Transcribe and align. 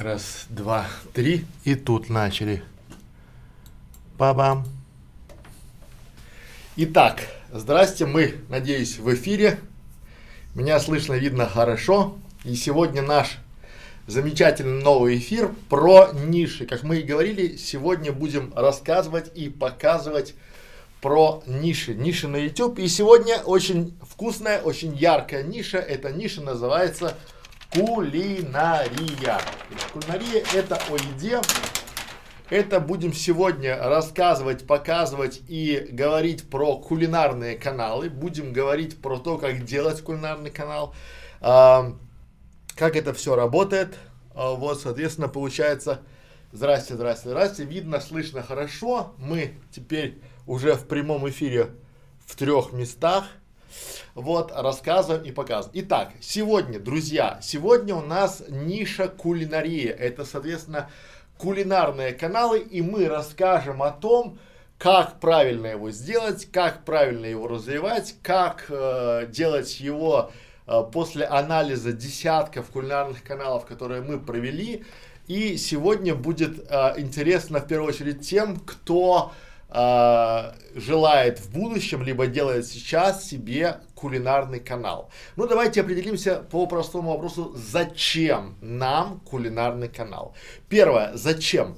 Раз, 0.00 0.46
два, 0.48 0.86
три. 1.12 1.44
И 1.64 1.74
тут 1.74 2.08
начали. 2.08 2.62
Па-бам. 4.16 4.66
Итак, 6.76 7.20
здрасте, 7.52 8.06
мы, 8.06 8.36
надеюсь, 8.48 8.96
в 8.96 9.12
эфире. 9.14 9.60
Меня 10.54 10.80
слышно, 10.80 11.12
видно 11.12 11.46
хорошо. 11.46 12.16
И 12.46 12.54
сегодня 12.54 13.02
наш 13.02 13.40
замечательный 14.06 14.82
новый 14.82 15.18
эфир 15.18 15.52
про 15.68 16.12
ниши. 16.14 16.64
Как 16.64 16.82
мы 16.82 17.00
и 17.00 17.02
говорили, 17.02 17.56
сегодня 17.56 18.10
будем 18.10 18.54
рассказывать 18.56 19.30
и 19.36 19.50
показывать 19.50 20.34
про 21.02 21.42
ниши, 21.44 21.92
ниши 21.94 22.26
на 22.26 22.36
YouTube. 22.36 22.78
И 22.78 22.88
сегодня 22.88 23.42
очень 23.42 23.94
вкусная, 24.00 24.62
очень 24.62 24.96
яркая 24.96 25.42
ниша. 25.42 25.76
Эта 25.76 26.10
ниша 26.10 26.40
называется 26.40 27.18
кулинария. 27.72 29.40
Кулинария 29.92 30.44
это 30.54 30.76
о 30.76 30.96
еде. 30.96 31.40
Это 32.48 32.80
будем 32.80 33.12
сегодня 33.12 33.78
рассказывать, 33.78 34.66
показывать 34.66 35.40
и 35.46 35.86
говорить 35.92 36.50
про 36.50 36.78
кулинарные 36.78 37.56
каналы. 37.56 38.10
Будем 38.10 38.52
говорить 38.52 39.00
про 39.00 39.18
то, 39.18 39.38
как 39.38 39.64
делать 39.64 40.02
кулинарный 40.02 40.50
канал, 40.50 40.92
а, 41.40 41.94
как 42.74 42.96
это 42.96 43.14
все 43.14 43.36
работает. 43.36 43.96
А, 44.34 44.54
вот, 44.54 44.80
соответственно, 44.80 45.28
получается, 45.28 46.00
здрасте, 46.50 46.94
здрасте, 46.94 47.28
здрасте, 47.28 47.64
видно, 47.64 48.00
слышно 48.00 48.42
хорошо. 48.42 49.14
Мы 49.18 49.54
теперь 49.70 50.20
уже 50.44 50.74
в 50.74 50.88
прямом 50.88 51.28
эфире 51.28 51.68
в 52.26 52.34
трех 52.34 52.72
местах. 52.72 53.26
Вот, 54.14 54.52
рассказываем 54.54 55.24
и 55.24 55.32
показываем. 55.32 55.84
Итак, 55.84 56.12
сегодня, 56.20 56.78
друзья, 56.78 57.38
сегодня 57.42 57.94
у 57.94 58.02
нас 58.02 58.42
ниша 58.48 59.08
кулинария. 59.08 59.92
Это, 59.92 60.24
соответственно, 60.24 60.90
кулинарные 61.38 62.12
каналы, 62.12 62.58
и 62.58 62.82
мы 62.82 63.08
расскажем 63.08 63.82
о 63.82 63.90
том, 63.90 64.38
как 64.78 65.20
правильно 65.20 65.66
его 65.66 65.90
сделать, 65.90 66.46
как 66.50 66.84
правильно 66.84 67.26
его 67.26 67.46
развивать, 67.48 68.14
как 68.22 68.66
э, 68.70 69.26
делать 69.28 69.78
его 69.78 70.30
э, 70.66 70.82
после 70.90 71.26
анализа 71.26 71.92
десятков 71.92 72.70
кулинарных 72.70 73.22
каналов, 73.22 73.66
которые 73.66 74.00
мы 74.00 74.18
провели. 74.18 74.84
И 75.26 75.58
сегодня 75.58 76.14
будет 76.14 76.66
э, 76.70 76.94
интересно 76.96 77.60
в 77.60 77.66
первую 77.66 77.90
очередь 77.90 78.26
тем, 78.26 78.56
кто 78.56 79.32
желает 79.72 81.38
в 81.38 81.52
будущем, 81.52 82.02
либо 82.02 82.26
делает 82.26 82.66
сейчас 82.66 83.24
себе 83.24 83.80
кулинарный 83.94 84.60
канал. 84.60 85.10
Ну, 85.36 85.46
давайте 85.46 85.82
определимся 85.82 86.36
по 86.50 86.66
простому 86.66 87.12
вопросу, 87.12 87.52
зачем 87.54 88.56
нам 88.60 89.20
кулинарный 89.20 89.88
канал. 89.88 90.34
Первое, 90.68 91.12
зачем? 91.14 91.76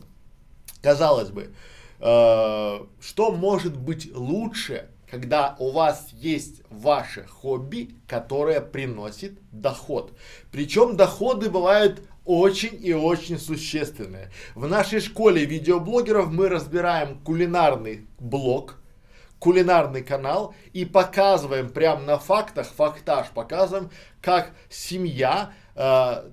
Казалось 0.80 1.30
бы, 1.30 1.52
э, 2.00 2.80
что 3.00 3.30
может 3.30 3.76
быть 3.76 4.14
лучше, 4.14 4.88
когда 5.10 5.56
у 5.58 5.70
вас 5.70 6.08
есть 6.12 6.62
ваше 6.70 7.24
хобби, 7.26 7.90
которое 8.08 8.60
приносит 8.60 9.38
доход. 9.52 10.16
Причем 10.50 10.96
доходы 10.96 11.50
бывают 11.50 12.02
очень 12.24 12.78
и 12.80 12.92
очень 12.92 13.38
существенные. 13.38 14.30
В 14.54 14.66
нашей 14.66 15.00
школе 15.00 15.44
видеоблогеров 15.44 16.30
мы 16.30 16.48
разбираем 16.48 17.18
кулинарный 17.20 18.06
блог, 18.18 18.80
кулинарный 19.38 20.02
канал 20.02 20.54
и 20.72 20.84
показываем 20.84 21.70
прямо 21.70 22.02
на 22.02 22.18
фактах, 22.18 22.68
фактаж 22.68 23.28
показываем, 23.30 23.90
как 24.20 24.52
семья 24.68 25.52
э, 25.74 26.30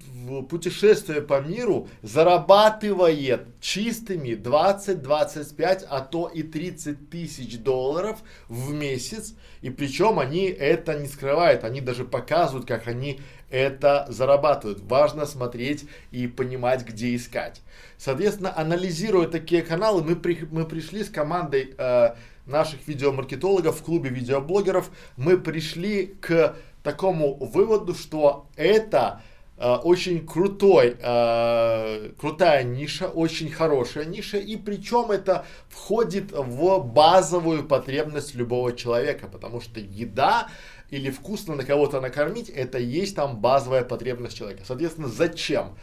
в 0.00 0.42
путешествие 0.42 1.22
по 1.22 1.40
миру 1.40 1.88
зарабатывает 2.02 3.46
чистыми 3.60 4.34
20, 4.34 5.02
25, 5.02 5.86
а 5.88 6.00
то 6.00 6.28
и 6.28 6.42
30 6.42 7.10
тысяч 7.10 7.58
долларов 7.58 8.20
в 8.48 8.72
месяц. 8.72 9.34
И 9.62 9.70
причем 9.70 10.18
они 10.18 10.44
это 10.44 10.98
не 10.98 11.06
скрывают, 11.06 11.64
они 11.64 11.80
даже 11.80 12.04
показывают, 12.04 12.66
как 12.66 12.86
они 12.88 13.20
это 13.50 14.06
зарабатывают. 14.08 14.80
Важно 14.80 15.26
смотреть 15.26 15.86
и 16.10 16.26
понимать, 16.26 16.86
где 16.86 17.14
искать. 17.14 17.62
Соответственно, 17.98 18.56
анализируя 18.56 19.28
такие 19.28 19.62
каналы, 19.62 20.02
мы, 20.02 20.16
при, 20.16 20.46
мы 20.50 20.64
пришли 20.64 21.04
с 21.04 21.10
командой 21.10 21.74
э, 21.76 22.14
наших 22.46 22.86
видеомаркетологов 22.86 23.78
в 23.78 23.82
клубе 23.82 24.10
видеоблогеров, 24.10 24.90
мы 25.16 25.36
пришли 25.36 26.06
к 26.20 26.56
такому 26.82 27.34
выводу, 27.34 27.94
что 27.94 28.46
это 28.56 29.20
очень 29.60 30.26
крутой, 30.26 30.96
э, 30.98 32.10
крутая 32.18 32.62
ниша, 32.64 33.08
очень 33.08 33.50
хорошая 33.50 34.06
ниша, 34.06 34.38
и 34.38 34.56
причем 34.56 35.10
это 35.10 35.44
входит 35.68 36.32
в 36.32 36.78
базовую 36.78 37.64
потребность 37.64 38.34
любого 38.34 38.72
человека, 38.72 39.28
потому 39.28 39.60
что 39.60 39.78
еда 39.78 40.48
или 40.90 41.10
вкусно 41.10 41.54
на 41.54 41.64
кого-то 41.64 42.00
накормить, 42.00 42.48
это 42.48 42.78
есть 42.78 43.14
там 43.14 43.38
базовая 43.38 43.84
потребность 43.84 44.36
человека. 44.36 44.62
Соответственно, 44.66 45.08
зачем? 45.08 45.76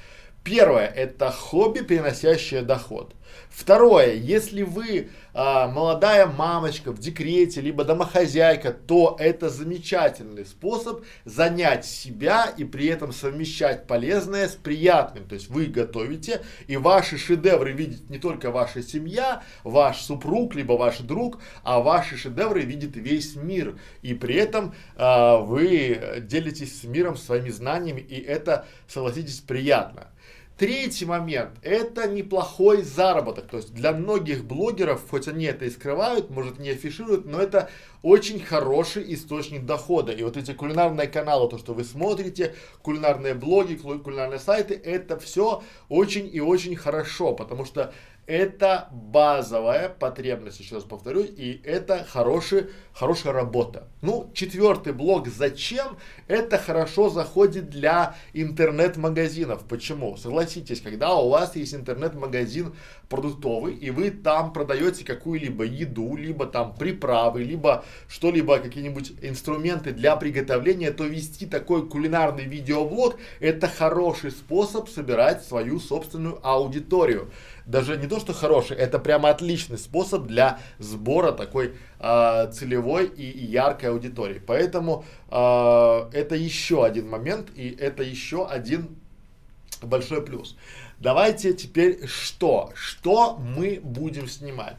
Первое, 0.47 0.87
это 0.87 1.29
хобби, 1.29 1.81
приносящее 1.81 2.61
доход. 2.61 3.13
Второе, 3.49 4.13
если 4.13 4.61
вы 4.61 5.09
а, 5.33 5.67
молодая 5.67 6.25
мамочка 6.25 6.93
в 6.93 6.99
декрете, 6.99 7.59
либо 7.59 7.83
домохозяйка, 7.83 8.71
то 8.71 9.17
это 9.19 9.49
замечательный 9.49 10.45
способ 10.45 11.03
занять 11.25 11.83
себя 11.85 12.45
и 12.55 12.63
при 12.63 12.87
этом 12.87 13.11
совмещать 13.11 13.87
полезное 13.87 14.47
с 14.47 14.55
приятным. 14.55 15.27
То 15.27 15.35
есть 15.35 15.49
вы 15.49 15.65
готовите, 15.65 16.41
и 16.67 16.77
ваши 16.77 17.17
шедевры 17.17 17.73
видит 17.73 18.09
не 18.09 18.17
только 18.17 18.49
ваша 18.49 18.81
семья, 18.81 19.43
ваш 19.65 19.99
супруг, 20.01 20.55
либо 20.55 20.73
ваш 20.73 20.99
друг, 20.99 21.39
а 21.63 21.81
ваши 21.81 22.15
шедевры 22.15 22.61
видит 22.61 22.95
весь 22.95 23.35
мир. 23.35 23.77
И 24.01 24.13
при 24.13 24.35
этом 24.35 24.73
а, 24.95 25.39
вы 25.39 26.21
делитесь 26.21 26.79
с 26.79 26.83
миром 26.85 27.17
своими 27.17 27.49
знаниями, 27.49 27.99
и 27.99 28.21
это, 28.21 28.65
согласитесь, 28.87 29.41
приятно. 29.41 30.07
Третий 30.57 31.05
момент– 31.05 31.51
это 31.61 32.07
неплохой 32.07 32.81
заработок. 32.81 33.47
То 33.47 33.57
есть 33.57 33.75
для 33.75 33.91
многих 33.91 34.43
блогеров, 34.43 35.07
хоть 35.07 35.27
они 35.27 35.45
это 35.45 35.65
и 35.65 35.69
скрывают, 35.69 36.31
может 36.31 36.57
не 36.57 36.71
афишируют, 36.71 37.25
но 37.25 37.39
это 37.39 37.69
очень 38.07 38.39
хороший 38.39 39.13
источник 39.13 39.65
дохода. 39.65 40.13
И 40.13 40.23
вот 40.23 40.37
эти 40.37 40.53
кулинарные 40.53 41.07
каналы, 41.07 41.49
то, 41.49 41.57
что 41.57 41.73
вы 41.73 41.83
смотрите, 41.83 42.55
кулинарные 42.81 43.33
блоги, 43.33 43.75
кулинарные 43.75 44.39
сайты, 44.39 44.75
это 44.75 45.19
все 45.19 45.61
очень 45.89 46.29
и 46.33 46.39
очень 46.39 46.77
хорошо, 46.77 47.33
потому 47.33 47.65
что 47.65 47.93
это 48.27 48.89
базовая 48.91 49.87
потребность, 49.87 50.59
еще 50.59 50.75
раз 50.75 50.83
повторю, 50.83 51.23
и 51.23 51.61
это 51.63 52.05
хороший, 52.09 52.67
хорошая 52.93 53.31
работа. 53.31 53.87
Ну, 54.01 54.29
четвертый 54.33 54.91
блок 54.91 55.29
«Зачем?» 55.29 55.97
это 56.27 56.57
хорошо 56.57 57.09
заходит 57.09 57.69
для 57.69 58.15
интернет-магазинов. 58.33 59.63
Почему? 59.63 60.17
Согласитесь, 60.17 60.81
когда 60.81 61.15
у 61.15 61.29
вас 61.29 61.55
есть 61.55 61.73
интернет-магазин 61.73 62.73
продуктовый, 63.09 63.73
и 63.75 63.89
вы 63.89 64.11
там 64.11 64.53
продаете 64.53 65.05
какую-либо 65.05 65.63
еду, 65.63 66.15
либо 66.15 66.45
там 66.45 66.75
приправы, 66.75 67.43
либо 67.43 67.85
что-либо, 68.07 68.59
какие-нибудь 68.59 69.13
инструменты 69.21 69.91
для 69.91 70.15
приготовления, 70.15 70.91
то 70.91 71.05
вести 71.05 71.45
такой 71.45 71.87
кулинарный 71.87 72.45
видеоблог– 72.45 73.15
это 73.39 73.67
хороший 73.67 74.31
способ 74.31 74.89
собирать 74.89 75.43
свою 75.43 75.79
собственную 75.79 76.39
аудиторию 76.43 77.29
даже 77.67 77.97
не 77.97 78.07
то, 78.07 78.19
что 78.19 78.33
хороший, 78.33 78.77
это 78.77 78.97
прямо 78.97 79.29
отличный 79.29 79.77
способ 79.77 80.25
для 80.25 80.59
сбора 80.79 81.33
такой 81.33 81.73
э, 81.99 82.51
целевой 82.51 83.07
и, 83.07 83.29
и 83.29 83.45
яркой 83.45 83.89
аудитории. 83.89 84.41
Поэтому 84.45 85.03
э, 85.29 86.09
это 86.13 86.35
еще 86.35 86.85
один 86.85 87.09
момент 87.09 87.49
и 87.55 87.69
это 87.77 88.03
еще 88.03 88.47
один 88.47 88.95
большой 89.81 90.21
плюс. 90.21 90.55
Давайте 90.99 91.53
теперь 91.53 92.07
что? 92.07 92.71
Что 92.75 93.37
мы 93.37 93.79
будем 93.81 94.27
снимать? 94.27 94.77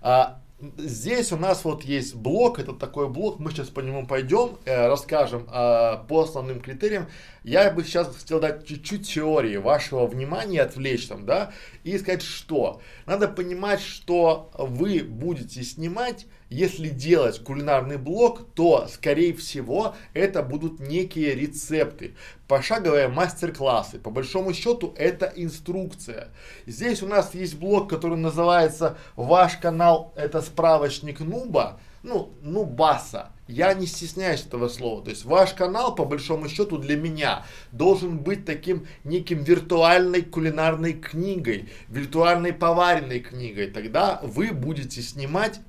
А, 0.00 0.40
Здесь 0.76 1.30
у 1.30 1.36
нас 1.36 1.64
вот 1.64 1.84
есть 1.84 2.16
блок, 2.16 2.58
это 2.58 2.72
такой 2.72 3.08
блок, 3.08 3.38
мы 3.38 3.52
сейчас 3.52 3.68
по 3.68 3.78
нему 3.78 4.08
пойдем, 4.08 4.58
э, 4.64 4.88
расскажем 4.88 5.42
э, 5.42 5.98
по 6.08 6.22
основным 6.22 6.60
критериям. 6.60 7.06
Я 7.44 7.70
бы 7.70 7.84
сейчас 7.84 8.08
хотел 8.08 8.40
дать 8.40 8.66
чуть-чуть 8.66 9.06
теории 9.06 9.56
вашего 9.56 10.04
внимания, 10.08 10.62
отвлечь 10.62 11.06
там, 11.06 11.24
да, 11.24 11.52
и 11.84 11.96
сказать, 11.96 12.22
что. 12.22 12.80
Надо 13.06 13.28
понимать, 13.28 13.80
что 13.80 14.50
вы 14.58 15.04
будете 15.04 15.62
снимать 15.62 16.26
если 16.50 16.88
делать 16.88 17.42
кулинарный 17.42 17.98
блог, 17.98 18.46
то, 18.54 18.88
скорее 18.92 19.34
всего, 19.34 19.94
это 20.14 20.42
будут 20.42 20.80
некие 20.80 21.34
рецепты, 21.34 22.14
пошаговые 22.46 23.08
мастер-классы. 23.08 23.98
По 23.98 24.10
большому 24.10 24.54
счету, 24.54 24.94
это 24.96 25.32
инструкция. 25.36 26.28
Здесь 26.66 27.02
у 27.02 27.06
нас 27.06 27.34
есть 27.34 27.56
блог, 27.56 27.90
который 27.90 28.16
называется 28.16 28.96
«Ваш 29.16 29.56
канал– 29.56 30.12
это 30.16 30.40
справочник 30.40 31.20
Нуба». 31.20 31.80
ну, 32.02 32.32
ну, 32.42 32.64
баса. 32.64 33.30
Я 33.48 33.74
не 33.74 33.86
стесняюсь 33.86 34.44
этого 34.44 34.68
слова. 34.68 35.02
То 35.02 35.10
есть 35.10 35.24
ваш 35.24 35.52
канал, 35.54 35.94
по 35.94 36.04
большому 36.04 36.48
счету, 36.48 36.78
для 36.78 36.96
меня 36.96 37.44
должен 37.72 38.18
быть 38.18 38.44
таким 38.44 38.86
неким 39.04 39.42
виртуальной 39.42 40.22
кулинарной 40.22 40.92
книгой, 40.92 41.68
виртуальной 41.88 42.52
поваренной 42.52 43.20
книгой. 43.20 43.68
Тогда 43.70 44.20
вы 44.22 44.52
будете 44.52 45.02
снимать 45.02 45.60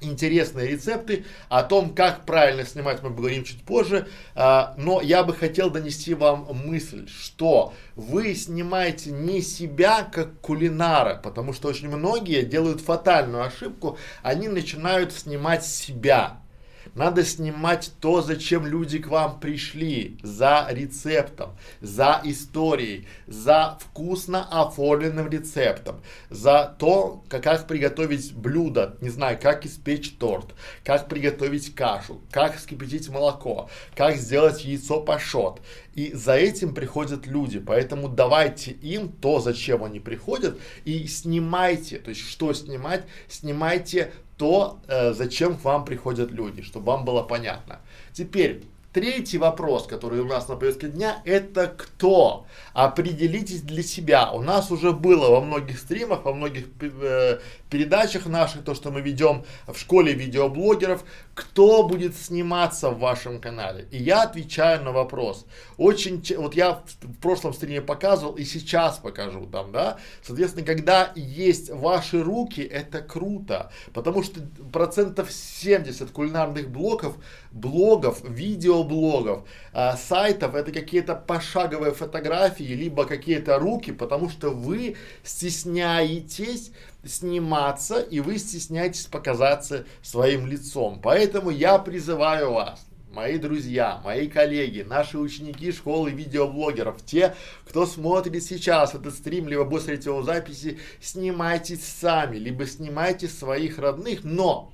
интересные 0.00 0.68
рецепты. 0.68 1.24
О 1.48 1.62
том, 1.62 1.94
как 1.94 2.24
правильно 2.24 2.64
снимать, 2.64 3.02
мы 3.02 3.10
поговорим 3.10 3.44
чуть 3.44 3.62
позже. 3.62 4.08
А, 4.34 4.74
но 4.78 5.00
я 5.00 5.24
бы 5.24 5.34
хотел 5.34 5.70
донести 5.70 6.14
вам 6.14 6.48
мысль, 6.66 7.08
что 7.08 7.72
вы 7.94 8.34
снимаете 8.34 9.10
не 9.10 9.40
себя 9.40 10.02
как 10.02 10.40
кулинара, 10.40 11.20
потому 11.22 11.52
что 11.52 11.68
очень 11.68 11.88
многие 11.88 12.42
делают 12.42 12.80
фатальную 12.80 13.44
ошибку. 13.44 13.98
Они 14.22 14.48
начинают 14.48 15.12
снимать 15.12 15.64
себя. 15.64 16.40
Надо 16.96 17.26
снимать 17.26 17.92
то, 18.00 18.22
зачем 18.22 18.66
люди 18.66 18.98
к 18.98 19.08
вам 19.08 19.38
пришли, 19.38 20.18
за 20.22 20.66
рецептом, 20.70 21.50
за 21.82 22.22
историей, 22.24 23.06
за 23.26 23.76
вкусно 23.82 24.48
оформленным 24.50 25.28
рецептом, 25.28 26.00
за 26.30 26.74
то, 26.78 27.22
как, 27.28 27.66
приготовить 27.66 28.32
блюдо, 28.32 28.96
не 29.02 29.10
знаю, 29.10 29.38
как 29.38 29.66
испечь 29.66 30.12
торт, 30.12 30.54
как 30.84 31.06
приготовить 31.10 31.74
кашу, 31.74 32.22
как 32.30 32.56
вскипятить 32.56 33.10
молоко, 33.10 33.68
как 33.94 34.16
сделать 34.16 34.64
яйцо 34.64 35.02
пашот. 35.02 35.60
И 35.94 36.14
за 36.14 36.32
этим 36.32 36.74
приходят 36.74 37.26
люди, 37.26 37.58
поэтому 37.58 38.08
давайте 38.08 38.70
им 38.70 39.10
то, 39.10 39.40
зачем 39.40 39.84
они 39.84 40.00
приходят, 40.00 40.58
и 40.86 41.06
снимайте, 41.08 41.98
то 41.98 42.08
есть 42.08 42.22
что 42.22 42.54
снимать, 42.54 43.04
снимайте 43.28 44.12
то, 44.36 44.80
э, 44.88 45.12
зачем 45.12 45.56
к 45.56 45.64
вам 45.64 45.84
приходят 45.84 46.30
люди, 46.30 46.62
чтобы 46.62 46.86
вам 46.86 47.04
было 47.04 47.22
понятно. 47.22 47.80
Теперь, 48.12 48.64
третий 48.96 49.36
вопрос, 49.36 49.86
который 49.86 50.20
у 50.20 50.24
нас 50.24 50.48
на 50.48 50.56
повестке 50.56 50.88
дня, 50.88 51.20
это 51.26 51.66
кто? 51.66 52.46
Определитесь 52.72 53.60
для 53.60 53.82
себя. 53.82 54.32
У 54.32 54.40
нас 54.40 54.70
уже 54.70 54.92
было 54.92 55.28
во 55.32 55.42
многих 55.42 55.78
стримах, 55.78 56.24
во 56.24 56.32
многих 56.32 56.64
э, 56.80 57.38
передачах 57.68 58.24
наших, 58.24 58.64
то, 58.64 58.74
что 58.74 58.90
мы 58.90 59.02
ведем 59.02 59.44
в 59.66 59.76
школе 59.78 60.14
видеоблогеров, 60.14 61.04
кто 61.34 61.86
будет 61.86 62.16
сниматься 62.16 62.88
в 62.88 62.98
вашем 62.98 63.38
канале. 63.38 63.86
И 63.90 63.98
я 63.98 64.22
отвечаю 64.22 64.82
на 64.82 64.92
вопрос. 64.92 65.44
Очень, 65.76 66.22
вот 66.38 66.54
я 66.54 66.82
в 67.02 67.20
прошлом 67.20 67.52
стриме 67.52 67.82
показывал 67.82 68.32
и 68.32 68.44
сейчас 68.44 68.96
покажу 68.96 69.44
там, 69.44 69.72
да. 69.72 69.98
Соответственно, 70.22 70.64
когда 70.64 71.12
есть 71.14 71.68
ваши 71.68 72.22
руки, 72.22 72.62
это 72.62 73.02
круто, 73.02 73.70
потому 73.92 74.22
что 74.22 74.40
процентов 74.72 75.30
70 75.30 76.10
кулинарных 76.12 76.70
блогов, 76.70 77.16
блогов, 77.56 78.22
видеоблогов, 78.22 79.48
э, 79.72 79.96
сайтов, 79.96 80.54
это 80.54 80.72
какие-то 80.72 81.14
пошаговые 81.14 81.92
фотографии, 81.94 82.64
либо 82.64 83.06
какие-то 83.06 83.58
руки, 83.58 83.92
потому 83.92 84.28
что 84.28 84.50
вы 84.50 84.96
стесняетесь 85.24 86.72
сниматься, 87.04 88.00
и 88.00 88.20
вы 88.20 88.38
стесняетесь 88.38 89.06
показаться 89.06 89.86
своим 90.02 90.46
лицом. 90.46 91.00
Поэтому 91.02 91.50
я 91.50 91.78
призываю 91.78 92.52
вас, 92.52 92.84
мои 93.10 93.38
друзья, 93.38 94.00
мои 94.04 94.28
коллеги, 94.28 94.82
наши 94.82 95.18
ученики 95.18 95.72
школы 95.72 96.10
видеоблогеров, 96.10 97.02
те, 97.04 97.34
кто 97.66 97.86
смотрит 97.86 98.42
сейчас 98.44 98.94
этот 98.94 99.14
стрим, 99.14 99.48
либо 99.48 99.64
будет 99.64 99.82
смотреть 99.82 100.04
его 100.04 100.22
записи, 100.22 100.78
снимайтесь 101.00 101.84
сами, 101.84 102.36
либо 102.36 102.66
снимайте 102.66 103.28
своих 103.28 103.78
родных, 103.78 104.24
но 104.24 104.72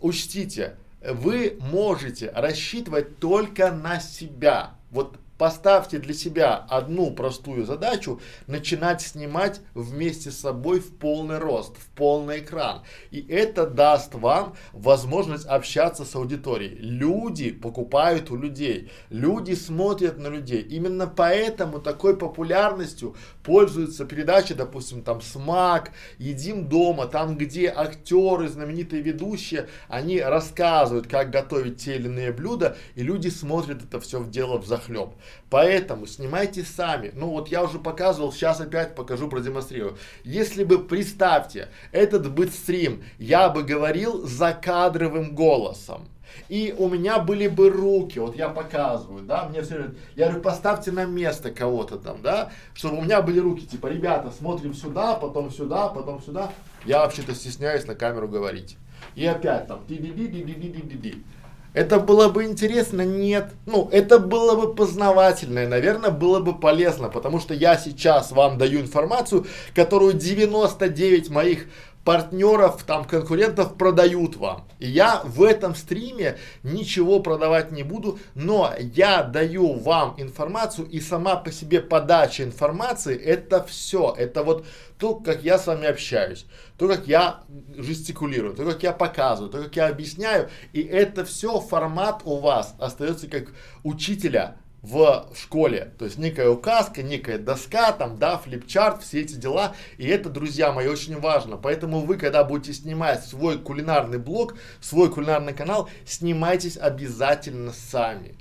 учтите, 0.00 0.76
вы 1.02 1.56
можете 1.60 2.30
рассчитывать 2.30 3.18
только 3.18 3.72
на 3.72 4.00
себя. 4.00 4.74
Вот 4.90 5.18
Поставьте 5.40 5.98
для 5.98 6.12
себя 6.12 6.66
одну 6.68 7.12
простую 7.12 7.64
задачу, 7.64 8.20
начинать 8.46 9.00
снимать 9.00 9.62
вместе 9.72 10.30
с 10.30 10.40
собой 10.40 10.80
в 10.80 10.94
полный 10.98 11.38
рост, 11.38 11.78
в 11.78 11.86
полный 11.96 12.40
экран. 12.40 12.82
И 13.10 13.26
это 13.26 13.66
даст 13.66 14.12
вам 14.14 14.54
возможность 14.74 15.46
общаться 15.46 16.04
с 16.04 16.14
аудиторией. 16.14 16.76
Люди 16.76 17.52
покупают 17.52 18.30
у 18.30 18.36
людей, 18.36 18.90
люди 19.08 19.54
смотрят 19.54 20.18
на 20.18 20.26
людей. 20.26 20.60
Именно 20.60 21.06
поэтому 21.06 21.78
такой 21.78 22.18
популярностью 22.18 23.16
пользуются 23.42 24.04
передачи, 24.04 24.52
допустим, 24.52 25.02
там 25.02 25.22
«Смак», 25.22 25.92
«Едим 26.18 26.68
дома», 26.68 27.06
там, 27.06 27.38
где 27.38 27.72
актеры, 27.74 28.46
знаменитые 28.48 29.00
ведущие, 29.00 29.68
они 29.88 30.20
рассказывают, 30.20 31.06
как 31.06 31.30
готовить 31.30 31.78
те 31.78 31.96
или 31.96 32.08
иные 32.08 32.30
блюда, 32.30 32.76
и 32.94 33.02
люди 33.02 33.28
смотрят 33.28 33.82
это 33.82 34.00
все 34.00 34.20
в 34.20 34.30
дело 34.30 34.58
в 34.58 34.66
захлеб. 34.66 35.14
Поэтому 35.50 36.06
снимайте 36.06 36.62
сами. 36.62 37.10
Ну 37.14 37.30
вот 37.30 37.48
я 37.48 37.64
уже 37.64 37.78
показывал, 37.78 38.32
сейчас 38.32 38.60
опять 38.60 38.94
покажу, 38.94 39.28
продемонстрирую. 39.28 39.96
Если 40.24 40.64
бы, 40.64 40.78
представьте, 40.78 41.68
этот 41.92 42.30
бытстрим 42.32 43.02
я 43.18 43.48
бы 43.48 43.62
говорил 43.62 44.26
закадровым 44.26 45.34
голосом. 45.34 46.08
И 46.48 46.74
у 46.78 46.88
меня 46.88 47.18
были 47.18 47.48
бы 47.48 47.70
руки, 47.70 48.18
вот 48.18 48.36
я 48.36 48.48
показываю, 48.48 49.22
да, 49.24 49.48
мне 49.48 49.62
все 49.62 49.74
говорят, 49.74 49.94
я 50.14 50.26
говорю, 50.26 50.42
поставьте 50.42 50.92
на 50.92 51.04
место 51.04 51.50
кого-то 51.50 51.96
там, 51.96 52.22
да, 52.22 52.50
чтобы 52.72 52.98
у 52.98 53.02
меня 53.02 53.20
были 53.20 53.40
руки, 53.40 53.66
типа, 53.66 53.88
ребята, 53.88 54.30
смотрим 54.30 54.74
сюда, 54.74 55.14
потом 55.14 55.50
сюда, 55.50 55.88
потом 55.88 56.22
сюда. 56.22 56.52
Я 56.84 57.00
вообще-то 57.00 57.34
стесняюсь 57.34 57.86
на 57.86 57.96
камеру 57.96 58.28
говорить. 58.28 58.76
И 59.16 59.26
опять 59.26 59.66
там, 59.66 59.80
ди 59.88 59.96
ди 59.96 60.12
ди 60.12 60.28
ди 60.28 60.42
ди 60.42 60.54
ди 60.54 60.82
ди 60.82 60.96
ди 60.96 61.24
это 61.72 62.00
было 62.00 62.28
бы 62.28 62.44
интересно? 62.44 63.02
Нет. 63.02 63.52
Ну, 63.66 63.88
это 63.92 64.18
было 64.18 64.54
бы 64.56 64.74
познавательно 64.74 65.60
и, 65.60 65.66
наверное, 65.66 66.10
было 66.10 66.40
бы 66.40 66.58
полезно, 66.58 67.08
потому 67.08 67.38
что 67.38 67.54
я 67.54 67.76
сейчас 67.76 68.32
вам 68.32 68.58
даю 68.58 68.80
информацию, 68.80 69.46
которую 69.74 70.14
99 70.14 71.30
моих 71.30 71.66
партнеров, 72.04 72.82
там, 72.84 73.04
конкурентов 73.04 73.76
продают 73.76 74.36
вам. 74.36 74.66
И 74.78 74.88
я 74.88 75.20
в 75.24 75.42
этом 75.42 75.74
стриме 75.74 76.38
ничего 76.62 77.20
продавать 77.20 77.72
не 77.72 77.82
буду, 77.82 78.18
но 78.34 78.72
я 78.78 79.22
даю 79.22 79.74
вам 79.74 80.14
информацию 80.16 80.88
и 80.88 81.00
сама 81.00 81.36
по 81.36 81.52
себе 81.52 81.80
подача 81.80 82.42
информации, 82.42 83.16
это 83.16 83.62
все. 83.64 84.14
Это 84.16 84.42
вот 84.42 84.66
то, 84.98 85.14
как 85.14 85.42
я 85.42 85.58
с 85.58 85.66
вами 85.66 85.86
общаюсь, 85.86 86.46
то, 86.78 86.88
как 86.88 87.06
я 87.06 87.40
жестикулирую, 87.76 88.54
то, 88.54 88.64
как 88.64 88.82
я 88.82 88.92
показываю, 88.92 89.50
то, 89.50 89.62
как 89.64 89.76
я 89.76 89.88
объясняю. 89.88 90.48
И 90.72 90.80
это 90.80 91.24
все 91.24 91.60
формат 91.60 92.22
у 92.24 92.38
вас 92.38 92.74
остается 92.78 93.28
как 93.28 93.48
учителя 93.82 94.56
в 94.82 95.28
школе. 95.34 95.92
То 95.98 96.06
есть 96.06 96.18
некая 96.18 96.48
указка, 96.48 97.02
некая 97.02 97.38
доска, 97.38 97.92
там, 97.92 98.18
да, 98.18 98.38
флипчарт, 98.38 99.02
все 99.02 99.20
эти 99.20 99.34
дела. 99.34 99.74
И 99.98 100.06
это, 100.06 100.28
друзья 100.30 100.72
мои, 100.72 100.88
очень 100.88 101.18
важно. 101.18 101.56
Поэтому 101.56 102.00
вы, 102.00 102.16
когда 102.16 102.44
будете 102.44 102.72
снимать 102.72 103.24
свой 103.24 103.58
кулинарный 103.58 104.18
блог, 104.18 104.54
свой 104.80 105.10
кулинарный 105.10 105.52
канал, 105.52 105.88
снимайтесь 106.06 106.76
обязательно 106.76 107.72
сами. 107.72 108.34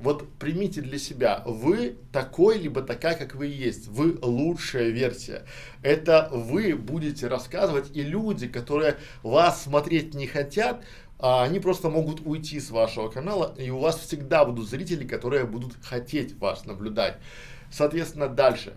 Вот 0.00 0.28
примите 0.38 0.80
для 0.80 0.98
себя, 0.98 1.42
вы 1.46 1.96
такой, 2.12 2.58
либо 2.58 2.82
такая, 2.82 3.14
как 3.14 3.36
вы 3.36 3.46
есть, 3.46 3.86
вы 3.86 4.18
лучшая 4.20 4.90
версия. 4.90 5.44
Это 5.82 6.28
вы 6.32 6.74
будете 6.74 7.28
рассказывать, 7.28 7.94
и 7.94 8.02
люди, 8.02 8.48
которые 8.48 8.96
вас 9.22 9.62
смотреть 9.62 10.12
не 10.12 10.26
хотят, 10.26 10.84
а 11.26 11.42
они 11.42 11.58
просто 11.58 11.88
могут 11.88 12.20
уйти 12.26 12.60
с 12.60 12.68
вашего 12.68 13.08
канала, 13.08 13.54
и 13.56 13.70
у 13.70 13.78
вас 13.78 13.98
всегда 13.98 14.44
будут 14.44 14.68
зрители, 14.68 15.06
которые 15.06 15.46
будут 15.46 15.72
хотеть 15.82 16.38
вас 16.38 16.66
наблюдать. 16.66 17.16
Соответственно, 17.70 18.28
дальше. 18.28 18.76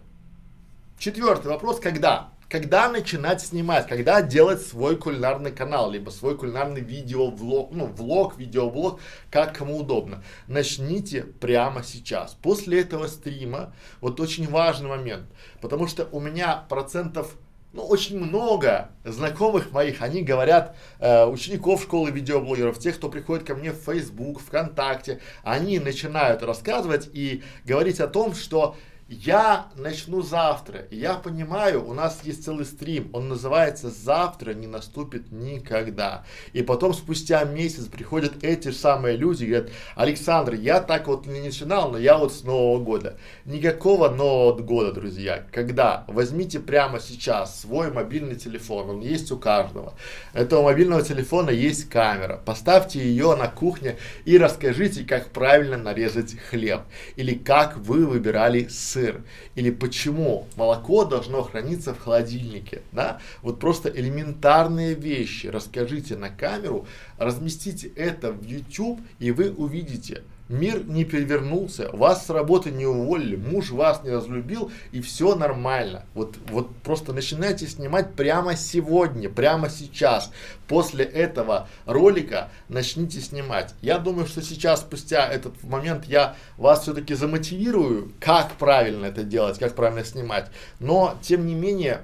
Четвертый 0.98 1.48
вопрос, 1.48 1.82
когда? 1.82 2.30
Когда 2.48 2.88
начинать 2.88 3.42
снимать, 3.42 3.86
когда 3.86 4.22
делать 4.22 4.62
свой 4.62 4.96
кулинарный 4.96 5.52
канал, 5.52 5.92
либо 5.92 6.10
свой 6.10 6.38
кулинарный 6.38 6.80
видеовлог, 6.80 7.72
ну, 7.74 7.88
влог, 7.88 8.38
видеоблог, 8.38 9.02
как 9.30 9.58
кому 9.58 9.80
удобно. 9.80 10.24
Начните 10.48 11.24
прямо 11.24 11.84
сейчас. 11.84 12.38
После 12.42 12.80
этого 12.80 13.08
стрима, 13.08 13.74
вот 14.00 14.22
очень 14.22 14.48
важный 14.48 14.88
момент, 14.88 15.26
потому 15.60 15.86
что 15.86 16.08
у 16.14 16.22
меня 16.22 16.64
процентов 16.70 17.36
ну, 17.74 17.84
очень 17.84 18.20
много 18.20 18.90
знакомых 19.04 19.72
моих, 19.72 20.02
они 20.02 20.24
говорят, 20.24 20.76
э, 21.00 21.26
учеников 21.26 21.84
школы 21.84 22.12
видеоблогеров, 22.12 22.80
тех, 22.80 22.96
кто 22.96 23.10
приходит 23.10 23.46
ко 23.46 23.56
мне 23.56 23.72
в 23.72 23.76
Facebook, 23.76 24.40
ВКонтакте, 24.42 25.20
они 25.44 25.80
начинают 25.80 26.44
рассказывать 26.44 27.10
и 27.14 27.44
говорить 27.66 28.00
о 28.00 28.08
том, 28.08 28.34
что 28.34 28.76
я 29.10 29.68
начну 29.76 30.22
завтра. 30.22 30.86
Я 30.92 31.14
понимаю, 31.14 31.88
у 31.88 31.94
нас 31.94 32.20
есть 32.24 32.44
целый 32.44 32.66
стрим, 32.66 33.10
он 33.14 33.30
называется 33.30 33.90
«Завтра 33.90 34.54
не 34.54 34.68
наступит 34.68 35.32
никогда». 35.32 36.26
И 36.52 36.62
потом 36.62 36.94
спустя 36.94 37.46
месяц 37.46 37.86
приходят 37.86 38.44
эти 38.44 38.72
самые 38.72 39.16
люди 39.16 39.46
и 39.46 39.48
говорят, 39.48 39.70
Александр, 39.96 40.56
я 40.56 40.82
так 40.82 41.08
вот 41.08 41.26
не 41.26 41.40
начинал, 41.40 41.90
но 41.90 41.98
я 41.98 42.18
вот 42.18 42.34
с 42.34 42.44
Нового 42.44 42.84
года. 42.84 43.18
Никакого 43.46 44.10
Нового 44.10 44.60
года, 44.60 44.92
друзья. 44.92 45.46
Когда? 45.54 46.04
Возьмите 46.10 46.60
прямо 46.60 47.00
сейчас 47.00 47.62
свой 47.62 47.92
мобильный 47.92 48.36
телефон, 48.36 48.90
он 48.90 49.00
есть 49.00 49.32
у 49.32 49.38
каждого. 49.38 49.94
Этого 50.34 50.64
мобильного 50.64 51.02
телефона 51.02 51.50
есть 51.50 51.90
камера. 51.90 52.42
Поставьте 52.46 53.00
ее 53.00 53.38
на 53.38 53.48
кухне 53.48 53.96
и 54.26 54.38
расскажите, 54.38 55.06
как 55.06 55.30
правильно 55.30 55.78
нарезать 55.78 56.38
хлеб. 56.38 56.82
Или 57.16 57.36
как 57.36 57.78
вы 57.78 58.06
выбирали 58.06 58.68
сыр 58.68 58.97
сыр, 58.98 59.24
или 59.56 59.70
почему 59.70 60.48
молоко 60.56 61.06
должно 61.06 61.44
храниться 61.44 61.94
в 61.94 62.00
холодильнике, 62.00 62.82
да, 62.92 63.20
вот 63.44 63.60
просто 63.60 63.90
элементарные 63.90 64.96
вещи. 64.96 65.48
Расскажите 65.48 66.18
на 66.18 66.30
камеру, 66.30 66.88
разместите 67.18 67.90
это 67.96 68.32
в 68.32 68.44
YouTube, 68.44 69.00
и 69.20 69.32
вы 69.32 69.52
увидите, 69.52 70.24
мир 70.50 70.86
не 70.86 71.04
перевернулся, 71.06 71.90
вас 71.92 72.26
с 72.26 72.30
работы 72.30 72.72
не 72.72 72.86
уволили, 72.86 73.36
муж 73.36 73.72
вас 73.72 74.04
не 74.04 74.12
разлюбил 74.12 74.72
и 74.92 75.02
все 75.02 75.36
нормально. 75.36 76.06
Вот, 76.14 76.38
вот 76.50 76.76
просто 76.78 77.14
начинайте 77.14 77.68
снимать 77.68 78.14
прямо 78.14 78.56
сегодня, 78.56 79.30
прямо 79.30 79.70
сейчас. 79.70 80.32
После 80.68 81.06
этого 81.06 81.68
ролика 81.86 82.50
начните 82.70 83.22
снимать. 83.22 83.74
Я 83.82 84.00
думаю, 84.00 84.28
что 84.28 84.42
сейчас, 84.42 84.82
спустя 84.82 85.28
этот 85.28 85.64
момент, 85.64 86.06
я 86.06 86.36
вас 86.58 86.84
все-таки 86.84 87.14
замотивирую, 87.14 88.12
как 88.20 88.54
правильно 88.54 89.06
это 89.06 89.24
делать, 89.24 89.60
как 89.60 89.76
правильно 89.76 90.04
снимать. 90.04 90.50
Но, 90.80 91.18
тем 91.22 91.46
не 91.46 91.56
менее, 91.56 92.02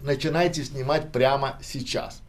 начинайте 0.00 0.64
снимать 0.64 1.12
прямо 1.12 1.58
сейчас. 1.62 2.21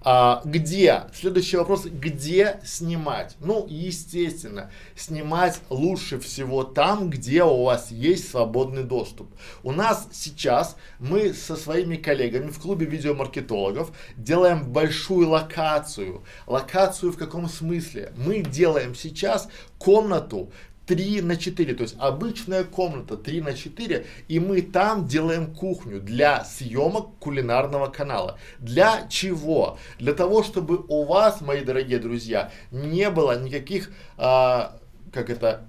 А, 0.00 0.42
где? 0.44 1.04
Следующий 1.12 1.56
вопрос, 1.56 1.86
где 1.86 2.60
снимать? 2.64 3.36
Ну, 3.40 3.66
естественно, 3.68 4.70
снимать 4.94 5.60
лучше 5.70 6.20
всего 6.20 6.62
там, 6.62 7.10
где 7.10 7.42
у 7.42 7.64
вас 7.64 7.90
есть 7.90 8.30
свободный 8.30 8.84
доступ. 8.84 9.28
У 9.64 9.72
нас 9.72 10.08
сейчас 10.12 10.76
мы 11.00 11.32
со 11.34 11.56
своими 11.56 11.96
коллегами 11.96 12.48
в 12.50 12.60
клубе 12.60 12.86
видеомаркетологов 12.86 13.90
делаем 14.16 14.70
большую 14.70 15.30
локацию. 15.30 16.22
Локацию 16.46 17.10
в 17.10 17.16
каком 17.16 17.48
смысле? 17.48 18.12
Мы 18.16 18.42
делаем 18.42 18.94
сейчас 18.94 19.48
комнату 19.78 20.52
3 20.88 21.20
на 21.20 21.36
4, 21.36 21.74
то 21.74 21.82
есть 21.82 21.96
обычная 21.98 22.64
комната 22.64 23.16
3 23.16 23.42
на 23.42 23.54
4, 23.54 24.06
и 24.26 24.40
мы 24.40 24.62
там 24.62 25.06
делаем 25.06 25.54
кухню 25.54 26.00
для 26.00 26.44
съемок 26.44 27.18
кулинарного 27.18 27.88
канала. 27.88 28.38
Для 28.58 29.06
чего? 29.08 29.78
Для 29.98 30.14
того, 30.14 30.42
чтобы 30.42 30.82
у 30.88 31.04
вас, 31.04 31.42
мои 31.42 31.62
дорогие 31.62 31.98
друзья, 31.98 32.50
не 32.70 33.10
было 33.10 33.38
никаких, 33.38 33.90
а, 34.16 34.78
как 35.12 35.28
это, 35.28 35.68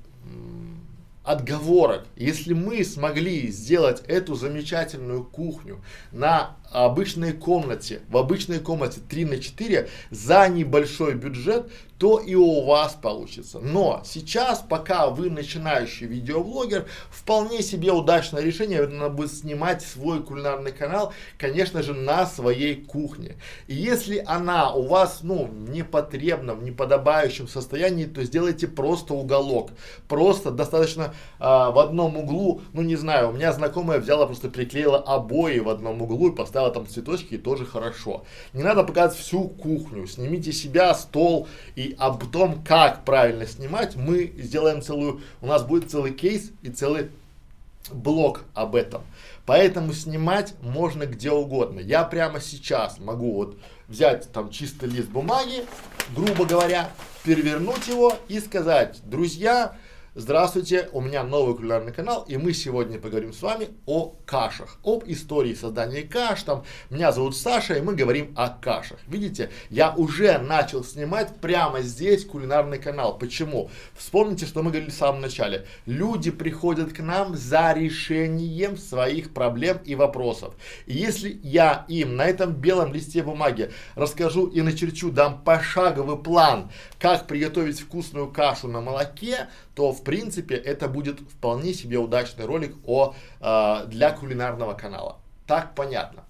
отговорок. 1.29 2.05
Если 2.15 2.53
мы 2.53 2.83
смогли 2.83 3.51
сделать 3.51 4.01
эту 4.07 4.35
замечательную 4.35 5.23
кухню 5.23 5.83
на 6.11 6.55
обычной 6.71 7.33
комнате, 7.33 8.01
в 8.09 8.17
обычной 8.17 8.59
комнате 8.59 8.99
3 9.07 9.25
на 9.25 9.39
4 9.39 9.89
за 10.11 10.47
небольшой 10.47 11.15
бюджет, 11.15 11.69
то 11.99 12.17
и 12.17 12.33
у 12.33 12.65
вас 12.65 12.93
получится. 12.93 13.59
Но 13.59 14.01
сейчас, 14.05 14.63
пока 14.67 15.07
вы 15.07 15.29
начинающий 15.29 16.07
видеоблогер, 16.07 16.87
вполне 17.11 17.61
себе 17.61 17.91
удачное 17.91 18.41
решение, 18.41 18.87
будет 19.09 19.33
снимать 19.33 19.81
свой 19.81 20.23
кулинарный 20.23 20.71
канал, 20.71 21.13
конечно 21.37 21.83
же, 21.83 21.93
на 21.93 22.25
своей 22.25 22.75
кухне. 22.75 23.35
И 23.67 23.75
если 23.75 24.23
она 24.25 24.73
у 24.73 24.87
вас, 24.87 25.19
ну, 25.23 25.45
в 25.45 25.69
неподобающем 25.71 27.49
состоянии, 27.49 28.05
то 28.05 28.23
сделайте 28.23 28.69
просто 28.69 29.13
уголок. 29.13 29.71
Просто 30.07 30.51
достаточно 30.51 31.13
а, 31.37 31.71
в 31.71 31.79
одном 31.79 32.15
углу, 32.15 32.61
ну, 32.71 32.81
не 32.81 32.95
знаю, 32.95 33.29
у 33.29 33.33
меня 33.33 33.51
знакомая 33.51 33.99
взяла, 33.99 34.25
просто 34.25 34.47
приклеила 34.47 34.99
обои 34.99 35.59
в 35.59 35.67
одном 35.67 36.01
углу 36.01 36.29
и 36.29 36.35
поставила 36.35 36.58
там 36.69 36.85
цветочки, 36.85 37.35
и 37.35 37.37
тоже 37.37 37.65
хорошо. 37.65 38.25
Не 38.53 38.63
надо 38.63 38.83
показывать 38.83 39.23
всю 39.23 39.47
кухню, 39.47 40.05
снимите 40.07 40.51
себя, 40.51 40.93
стол 40.93 41.47
и 41.75 41.95
а 41.97 42.11
потом 42.11 42.63
как 42.63 43.05
правильно 43.05 43.45
снимать, 43.45 43.95
мы 43.95 44.33
сделаем 44.37 44.81
целую, 44.81 45.21
у 45.41 45.47
нас 45.47 45.63
будет 45.63 45.89
целый 45.89 46.13
кейс 46.13 46.51
и 46.61 46.69
целый 46.69 47.09
блок 47.91 48.41
об 48.53 48.75
этом. 48.75 49.01
Поэтому 49.45 49.93
снимать 49.93 50.53
можно 50.61 51.05
где 51.05 51.31
угодно. 51.31 51.79
Я 51.79 52.03
прямо 52.03 52.39
сейчас 52.39 52.99
могу 52.99 53.33
вот 53.33 53.57
взять 53.87 54.31
там 54.31 54.51
чистый 54.51 54.89
лист 54.89 55.09
бумаги, 55.09 55.65
грубо 56.15 56.45
говоря, 56.45 56.91
перевернуть 57.23 57.87
его 57.87 58.13
и 58.27 58.39
сказать, 58.39 58.99
друзья, 59.05 59.75
Здравствуйте, 60.15 60.89
у 60.91 61.01
меня 61.01 61.23
новый 61.23 61.55
кулинарный 61.55 61.93
канал, 61.93 62.25
и 62.27 62.35
мы 62.35 62.51
сегодня 62.51 62.97
поговорим 62.97 63.31
с 63.31 63.43
вами 63.43 63.69
о 63.85 64.15
кашах, 64.25 64.79
об 64.83 65.03
истории 65.05 65.53
создания 65.53 66.01
каш. 66.01 66.41
Там 66.41 66.63
меня 66.89 67.11
зовут 67.11 67.37
Саша, 67.37 67.75
и 67.75 67.81
мы 67.81 67.93
говорим 67.93 68.33
о 68.35 68.49
кашах. 68.49 68.97
Видите, 69.05 69.51
я 69.69 69.93
уже 69.93 70.39
начал 70.39 70.83
снимать 70.83 71.35
прямо 71.39 71.81
здесь 71.81 72.25
кулинарный 72.25 72.79
канал. 72.79 73.19
Почему? 73.19 73.69
Вспомните, 73.93 74.47
что 74.47 74.63
мы 74.63 74.71
говорили 74.71 74.89
в 74.89 74.95
самом 74.95 75.21
начале. 75.21 75.67
Люди 75.85 76.31
приходят 76.31 76.91
к 76.91 77.01
нам 77.01 77.35
за 77.35 77.73
решением 77.73 78.77
своих 78.77 79.31
проблем 79.31 79.77
и 79.85 79.93
вопросов. 79.93 80.55
И 80.87 80.93
если 80.93 81.39
я 81.43 81.85
им 81.87 82.15
на 82.15 82.25
этом 82.25 82.53
белом 82.53 82.95
листе 82.95 83.21
бумаги 83.21 83.71
расскажу 83.93 84.47
и 84.47 84.63
начерчу, 84.63 85.11
дам 85.11 85.43
пошаговый 85.43 86.17
план, 86.17 86.71
как 86.97 87.27
приготовить 87.27 87.79
вкусную 87.79 88.31
кашу 88.31 88.67
на 88.67 88.81
молоке, 88.81 89.49
то 89.79 89.93
в 89.93 90.03
принципе 90.03 90.55
это 90.55 90.89
будет 90.89 91.21
вполне 91.21 91.73
себе 91.73 91.99
удачный 91.99 92.43
ролик 92.43 92.75
о, 92.85 93.15
э, 93.39 93.85
для 93.87 94.11
кулинарного 94.11 94.73
канала. 94.73 95.19
Так 95.47 95.73
понятно. 95.73 96.25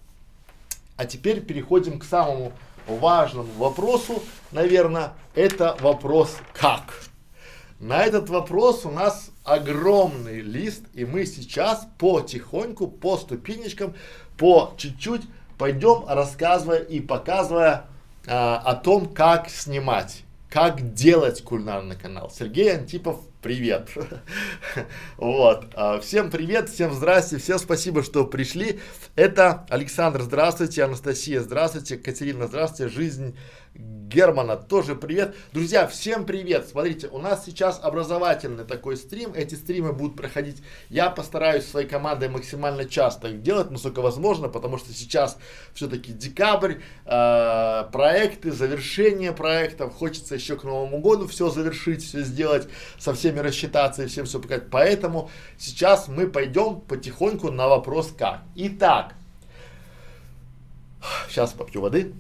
А 0.98 1.08
теперь 1.08 1.42
переходим 1.42 1.98
к 1.98 2.04
самому 2.04 2.54
важному 2.86 3.52
вопросу, 3.54 4.22
наверное, 4.52 5.14
это 5.34 5.76
вопрос 5.80 6.38
как. 6.54 7.02
На 7.80 8.04
этот 8.04 8.30
вопрос 8.30 8.86
у 8.86 8.92
нас 8.92 9.32
огромный 9.44 10.42
лист, 10.42 10.84
и 10.94 11.04
мы 11.04 11.26
сейчас 11.26 11.88
потихоньку, 11.98 12.86
по 12.86 13.18
ступенечкам, 13.18 13.96
по 14.38 14.76
чуть-чуть 14.78 15.24
пойдем 15.58 16.06
рассказывая 16.08 16.82
и 16.82 17.00
показывая 17.00 17.88
а, 18.28 18.62
о 18.64 18.76
том, 18.76 19.08
как 19.08 19.50
снимать, 19.50 20.22
как 20.52 20.94
делать 20.94 21.42
кулинарный 21.42 21.96
канал. 21.96 22.30
Сергей 22.30 22.76
Антипов 22.76 23.22
Привет. 23.42 23.92
вот. 25.18 25.68
А, 25.74 26.02
всем 26.02 26.30
привет, 26.30 26.68
всем 26.68 26.92
здрасте, 26.94 27.38
всем 27.38 27.58
спасибо, 27.58 28.04
что 28.04 28.26
пришли. 28.26 28.82
Это 29.16 29.66
Александр, 29.70 30.24
здравствуйте, 30.24 30.84
Анастасия, 30.84 31.40
здравствуйте, 31.40 31.96
Катерина, 31.96 32.48
здравствуйте, 32.48 32.94
Жизнь 32.94 33.38
Германа, 33.80 34.58
тоже 34.58 34.96
привет. 34.96 35.36
Друзья, 35.54 35.86
всем 35.86 36.26
привет. 36.26 36.68
Смотрите, 36.68 37.08
у 37.10 37.20
нас 37.20 37.46
сейчас 37.46 37.80
образовательный 37.82 38.66
такой 38.66 38.98
стрим. 38.98 39.34
Эти 39.36 39.54
стримы 39.54 39.94
будут 39.94 40.18
проходить. 40.18 40.64
Я 40.90 41.12
постараюсь 41.12 41.66
своей 41.66 41.88
командой 41.88 42.28
максимально 42.28 42.86
часто 42.86 43.28
их 43.28 43.44
делать, 43.44 43.70
насколько 43.70 44.02
возможно, 44.02 44.50
потому 44.50 44.80
что 44.80 44.92
сейчас 44.94 45.38
все-таки 45.76 46.12
декабрь, 46.12 46.78
э, 47.06 47.84
проекты, 47.92 48.52
завершение 48.52 49.32
проектов. 49.32 49.94
Хочется 49.94 50.34
еще 50.34 50.58
к 50.58 50.64
Новому 50.64 51.00
году 51.02 51.28
все 51.28 51.50
завершить, 51.50 52.04
все 52.04 52.22
сделать, 52.24 52.68
со 52.98 53.14
всеми 53.14 53.40
рассчитаться 53.40 54.04
и 54.04 54.08
всем 54.08 54.26
все 54.26 54.40
показать. 54.40 54.72
Поэтому 54.72 55.30
сейчас 55.58 56.08
мы 56.08 56.28
пойдем 56.28 56.82
потихоньку 56.82 57.52
на 57.52 57.68
вопрос 57.68 58.12
как. 58.18 58.42
Итак, 58.56 59.14
сейчас 61.30 61.54
попью 61.54 61.82
воды. 61.82 62.12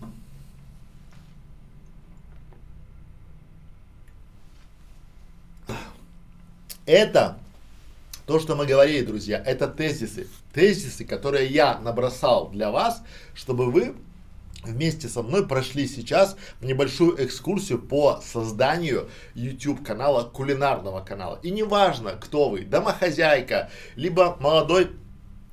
Это 6.89 7.37
то, 8.25 8.39
что 8.39 8.55
мы 8.55 8.65
говорили, 8.65 9.05
друзья, 9.05 9.39
это 9.45 9.67
тезисы. 9.67 10.27
Тезисы, 10.55 11.05
которые 11.05 11.45
я 11.45 11.77
набросал 11.77 12.49
для 12.49 12.71
вас, 12.71 13.03
чтобы 13.35 13.69
вы 13.69 13.93
вместе 14.63 15.07
со 15.07 15.21
мной 15.21 15.47
прошли 15.47 15.87
сейчас 15.87 16.35
небольшую 16.61 17.23
экскурсию 17.23 17.79
по 17.79 18.23
созданию 18.25 19.07
YouTube 19.35 19.85
канала, 19.85 20.23
кулинарного 20.23 21.01
канала. 21.01 21.39
И 21.43 21.51
неважно, 21.51 22.13
кто 22.13 22.49
вы, 22.49 22.61
домохозяйка, 22.61 23.69
либо 23.95 24.35
молодой 24.39 24.89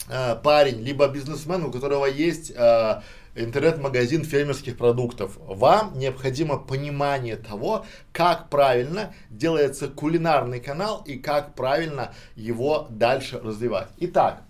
э, 0.09 0.37
парень, 0.37 0.81
либо 0.81 1.07
бизнесмен, 1.09 1.65
у 1.67 1.71
которого 1.71 2.07
есть 2.07 2.51
э, 2.51 3.03
интернет-магазин 3.37 4.25
фермерских 4.25 4.77
продуктов. 4.77 5.37
Вам 5.39 5.99
необходимо 5.99 6.59
понимание 6.59 7.37
того, 7.37 7.85
как 8.13 8.49
правильно 8.49 9.15
делается 9.31 9.89
кулинарный 9.89 10.61
канал 10.61 11.03
и 11.07 11.19
как 11.19 11.55
правильно 11.55 12.15
его 12.35 12.87
дальше 12.91 13.39
развивать. 13.39 13.89
Итак, 13.99 14.43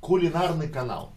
кулинарный 0.00 0.68
канал. 0.68 1.12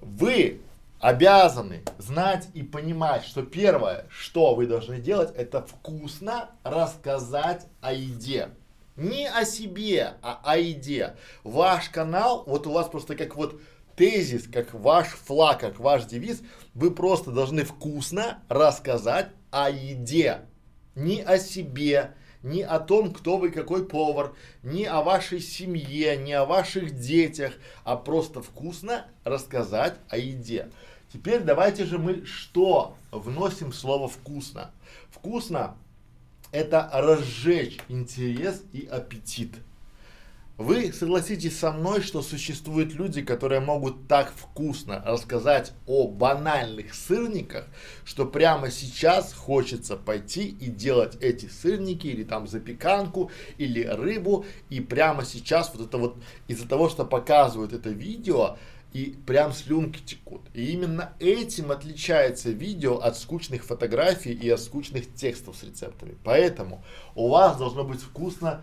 Вы 0.00 0.60
обязаны 1.00 1.82
знать 1.98 2.48
и 2.54 2.62
понимать, 2.62 3.24
что 3.24 3.42
первое, 3.42 4.06
что 4.10 4.54
вы 4.54 4.66
должны 4.66 4.98
делать, 4.98 5.34
это 5.36 5.62
вкусно 5.62 6.50
рассказать 6.64 7.66
о 7.80 7.92
еде. 7.92 8.50
Не 8.96 9.28
о 9.28 9.44
себе, 9.44 10.14
а 10.22 10.40
о 10.42 10.56
еде. 10.56 11.14
Ваш 11.44 11.88
канал, 11.88 12.42
вот 12.46 12.66
у 12.66 12.72
вас 12.72 12.88
просто 12.88 13.14
как 13.14 13.36
вот 13.36 13.60
тезис, 13.98 14.48
как 14.50 14.72
ваш 14.72 15.08
флаг, 15.08 15.60
как 15.60 15.80
ваш 15.80 16.04
девиз, 16.04 16.40
вы 16.72 16.92
просто 16.92 17.32
должны 17.32 17.64
вкусно 17.64 18.38
рассказать 18.48 19.28
о 19.50 19.68
еде. 19.68 20.42
Не 20.94 21.20
о 21.20 21.38
себе, 21.38 22.14
не 22.42 22.62
о 22.62 22.78
том, 22.78 23.12
кто 23.12 23.36
вы, 23.36 23.50
какой 23.50 23.84
повар, 23.84 24.34
не 24.62 24.84
о 24.84 25.02
вашей 25.02 25.40
семье, 25.40 26.16
не 26.16 26.32
о 26.32 26.44
ваших 26.44 26.98
детях, 26.98 27.54
а 27.84 27.96
просто 27.96 28.40
вкусно 28.40 29.06
рассказать 29.24 29.96
о 30.08 30.16
еде. 30.16 30.70
Теперь 31.12 31.40
давайте 31.40 31.84
же 31.84 31.98
мы 31.98 32.24
что 32.24 32.96
вносим 33.10 33.72
в 33.72 33.76
слово 33.76 34.08
вкусно? 34.08 34.70
Вкусно 35.10 35.76
это 36.52 36.88
разжечь 36.92 37.78
интерес 37.88 38.62
и 38.72 38.86
аппетит. 38.86 39.54
Вы 40.58 40.92
согласитесь 40.92 41.56
со 41.56 41.70
мной, 41.70 42.00
что 42.00 42.20
существуют 42.20 42.92
люди, 42.92 43.22
которые 43.22 43.60
могут 43.60 44.08
так 44.08 44.32
вкусно 44.34 45.00
рассказать 45.06 45.72
о 45.86 46.08
банальных 46.08 46.94
сырниках, 46.94 47.68
что 48.04 48.26
прямо 48.26 48.72
сейчас 48.72 49.32
хочется 49.32 49.96
пойти 49.96 50.48
и 50.48 50.66
делать 50.66 51.16
эти 51.20 51.46
сырники 51.46 52.08
или 52.08 52.24
там 52.24 52.48
запеканку 52.48 53.30
или 53.56 53.84
рыбу 53.84 54.46
и 54.68 54.80
прямо 54.80 55.24
сейчас 55.24 55.72
вот 55.72 55.86
это 55.86 55.96
вот 55.96 56.16
из-за 56.48 56.66
того, 56.66 56.88
что 56.88 57.04
показывают 57.04 57.72
это 57.72 57.90
видео, 57.90 58.56
и 58.92 59.16
прям 59.26 59.52
слюнки 59.52 60.00
текут. 60.04 60.40
И 60.54 60.72
именно 60.72 61.12
этим 61.20 61.70
отличается 61.70 62.50
видео 62.50 62.96
от 62.96 63.16
скучных 63.16 63.64
фотографий 63.64 64.32
и 64.32 64.50
от 64.50 64.60
скучных 64.60 65.14
текстов 65.14 65.56
с 65.56 65.62
рецептами. 65.62 66.16
Поэтому 66.24 66.82
у 67.14 67.28
вас 67.28 67.58
должно 67.58 67.84
быть 67.84 68.00
вкусно 68.00 68.62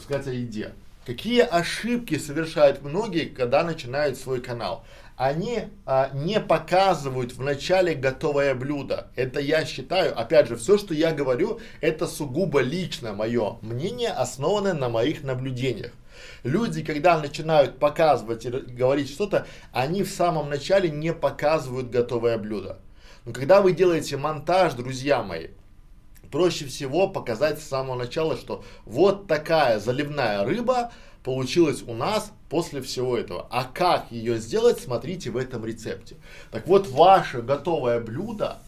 сказать 0.00 0.28
о 0.28 0.32
еде. 0.32 0.72
Какие 1.08 1.40
ошибки 1.40 2.18
совершают 2.18 2.82
многие, 2.82 3.30
когда 3.30 3.64
начинают 3.64 4.18
свой 4.18 4.42
канал? 4.42 4.84
Они 5.16 5.60
а, 5.86 6.10
не 6.12 6.38
показывают 6.38 7.32
в 7.32 7.40
начале 7.40 7.94
готовое 7.94 8.54
блюдо. 8.54 9.10
Это 9.16 9.40
я 9.40 9.64
считаю, 9.64 10.12
опять 10.20 10.48
же, 10.48 10.56
все, 10.56 10.76
что 10.76 10.92
я 10.92 11.12
говорю, 11.12 11.60
это 11.80 12.06
сугубо 12.06 12.60
лично 12.60 13.14
мое 13.14 13.56
мнение, 13.62 14.10
основанное 14.10 14.74
на 14.74 14.90
моих 14.90 15.22
наблюдениях. 15.22 15.92
Люди, 16.42 16.84
когда 16.84 17.18
начинают 17.18 17.78
показывать 17.78 18.44
и 18.44 18.50
говорить 18.50 19.08
что-то, 19.08 19.46
они 19.72 20.02
в 20.02 20.10
самом 20.10 20.50
начале 20.50 20.90
не 20.90 21.14
показывают 21.14 21.88
готовое 21.88 22.36
блюдо. 22.36 22.80
Но 23.24 23.32
когда 23.32 23.62
вы 23.62 23.72
делаете 23.72 24.18
монтаж, 24.18 24.74
друзья 24.74 25.22
мои, 25.22 25.48
проще 26.30 26.66
всего 26.66 27.08
показать 27.08 27.60
с 27.60 27.68
самого 27.68 27.96
начала, 27.96 28.36
что 28.36 28.64
вот 28.84 29.26
такая 29.26 29.78
заливная 29.78 30.44
рыба 30.44 30.92
получилась 31.24 31.82
у 31.86 31.94
нас 31.94 32.32
после 32.48 32.80
всего 32.80 33.16
этого. 33.16 33.46
А 33.50 33.64
как 33.64 34.10
ее 34.10 34.38
сделать, 34.38 34.80
смотрите 34.80 35.30
в 35.30 35.36
этом 35.36 35.64
рецепте. 35.64 36.16
Так 36.50 36.66
вот, 36.66 36.88
ваше 36.88 37.42
готовое 37.42 38.00
блюдо, 38.00 38.58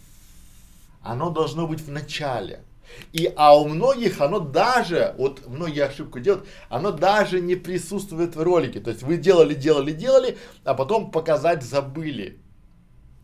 оно 1.02 1.30
должно 1.30 1.66
быть 1.66 1.80
в 1.80 1.90
начале. 1.90 2.64
И, 3.12 3.32
а 3.36 3.56
у 3.56 3.68
многих 3.68 4.20
оно 4.20 4.40
даже, 4.40 5.14
вот 5.16 5.46
многие 5.46 5.84
ошибку 5.84 6.18
делают, 6.20 6.46
оно 6.68 6.90
даже 6.90 7.40
не 7.40 7.54
присутствует 7.54 8.36
в 8.36 8.42
ролике. 8.42 8.80
То 8.80 8.90
есть 8.90 9.02
вы 9.02 9.16
делали, 9.16 9.54
делали, 9.54 9.92
делали, 9.92 10.38
а 10.64 10.74
потом 10.74 11.10
показать 11.10 11.62
забыли. 11.62 12.38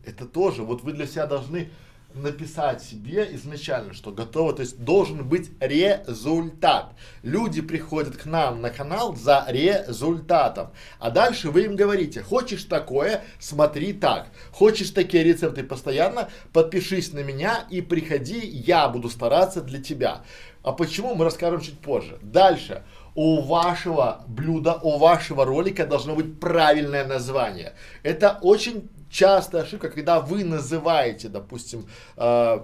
Это 0.05 0.25
тоже, 0.25 0.63
вот 0.63 0.83
вы 0.83 0.93
для 0.93 1.05
себя 1.05 1.25
должны 1.25 1.69
написать 2.13 2.81
себе 2.81 3.27
изначально, 3.33 3.93
что 3.93 4.11
готово, 4.11 4.53
то 4.53 4.61
есть 4.61 4.79
должен 4.79 5.27
быть 5.27 5.51
результат. 5.59 6.93
Люди 7.23 7.61
приходят 7.61 8.17
к 8.17 8.25
нам 8.25 8.61
на 8.61 8.69
канал 8.69 9.15
за 9.15 9.45
результатом, 9.47 10.71
а 10.99 11.11
дальше 11.11 11.49
вы 11.49 11.65
им 11.65 11.75
говорите, 11.75 12.21
хочешь 12.21 12.63
такое, 12.63 13.23
смотри 13.39 13.93
так, 13.93 14.29
хочешь 14.51 14.91
такие 14.91 15.23
рецепты 15.23 15.63
постоянно, 15.63 16.29
подпишись 16.53 17.13
на 17.13 17.19
меня 17.19 17.65
и 17.69 17.81
приходи, 17.81 18.39
я 18.39 18.87
буду 18.89 19.09
стараться 19.09 19.61
для 19.61 19.81
тебя. 19.81 20.23
А 20.63 20.73
почему, 20.73 21.15
мы 21.15 21.23
расскажем 21.23 21.61
чуть 21.61 21.79
позже. 21.79 22.19
Дальше 22.21 22.83
у 23.15 23.41
вашего 23.41 24.23
блюда, 24.27 24.75
у 24.83 24.97
вашего 24.97 25.45
ролика 25.45 25.87
должно 25.87 26.13
быть 26.13 26.39
правильное 26.39 27.05
название. 27.05 27.73
Это 28.03 28.37
очень 28.41 28.89
частая 29.17 29.63
ошибка, 29.63 29.89
когда 29.89 30.19
вы 30.19 30.43
называете, 30.43 31.27
допустим, 31.27 31.87
э, 32.17 32.59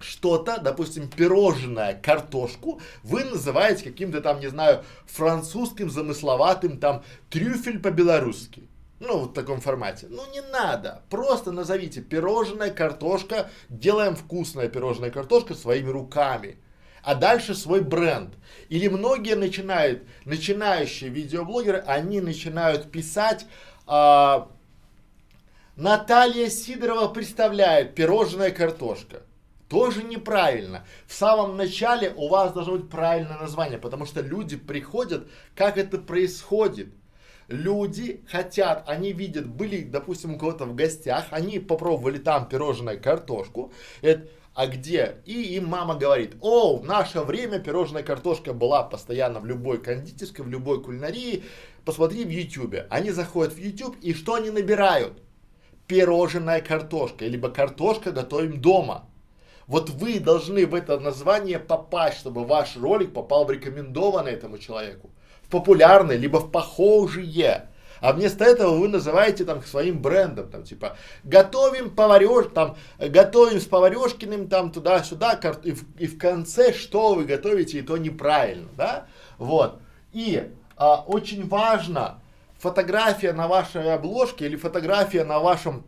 что-то, 0.00 0.58
допустим, 0.58 1.08
пирожное, 1.08 1.94
картошку, 1.94 2.80
вы 3.04 3.22
называете 3.22 3.84
каким-то 3.84 4.20
там, 4.20 4.40
не 4.40 4.48
знаю, 4.48 4.82
французским 5.06 5.88
замысловатым 5.88 6.78
там 6.78 7.04
трюфель 7.30 7.78
по-белорусски. 7.78 8.68
Ну, 8.98 9.18
вот 9.20 9.30
в 9.30 9.34
таком 9.34 9.60
формате. 9.60 10.08
Ну, 10.10 10.22
не 10.32 10.40
надо. 10.40 11.02
Просто 11.08 11.52
назовите 11.52 12.00
пирожная 12.00 12.70
картошка, 12.70 13.48
делаем 13.68 14.16
вкусное 14.16 14.68
пирожное 14.68 15.10
картошка 15.10 15.54
своими 15.54 15.90
руками. 15.90 16.58
А 17.02 17.14
дальше 17.14 17.54
свой 17.54 17.82
бренд. 17.82 18.34
Или 18.70 18.88
многие 18.88 19.36
начинают, 19.36 20.02
начинающие 20.24 21.10
видеоблогеры, 21.10 21.78
они 21.86 22.20
начинают 22.20 22.90
писать 22.90 23.46
а, 23.86 24.48
Наталья 25.76 26.48
Сидорова 26.48 27.08
представляет 27.08 27.94
пирожная 27.94 28.50
картошка. 28.50 29.24
Тоже 29.68 30.04
неправильно. 30.04 30.86
В 31.06 31.12
самом 31.12 31.58
начале 31.58 32.14
у 32.16 32.28
вас 32.28 32.54
должно 32.54 32.78
быть 32.78 32.88
правильное 32.88 33.36
название, 33.36 33.76
потому 33.76 34.06
что 34.06 34.22
люди 34.22 34.56
приходят, 34.56 35.28
как 35.54 35.76
это 35.76 35.98
происходит. 35.98 36.94
Люди 37.48 38.24
хотят, 38.26 38.88
они 38.88 39.12
видят, 39.12 39.46
были, 39.46 39.82
допустим, 39.82 40.36
у 40.36 40.38
кого-то 40.38 40.64
в 40.64 40.74
гостях, 40.74 41.26
они 41.30 41.58
попробовали 41.58 42.16
там 42.16 42.48
пирожную 42.48 43.00
картошку, 43.00 43.70
это, 44.00 44.28
а 44.54 44.66
где? 44.66 45.18
И 45.26 45.56
им 45.56 45.66
мама 45.66 45.94
говорит, 45.94 46.36
о, 46.40 46.78
в 46.78 46.84
наше 46.86 47.20
время 47.20 47.58
пирожная 47.58 48.02
картошка 48.02 48.54
была 48.54 48.82
постоянно 48.82 49.40
в 49.40 49.46
любой 49.46 49.78
кондитерской, 49.78 50.42
в 50.42 50.48
любой 50.48 50.82
кулинарии, 50.82 51.44
посмотри 51.84 52.24
в 52.24 52.30
ютюбе. 52.30 52.86
Они 52.88 53.10
заходят 53.10 53.52
в 53.52 53.58
ютуб 53.58 53.94
и 54.00 54.14
что 54.14 54.34
они 54.34 54.50
набирают? 54.50 55.22
Пирожная 55.86 56.60
картошка, 56.60 57.26
либо 57.26 57.48
картошка 57.48 58.12
готовим 58.12 58.60
дома. 58.60 59.06
Вот 59.66 59.90
вы 59.90 60.20
должны 60.20 60.66
в 60.66 60.74
это 60.74 60.98
название 61.00 61.58
попасть, 61.58 62.18
чтобы 62.18 62.44
ваш 62.44 62.76
ролик 62.76 63.12
попал 63.12 63.44
в 63.44 63.50
рекомендованное 63.50 64.32
этому 64.32 64.58
человеку, 64.58 65.10
в 65.42 65.50
популярный, 65.50 66.16
либо 66.16 66.38
в 66.38 66.50
похожие. 66.50 67.68
А 68.00 68.12
вместо 68.12 68.44
этого 68.44 68.76
вы 68.76 68.88
называете 68.88 69.44
там 69.44 69.62
своим 69.64 70.00
брендом, 70.00 70.50
там 70.50 70.64
типа 70.64 70.96
готовим 71.24 71.90
поварёш, 71.90 72.48
там 72.54 72.76
готовим 72.98 73.60
с 73.60 73.64
поварешкиным 73.64 74.48
там 74.48 74.70
туда-сюда, 74.70 75.40
и 75.64 75.72
в, 75.72 75.84
и 75.98 76.06
в 76.06 76.18
конце 76.18 76.72
что 76.72 77.14
вы 77.14 77.24
готовите, 77.24 77.78
и 77.78 77.82
то 77.82 77.96
неправильно, 77.96 78.68
да? 78.76 79.06
Вот. 79.38 79.80
И 80.12 80.50
а, 80.76 81.02
очень 81.06 81.48
важно, 81.48 82.20
фотография 82.58 83.32
на 83.32 83.48
вашей 83.48 83.92
обложке 83.92 84.46
или 84.46 84.56
фотография 84.56 85.24
на 85.24 85.38
вашем 85.38 85.84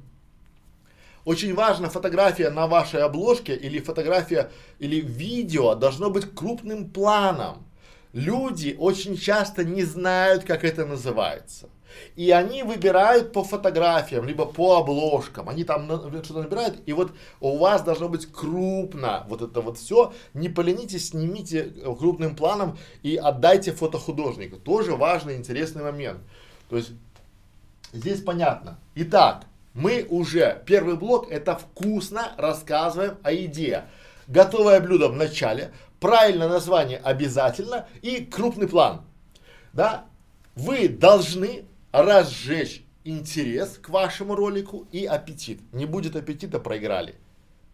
очень 1.25 1.55
важно, 1.55 1.91
фотография 1.91 2.49
на 2.49 2.67
вашей 2.67 3.03
обложке 3.03 3.55
или 3.55 3.81
фотография 3.81 4.51
или 4.79 5.01
видео 5.01 5.75
должно 5.75 6.09
быть 6.09 6.35
крупным 6.35 6.89
планом. 6.89 7.67
Люди 8.15 8.75
очень 8.79 9.19
часто 9.19 9.63
не 9.63 9.83
знают, 9.83 10.45
как 10.45 10.65
это 10.65 10.87
называется. 10.87 11.69
И 12.17 12.31
они 12.31 12.63
выбирают 12.63 13.33
по 13.33 13.45
фотографиям, 13.45 14.27
либо 14.27 14.47
по 14.47 14.79
обложкам. 14.79 15.49
Они 15.49 15.65
там 15.65 15.87
что-то 16.25 16.43
набирают, 16.43 16.79
и 16.87 16.93
вот 16.93 17.13
у 17.41 17.59
вас 17.59 17.83
должно 17.83 18.09
быть 18.09 18.31
крупно 18.33 19.27
вот 19.29 19.43
это 19.43 19.61
вот 19.61 19.77
все. 19.77 20.13
Не 20.33 20.49
поленитесь, 20.49 21.11
снимите 21.11 21.65
крупным 21.99 22.37
планом 22.37 22.79
и 23.03 23.17
отдайте 23.17 23.73
фотохудожнику. 23.73 24.57
Тоже 24.57 24.97
важный, 24.97 25.37
интересный 25.37 25.83
момент. 25.83 26.21
То 26.69 26.77
есть 26.77 26.93
здесь 27.93 28.23
понятно. 28.23 28.79
Итак, 28.95 29.45
мы 29.75 30.07
уже, 30.09 30.63
первый 30.67 30.97
блок, 30.97 31.31
это 31.31 31.57
вкусно 31.57 32.33
рассказываем 32.37 33.17
о 33.23 33.33
еде. 33.33 33.85
Готовое 34.27 34.81
блюдо 34.81 35.09
в 35.09 35.17
начале, 35.17 35.73
правильное 36.01 36.49
название 36.49 36.99
обязательно 36.99 37.87
и 38.03 38.25
крупный 38.25 38.69
план. 38.69 39.03
Да? 39.73 40.05
Вы 40.55 40.89
должны 40.89 41.65
разжечь 41.93 42.83
интерес 43.05 43.79
к 43.79 43.89
вашему 43.89 44.35
ролику 44.35 44.87
и 44.93 45.07
аппетит. 45.07 45.61
Не 45.73 45.87
будет 45.87 46.17
аппетита, 46.17 46.59
проиграли. 46.59 47.15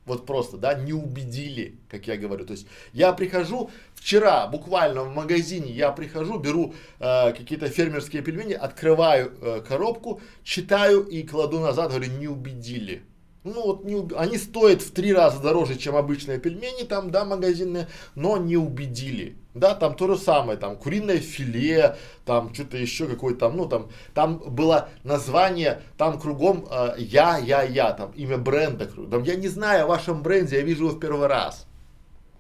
Вот 0.07 0.27
просто, 0.27 0.59
да, 0.59 0.75
не 0.75 0.93
убедили, 0.93 1.79
как 1.89 2.07
я 2.07 2.17
говорю. 2.17 2.45
То 2.45 2.53
есть 2.53 2.67
я 2.93 3.13
прихожу, 3.13 3.71
вчера 4.05 4.47
буквально 4.47 5.03
в 5.03 5.15
магазине 5.15 5.73
я 5.73 5.91
прихожу, 5.91 6.39
беру 6.39 6.75
э, 7.01 7.33
какие-то 7.33 7.71
фермерские 7.71 8.21
пельмени, 8.21 8.53
открываю 8.53 9.33
э, 9.41 9.63
коробку, 9.67 10.21
читаю 10.43 11.05
и 11.05 11.23
кладу 11.23 11.59
назад, 11.59 11.89
говорю, 11.89 12.13
не 12.13 12.29
убедили 12.29 13.03
ну 13.45 13.63
вот 13.63 13.85
не, 13.85 14.09
они 14.17 14.39
стоят 14.39 14.81
в 14.81 14.91
три 14.93 15.13
раза 15.13 15.39
дороже, 15.41 15.77
чем 15.77 15.97
обычные 15.97 16.39
пельмени 16.39 16.85
там, 16.85 17.11
да, 17.11 17.27
магазинные, 17.27 17.89
но 18.15 18.39
не 18.39 18.57
убедили. 18.57 19.37
Да, 19.53 19.75
там 19.75 19.95
то 19.95 20.09
же 20.09 20.17
самое, 20.17 20.59
там 20.59 20.77
куриное 20.77 21.19
филе, 21.19 21.97
там 22.25 22.55
что-то 22.55 22.79
еще 22.79 23.07
какое-то 23.07 23.41
там, 23.41 23.57
ну 23.57 23.67
там, 23.67 23.91
там 24.15 24.39
было 24.39 24.89
название, 25.05 25.83
там 25.99 26.19
кругом 26.19 26.67
э, 26.71 26.95
я, 26.99 27.37
я, 27.37 27.63
я, 27.63 27.93
там 27.93 28.13
имя 28.13 28.39
бренда, 28.39 28.87
там 28.87 29.23
я 29.23 29.37
не 29.37 29.49
знаю 29.49 29.85
о 29.85 29.89
вашем 29.89 30.23
бренде, 30.23 30.57
я 30.57 30.63
вижу 30.63 30.87
его 30.87 30.97
в 30.97 30.99
первый 30.99 31.29
раз, 31.29 31.67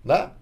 да, 0.02 0.32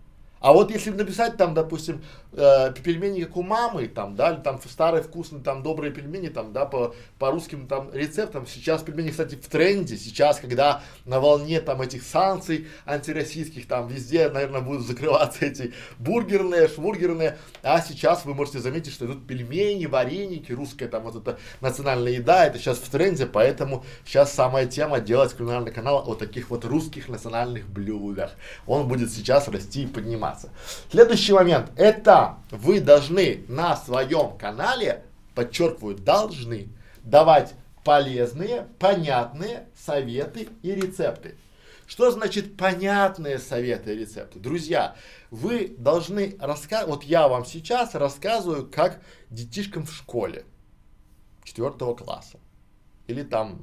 а 0.42 0.52
вот 0.52 0.72
если 0.72 0.90
написать 0.90 1.36
там, 1.36 1.54
допустим, 1.54 2.02
э, 2.32 2.72
пельмени 2.82 3.22
как 3.22 3.36
у 3.36 3.42
мамы, 3.42 3.86
там, 3.86 4.16
да, 4.16 4.32
или 4.32 4.40
там 4.40 4.60
старые 4.60 5.04
вкусные, 5.04 5.40
там, 5.40 5.62
добрые 5.62 5.92
пельмени, 5.92 6.28
там, 6.28 6.52
да, 6.52 6.66
по, 6.66 6.96
по 7.20 7.30
русским 7.30 7.68
там 7.68 7.90
рецептам, 7.92 8.48
сейчас 8.48 8.82
пельмени, 8.82 9.10
кстати, 9.10 9.36
в 9.36 9.46
тренде, 9.46 9.96
сейчас, 9.96 10.40
когда 10.40 10.82
на 11.04 11.20
волне 11.20 11.60
там 11.60 11.80
этих 11.80 12.02
санкций 12.02 12.66
антироссийских, 12.86 13.68
там, 13.68 13.86
везде, 13.86 14.28
наверное, 14.30 14.62
будут 14.62 14.84
закрываться 14.84 15.44
эти 15.46 15.74
бургерные, 16.00 16.66
швургерные, 16.66 17.38
а 17.62 17.80
сейчас 17.80 18.24
вы 18.24 18.34
можете 18.34 18.58
заметить, 18.58 18.92
что 18.92 19.06
идут 19.06 19.24
пельмени, 19.28 19.86
вареники, 19.86 20.50
русская 20.50 20.88
там 20.88 21.04
вот 21.04 21.14
эта 21.14 21.38
национальная 21.60 22.14
еда, 22.14 22.46
это 22.46 22.58
сейчас 22.58 22.78
в 22.78 22.90
тренде, 22.90 23.26
поэтому 23.26 23.84
сейчас 24.04 24.32
самая 24.32 24.66
тема 24.66 24.98
делать 24.98 25.34
кулинарный 25.34 25.70
канал 25.70 26.02
о 26.04 26.16
таких 26.16 26.50
вот 26.50 26.64
русских 26.64 27.08
национальных 27.08 27.68
блюдах. 27.68 28.32
Он 28.66 28.88
будет 28.88 29.12
сейчас 29.12 29.46
расти 29.46 29.84
и 29.84 29.86
подниматься 29.86 30.31
заниматься. 30.32 30.50
Следующий 30.90 31.32
момент, 31.32 31.70
это 31.76 32.38
вы 32.50 32.80
должны 32.80 33.44
на 33.48 33.76
своем 33.76 34.36
канале, 34.36 35.04
подчеркиваю, 35.34 35.96
должны 35.96 36.68
давать 37.04 37.54
полезные, 37.84 38.68
понятные 38.78 39.68
советы 39.74 40.48
и 40.62 40.72
рецепты. 40.72 41.36
Что 41.86 42.10
значит 42.10 42.56
понятные 42.56 43.38
советы 43.38 43.94
и 43.94 43.98
рецепты? 43.98 44.38
Друзья, 44.38 44.96
вы 45.30 45.74
должны 45.76 46.36
рассказывать, 46.40 46.94
вот 46.94 47.04
я 47.04 47.28
вам 47.28 47.44
сейчас 47.44 47.94
рассказываю, 47.94 48.68
как 48.70 49.02
детишкам 49.30 49.84
в 49.84 49.92
школе 49.92 50.46
четвертого 51.44 51.94
класса 51.94 52.38
или 53.08 53.22
там 53.22 53.58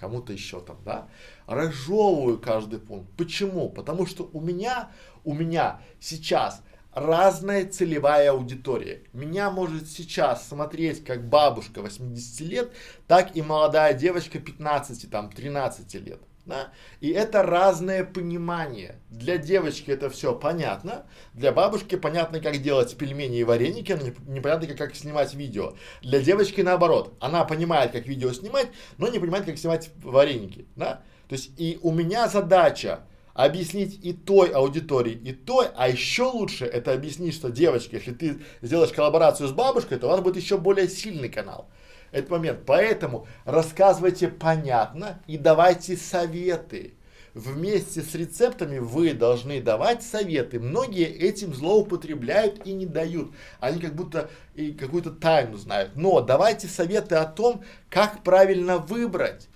кому-то 0.00 0.32
еще 0.32 0.60
там, 0.60 0.78
да, 0.84 1.08
разжевываю 1.46 2.38
каждый 2.38 2.80
пункт. 2.80 3.10
Почему? 3.16 3.68
Потому 3.68 4.06
что 4.06 4.28
у 4.32 4.40
меня 4.40 4.90
у 5.24 5.34
меня 5.34 5.80
сейчас 6.00 6.62
разная 6.92 7.66
целевая 7.66 8.32
аудитория. 8.32 9.02
Меня 9.12 9.50
может 9.50 9.88
сейчас 9.88 10.48
смотреть 10.48 11.04
как 11.04 11.28
бабушка 11.28 11.82
80 11.82 12.40
лет, 12.40 12.72
так 13.06 13.36
и 13.36 13.42
молодая 13.42 13.94
девочка 13.94 14.38
15, 14.38 15.10
там, 15.10 15.30
13 15.30 15.94
лет. 15.94 16.20
Да? 16.46 16.72
И 17.00 17.10
это 17.10 17.42
разное 17.42 18.04
понимание. 18.04 18.96
Для 19.08 19.36
девочки 19.36 19.90
это 19.90 20.10
все 20.10 20.34
понятно, 20.34 21.06
для 21.34 21.52
бабушки 21.52 21.96
понятно, 21.96 22.40
как 22.40 22.58
делать 22.58 22.96
пельмени 22.96 23.38
и 23.38 23.44
вареники, 23.44 23.92
но 23.92 24.32
непонятно, 24.32 24.66
как, 24.66 24.78
как 24.78 24.96
снимать 24.96 25.34
видео. 25.34 25.74
Для 26.02 26.20
девочки 26.20 26.60
наоборот, 26.62 27.14
она 27.20 27.44
понимает, 27.44 27.92
как 27.92 28.06
видео 28.06 28.32
снимать, 28.32 28.68
но 28.98 29.06
не 29.08 29.18
понимает, 29.18 29.44
как 29.44 29.58
снимать 29.58 29.90
вареники. 30.02 30.66
Да? 30.76 31.02
То 31.28 31.34
есть 31.34 31.52
и 31.56 31.78
у 31.82 31.92
меня 31.92 32.26
задача 32.26 33.04
объяснить 33.44 33.98
и 34.04 34.12
той 34.12 34.50
аудитории, 34.50 35.12
и 35.12 35.32
той, 35.32 35.68
а 35.74 35.88
еще 35.88 36.24
лучше 36.24 36.64
это 36.64 36.92
объяснить, 36.92 37.34
что 37.34 37.50
девочки, 37.50 37.94
если 37.94 38.12
ты 38.12 38.40
сделаешь 38.62 38.92
коллаборацию 38.92 39.48
с 39.48 39.52
бабушкой, 39.52 39.98
то 39.98 40.06
у 40.06 40.10
вас 40.10 40.20
будет 40.20 40.36
еще 40.36 40.58
более 40.58 40.88
сильный 40.88 41.28
канал. 41.28 41.68
Этот 42.12 42.30
момент. 42.30 42.60
Поэтому 42.66 43.26
рассказывайте 43.44 44.28
понятно 44.28 45.22
и 45.26 45.38
давайте 45.38 45.96
советы. 45.96 46.94
Вместе 47.32 48.02
с 48.02 48.14
рецептами 48.16 48.78
вы 48.78 49.14
должны 49.14 49.62
давать 49.62 50.02
советы. 50.02 50.58
Многие 50.58 51.06
этим 51.06 51.54
злоупотребляют 51.54 52.66
и 52.66 52.72
не 52.72 52.86
дают. 52.86 53.30
Они 53.60 53.80
как 53.80 53.94
будто 53.94 54.28
и 54.56 54.72
какую-то 54.72 55.12
тайну 55.12 55.56
знают. 55.56 55.92
Но 55.94 56.20
давайте 56.20 56.66
советы 56.66 57.14
о 57.14 57.26
том, 57.26 57.62
как 57.88 58.24
правильно 58.24 58.78
выбрать, 58.78 59.46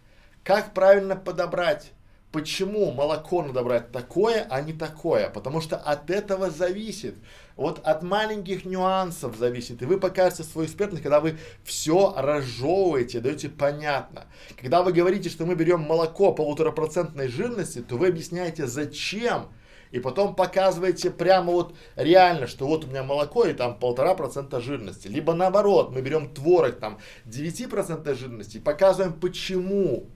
как 0.44 0.73
правильно 0.73 1.16
подобрать 1.16 1.90
Почему 2.35 2.90
молоко 2.90 3.44
надо 3.44 3.62
брать 3.62 3.92
такое, 3.92 4.44
а 4.51 4.61
не 4.61 4.73
такое? 4.73 5.31
Потому 5.31 5.61
что 5.61 5.77
от 5.77 6.11
этого 6.11 6.51
зависит. 6.51 7.14
Вот 7.55 7.79
от 7.85 8.03
маленьких 8.03 8.64
нюансов 8.64 9.37
зависит. 9.37 9.81
И 9.83 9.85
вы 9.85 10.01
покажете 10.01 10.42
свою 10.42 10.66
экспертность, 10.66 11.05
когда 11.05 11.20
вы 11.20 11.38
все 11.62 12.12
разжевываете, 12.16 13.20
даете 13.20 13.51
понятно. 13.51 14.25
Когда 14.61 14.83
вы 14.83 14.92
говорите, 14.92 15.29
что 15.29 15.47
мы 15.47 15.55
берем 15.55 15.83
молоко 15.83 16.33
полуторапроцентной 16.33 17.29
жирности, 17.29 17.83
то 17.83 17.97
вы 17.97 18.09
объясняете 18.09 18.66
зачем. 18.66 19.51
И 19.92 20.01
потом 20.01 20.35
показываете 20.35 21.12
прямо 21.12 21.53
вот 21.53 21.77
реально, 21.94 22.49
что 22.49 22.66
вот 22.66 22.85
у 22.85 22.88
меня 22.88 23.05
молоко 23.05 23.44
и 23.44 23.53
там 23.53 23.79
полтора 23.79 24.16
процента 24.16 24.61
жирности. 24.61 25.07
Либо 25.07 25.35
наоборот, 25.35 25.92
мы 25.94 26.01
берем 26.01 26.35
творог 26.35 26.81
там 26.81 26.99
9% 27.27 28.12
жирности 28.16 28.57
и 28.57 28.61
показываем 28.61 29.12
почему. 29.12 30.09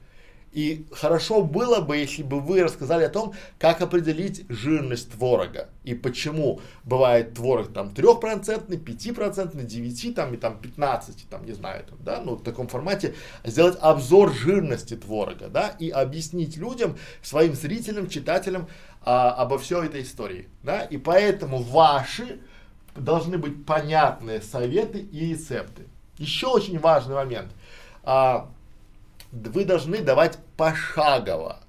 И 0.52 0.86
хорошо 0.92 1.42
было 1.42 1.80
бы, 1.80 1.98
если 1.98 2.22
бы 2.22 2.40
вы 2.40 2.62
рассказали 2.62 3.04
о 3.04 3.10
том, 3.10 3.34
как 3.58 3.82
определить 3.82 4.46
жирность 4.48 5.12
творога 5.12 5.68
и 5.84 5.94
почему 5.94 6.60
бывает 6.84 7.34
творог 7.34 7.72
там 7.72 7.88
3%, 7.88 8.68
5%, 8.68 9.62
9, 9.62 10.14
там 10.14 10.34
и 10.34 10.36
там 10.38 10.58
15, 10.58 11.28
там 11.28 11.44
не 11.44 11.52
знаю, 11.52 11.84
там, 11.84 11.98
да, 12.00 12.22
ну 12.24 12.34
в 12.34 12.42
таком 12.42 12.68
формате 12.68 13.14
сделать 13.44 13.76
обзор 13.80 14.32
жирности 14.32 14.96
творога, 14.96 15.48
да, 15.48 15.68
и 15.78 15.90
объяснить 15.90 16.56
людям, 16.56 16.96
своим 17.22 17.54
зрителям, 17.54 18.08
читателям 18.08 18.68
а, 19.02 19.32
обо 19.32 19.58
всей 19.58 19.84
этой 19.84 20.02
истории, 20.02 20.48
да, 20.62 20.82
и 20.82 20.96
поэтому 20.96 21.62
ваши 21.62 22.40
должны 22.96 23.36
быть 23.36 23.66
понятные 23.66 24.40
советы 24.40 25.00
и 25.00 25.30
рецепты. 25.30 25.86
Еще 26.16 26.46
очень 26.48 26.78
важный 26.78 27.14
момент. 27.14 27.52
А, 28.02 28.50
вы 29.32 29.64
должны 29.64 30.02
давать 30.02 30.38
пошагово. 30.56 31.60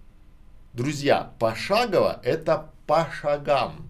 Друзья, 0.74 1.32
пошагово 1.39 2.19
это 2.24 2.69
по 2.88 3.08
шагам. 3.12 3.89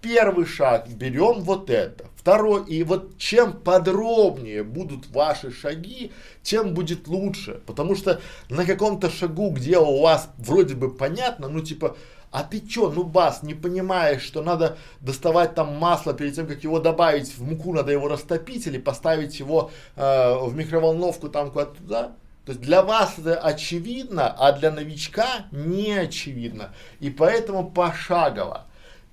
Первый 0.00 0.46
шаг 0.46 0.88
берем 0.88 1.40
вот 1.40 1.68
это. 1.68 2.06
Второй, 2.16 2.64
и 2.66 2.82
вот 2.84 3.18
чем 3.18 3.52
подробнее 3.52 4.62
будут 4.62 5.08
ваши 5.08 5.52
шаги, 5.52 6.12
тем 6.42 6.72
будет 6.72 7.06
лучше. 7.06 7.60
Потому 7.66 7.94
что 7.94 8.20
на 8.48 8.64
каком-то 8.64 9.10
шагу, 9.10 9.50
где 9.50 9.78
у 9.78 10.00
вас 10.00 10.30
вроде 10.38 10.74
бы 10.74 10.90
понятно, 10.90 11.48
ну 11.48 11.60
типа, 11.60 11.96
а 12.30 12.44
ты 12.44 12.60
чё, 12.60 12.90
ну 12.90 13.04
бас, 13.04 13.42
не 13.42 13.54
понимаешь, 13.54 14.22
что 14.22 14.42
надо 14.42 14.78
доставать 15.00 15.54
там 15.54 15.76
масло 15.76 16.14
перед 16.14 16.34
тем, 16.34 16.46
как 16.46 16.62
его 16.62 16.78
добавить 16.78 17.36
в 17.36 17.42
муку, 17.42 17.72
надо 17.72 17.92
его 17.92 18.08
растопить 18.08 18.66
или 18.66 18.78
поставить 18.78 19.38
его 19.40 19.70
э, 19.96 20.34
в 20.38 20.54
микроволновку 20.54 21.28
там 21.28 21.50
куда-то 21.50 21.76
туда? 21.76 22.12
То 22.44 22.52
есть 22.52 22.60
для 22.60 22.82
вас 22.82 23.18
это 23.18 23.38
очевидно, 23.38 24.28
а 24.28 24.52
для 24.52 24.70
новичка 24.70 25.46
не 25.52 25.92
очевидно. 25.92 26.74
И 26.98 27.10
поэтому 27.10 27.70
пошагово. 27.70 28.66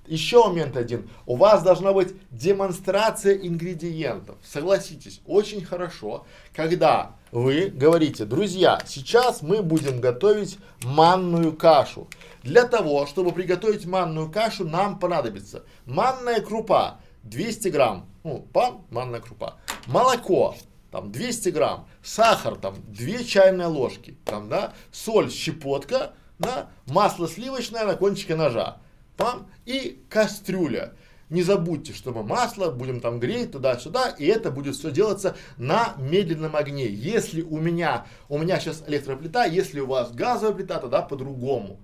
Еще 0.06 0.42
момент 0.42 0.76
один. 0.76 1.10
У 1.26 1.36
вас 1.36 1.62
должна 1.62 1.92
быть 1.92 2.14
демонстрация 2.30 3.34
ингредиентов. 3.34 4.36
Согласитесь, 4.42 5.20
очень 5.26 5.62
хорошо, 5.62 6.26
когда 6.54 7.12
вы 7.30 7.68
говорите, 7.68 8.24
друзья, 8.24 8.80
сейчас 8.86 9.42
мы 9.42 9.62
будем 9.62 10.00
готовить 10.00 10.58
манную 10.82 11.52
кашу. 11.52 12.08
Для 12.42 12.64
того, 12.64 13.06
чтобы 13.06 13.32
приготовить 13.32 13.84
манную 13.84 14.30
кашу, 14.30 14.66
нам 14.66 14.98
понадобится 14.98 15.64
манная 15.84 16.40
крупа 16.40 17.00
200 17.24 17.68
грамм, 17.68 18.06
ну, 18.24 18.46
пан, 18.52 18.78
манная 18.90 19.20
крупа, 19.20 19.56
молоко 19.86 20.54
там 20.90 21.12
200 21.12 21.48
грамм, 21.50 21.88
сахар 22.02 22.56
там 22.56 22.76
2 22.88 23.24
чайные 23.24 23.68
ложки, 23.68 24.16
там, 24.24 24.48
да, 24.48 24.74
соль, 24.90 25.30
щепотка, 25.30 26.12
да, 26.38 26.70
масло 26.86 27.28
сливочное 27.28 27.84
на 27.84 27.96
кончике 27.96 28.36
ножа, 28.36 28.78
там, 29.16 29.50
и 29.66 30.02
кастрюля. 30.08 30.94
Не 31.30 31.42
забудьте, 31.42 31.92
что 31.92 32.12
мы 32.12 32.22
масло 32.22 32.70
будем 32.70 33.00
там 33.00 33.20
греть 33.20 33.52
туда-сюда, 33.52 34.14
и 34.18 34.24
это 34.24 34.50
будет 34.50 34.76
все 34.76 34.90
делаться 34.90 35.36
на 35.58 35.94
медленном 35.98 36.56
огне. 36.56 36.86
Если 36.86 37.42
у 37.42 37.58
меня, 37.58 38.06
у 38.30 38.38
меня 38.38 38.58
сейчас 38.58 38.82
электроплита, 38.86 39.44
если 39.44 39.80
у 39.80 39.86
вас 39.86 40.10
газовая 40.10 40.54
плита, 40.54 40.78
тогда 40.78 41.02
по-другому. 41.02 41.78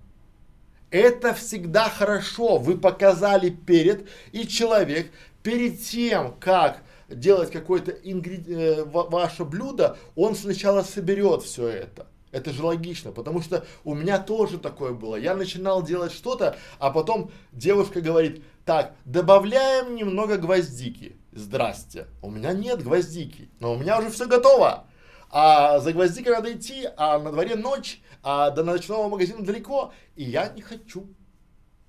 Это 0.90 1.34
всегда 1.34 1.90
хорошо. 1.90 2.56
Вы 2.56 2.78
показали 2.78 3.50
перед, 3.50 4.08
и 4.32 4.46
человек 4.46 5.10
перед 5.42 5.82
тем, 5.82 6.34
как 6.40 6.82
делать 7.14 7.50
какое-то 7.50 7.90
ингреди... 7.90 8.53
э, 8.53 8.85
ваше 8.85 9.44
блюдо, 9.44 9.96
он 10.14 10.35
сначала 10.35 10.83
соберет 10.83 11.42
все 11.42 11.68
это. 11.68 12.07
Это 12.35 12.53
же 12.53 12.64
логично, 12.64 13.12
потому 13.12 13.40
что 13.40 13.64
у 13.85 13.94
меня 13.94 14.18
тоже 14.18 14.59
такое 14.59 14.92
было. 14.92 15.14
Я 15.14 15.37
начинал 15.37 15.85
делать 15.85 16.12
что-то, 16.12 16.57
а 16.81 16.90
потом 16.90 17.31
девушка 17.53 18.00
говорит, 18.00 18.42
так, 18.64 18.96
добавляем 19.05 19.94
немного 19.94 20.37
гвоздики. 20.37 21.16
Здрасте, 21.31 22.09
у 22.22 22.31
меня 22.31 22.53
нет 22.53 22.83
гвоздики, 22.83 23.50
но 23.61 23.74
у 23.74 23.77
меня 23.79 24.00
уже 24.00 24.11
все 24.11 24.27
готово. 24.27 24.87
А 25.31 25.79
за 25.79 25.92
гвоздикой 25.92 26.33
надо 26.33 26.53
идти, 26.53 26.88
а 26.96 27.20
на 27.20 27.31
дворе 27.31 27.55
ночь, 27.55 28.00
а 28.24 28.50
до 28.50 28.64
ночного 28.64 29.09
магазина 29.09 29.44
далеко, 29.44 29.92
и 30.16 30.24
я 30.24 30.48
не 30.48 30.61
хочу. 30.61 31.07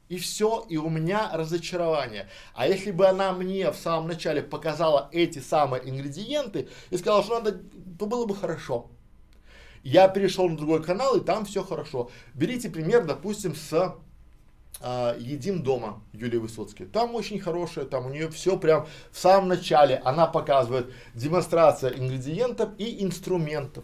И 0.08 0.18
все, 0.18 0.66
и 0.70 0.78
у 0.78 0.90
меня 0.90 1.32
разочарование. 1.34 2.30
А 2.54 2.68
если 2.68 2.92
бы 2.92 3.08
она 3.08 3.34
мне 3.34 3.72
в 3.72 3.76
самом 3.76 4.08
начале 4.08 4.44
показала 4.44 5.10
эти 5.12 5.40
самые 5.40 5.90
ингредиенты 5.90 6.68
и 6.92 6.98
сказала, 6.98 7.24
что 7.24 7.40
надо, 7.40 7.60
то 7.98 8.06
было 8.06 8.26
бы 8.26 8.36
хорошо. 8.36 8.88
Я 9.84 10.08
перешел 10.08 10.48
на 10.48 10.58
другой 10.58 10.84
канал, 10.84 11.16
и 11.18 11.24
там 11.24 11.46
все 11.46 11.64
хорошо. 11.64 12.10
Берите 12.34 12.70
пример, 12.70 13.06
допустим, 13.06 13.56
с 13.56 13.96
э, 14.82 15.16
«Едим 15.20 15.64
дома» 15.64 16.02
Юлии 16.14 16.38
Высоцкой. 16.38 16.88
Там 16.88 17.16
очень 17.16 17.40
хорошая, 17.40 17.86
там 17.86 18.08
у 18.08 18.10
нее 18.10 18.30
все 18.30 18.58
прям 18.58 18.88
в 19.12 19.18
самом 19.18 19.48
начале. 19.48 20.02
Она 20.04 20.28
показывает 20.28 20.92
демонстрация 21.14 21.92
ингредиентов 21.92 22.70
и 22.78 23.04
инструментов. 23.04 23.84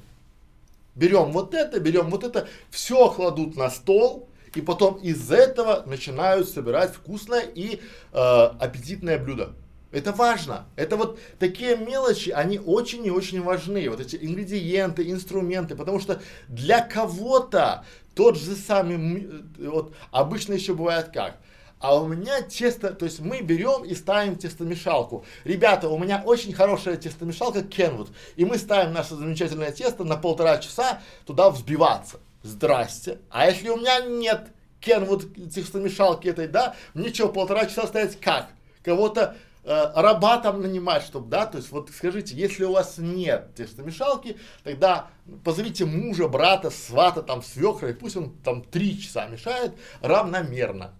Берем 0.96 1.32
вот 1.32 1.54
это, 1.54 1.80
берем 1.80 2.10
вот 2.10 2.24
это, 2.24 2.48
все 2.70 3.10
кладут 3.12 3.56
на 3.56 3.70
стол, 3.70 4.28
и 4.56 4.62
потом 4.62 4.96
из 4.96 5.32
этого 5.32 5.84
начинают 5.86 6.50
собирать 6.50 6.94
вкусное 6.94 7.42
и 7.42 7.76
э, 7.76 8.18
аппетитное 8.18 9.18
блюдо. 9.18 9.54
Это 9.92 10.14
важно. 10.14 10.66
Это 10.78 10.96
вот 10.96 11.20
такие 11.38 11.76
мелочи, 11.76 12.30
они 12.30 12.60
очень 12.60 13.06
и 13.06 13.12
очень 13.12 13.42
важны. 13.42 13.90
Вот 13.90 14.00
эти 14.00 14.16
ингредиенты, 14.16 15.10
инструменты, 15.10 15.76
потому 15.76 16.00
что 16.00 16.22
для 16.48 16.82
кого-то 16.82 17.86
тот 18.16 18.38
же 18.38 18.56
самый, 18.56 19.30
вот 19.58 19.94
обычно 20.12 20.54
еще 20.54 20.74
бывает 20.74 21.10
как. 21.14 21.38
А 21.80 21.96
у 22.00 22.08
меня 22.08 22.44
тесто, 22.44 22.94
то 22.94 23.06
есть 23.06 23.20
мы 23.20 23.42
берем 23.42 23.84
и 23.84 23.96
ставим 23.96 24.36
тестомешалку. 24.36 25.26
Ребята, 25.44 25.90
у 25.90 25.98
меня 25.98 26.22
очень 26.24 26.54
хорошая 26.54 26.96
тестомешалка 26.96 27.60
Kenwood. 27.60 28.10
И 28.36 28.46
мы 28.46 28.60
ставим 28.60 28.94
наше 28.94 29.16
замечательное 29.16 29.72
тесто 29.72 30.04
на 30.04 30.16
полтора 30.16 30.60
часа 30.60 31.02
туда 31.26 31.50
взбиваться. 31.50 32.20
Здрасте. 32.44 33.20
А 33.30 33.48
если 33.48 33.70
у 33.70 33.78
меня 33.78 34.00
нет 34.02 34.52
Kenwood 34.82 35.50
тестомешалки 35.50 36.28
этой, 36.28 36.48
да, 36.48 36.76
мне 36.94 37.14
что, 37.14 37.30
полтора 37.30 37.66
часа 37.66 37.88
стоять 37.88 38.20
как? 38.20 38.50
Кого-то 38.84 39.36
э, 39.64 39.92
раба 39.96 40.40
там 40.40 40.62
нанимать, 40.62 41.04
чтобы, 41.04 41.30
да, 41.30 41.46
то 41.46 41.58
есть 41.58 41.72
вот 41.72 41.92
скажите, 41.92 42.36
если 42.36 42.64
у 42.64 42.72
вас 42.72 42.98
нет 42.98 43.54
тестомешалки, 43.54 44.38
тогда 44.64 45.10
позовите 45.44 45.86
мужа, 45.86 46.28
брата, 46.28 46.72
свата, 46.72 47.22
там, 47.22 47.44
свекра, 47.44 47.90
и 47.90 47.94
пусть 47.94 48.18
он 48.18 48.32
там 48.44 48.64
три 48.64 49.00
часа 49.00 49.28
мешает 49.28 49.74
равномерно. 50.02 50.96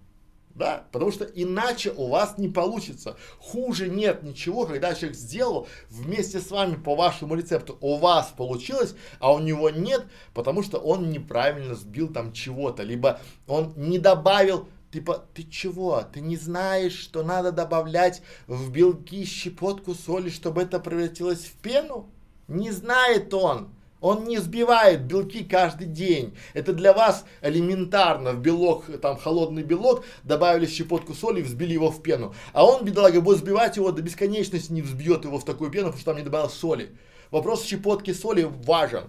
Да? 0.56 0.86
Потому 0.92 1.12
что 1.12 1.26
иначе 1.26 1.92
у 1.92 2.08
вас 2.08 2.38
не 2.38 2.50
получится. 2.50 3.18
Хуже 3.40 3.90
нет 3.90 4.24
ничего, 4.24 4.66
когда 4.66 4.94
человек 4.94 5.18
сделал 5.18 5.68
вместе 5.90 6.40
с 6.40 6.52
вами 6.52 6.76
по 6.76 6.96
вашему 6.96 7.36
рецепту, 7.36 7.78
у 7.82 7.98
вас 7.98 8.34
получилось, 8.36 8.96
а 9.20 9.34
у 9.34 9.40
него 9.40 9.70
нет, 9.70 10.06
потому 10.34 10.64
что 10.64 10.78
он 10.78 11.10
неправильно 11.10 11.76
сбил 11.76 12.12
там 12.12 12.34
чего-то, 12.34 12.84
либо 12.84 13.20
он 13.48 13.74
не 13.76 14.00
добавил 14.00 14.68
Типа, 14.92 15.26
ты 15.34 15.44
чего? 15.44 16.02
Ты 16.02 16.20
не 16.20 16.36
знаешь, 16.36 16.98
что 16.98 17.24
надо 17.24 17.54
добавлять 17.54 18.22
в 18.48 18.72
белки 18.72 19.24
щепотку 19.24 19.96
соли, 19.96 20.30
чтобы 20.30 20.64
это 20.64 20.82
превратилось 20.82 21.46
в 21.46 21.54
пену? 21.54 22.10
Не 22.50 22.72
знает 22.72 23.34
он. 23.34 23.74
Он 24.02 24.26
не 24.26 24.40
сбивает 24.40 25.04
белки 25.04 25.44
каждый 25.44 25.86
день. 25.86 26.36
Это 26.54 26.74
для 26.74 26.92
вас 26.92 27.24
элементарно. 27.42 28.34
В 28.34 28.42
белок, 28.42 28.86
там 29.00 29.16
холодный 29.16 29.62
белок, 29.62 30.04
добавили 30.24 30.66
щепотку 30.66 31.14
соли, 31.14 31.44
взбили 31.44 31.74
его 31.74 31.92
в 31.92 32.02
пену. 32.02 32.34
А 32.52 32.66
он, 32.66 32.84
бедолага, 32.84 33.22
будет 33.22 33.38
сбивать 33.38 33.78
его 33.78 33.92
до 33.92 34.02
бесконечности, 34.02 34.72
не 34.72 34.82
взбьет 34.82 35.24
его 35.24 35.38
в 35.38 35.46
такую 35.46 35.70
пену, 35.70 35.88
потому 35.88 36.02
что 36.02 36.12
там 36.12 36.18
не 36.18 36.24
добавил 36.24 36.50
соли. 36.50 36.96
Вопрос 37.30 37.64
щепотки 37.64 38.12
соли 38.12 38.52
важен. 38.66 39.04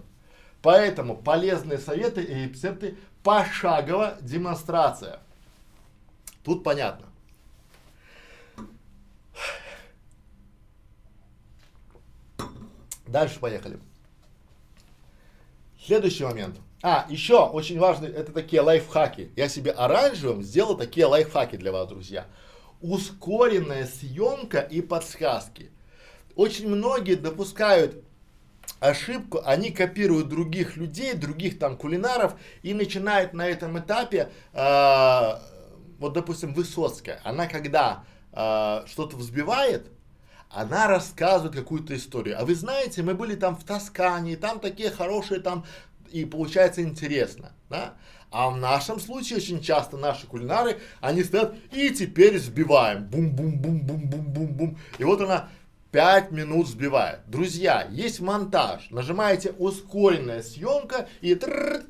Поэтому 0.61 1.17
полезные 1.17 1.79
советы 1.79 2.23
и 2.23 2.35
рецепты 2.35 2.97
пошагово 3.23 4.19
демонстрация. 4.21 5.21
Тут 6.45 6.63
понятно. 6.63 7.07
Дальше 13.07 13.41
поехали. 13.41 13.79
Следующий 15.85 16.25
момент. 16.25 16.61
А, 16.83 17.07
еще 17.09 17.45
очень 17.45 17.81
важный, 17.81 18.09
это 18.09 18.33
такие 18.33 18.63
лайфхаки. 18.63 19.33
Я 19.35 19.49
себе 19.49 19.73
оранжевым 19.73 20.43
сделал 20.43 20.77
такие 20.77 21.07
лайфхаки 21.07 21.57
для 21.57 21.73
вас, 21.73 21.89
друзья. 21.89 22.27
Ускоренная 22.81 23.87
съемка 23.87 24.61
и 24.61 24.81
подсказки. 24.81 25.71
Очень 26.37 26.69
многие 26.69 27.17
допускают 27.17 28.05
ошибку, 28.79 29.41
они 29.45 29.71
копируют 29.71 30.29
других 30.29 30.77
людей, 30.77 31.15
других 31.15 31.59
там 31.59 31.77
кулинаров 31.77 32.35
и 32.63 32.75
начинают 32.75 33.33
на 33.33 33.49
этом 33.49 33.79
этапе 33.79 34.31
э, 34.53 35.33
вот, 35.99 36.13
допустим, 36.13 36.55
Высоцкая, 36.55 37.21
она 37.25 37.47
когда 37.49 38.05
э, 38.33 38.85
что-то 38.87 39.17
взбивает, 39.17 39.89
она 40.55 40.87
рассказывает 40.87 41.55
какую-то 41.55 41.97
историю. 41.97 42.39
А 42.39 42.45
вы 42.45 42.55
знаете, 42.55 43.03
мы 43.03 43.15
были 43.15 43.35
там 43.35 43.57
в 43.57 43.65
Тоскане, 43.65 44.37
там 44.37 44.61
такие 44.61 44.91
хорошие 44.91 45.41
там, 45.41 45.65
и 46.11 46.25
получается 46.25 46.83
интересно, 46.83 47.53
да? 47.71 47.95
А 48.31 48.49
в 48.49 48.57
нашем 48.57 48.99
случае 48.99 49.39
очень 49.39 49.61
часто 49.61 49.99
наши 49.99 50.27
кулинары, 50.27 50.79
они 51.01 51.23
стоят 51.23 51.55
и 51.71 51.91
теперь 51.91 52.39
взбиваем, 52.39 53.05
бум-бум-бум-бум-бум-бум-бум. 53.05 54.79
И 54.99 55.05
вот 55.05 55.21
она 55.21 55.51
5 55.91 56.31
минут 56.31 56.69
сбивает. 56.69 57.21
Друзья, 57.27 57.87
есть 57.91 58.21
монтаж, 58.21 58.91
нажимаете 58.91 59.51
ускоренная 59.53 60.43
съемка 60.43 61.09
и 61.21 61.39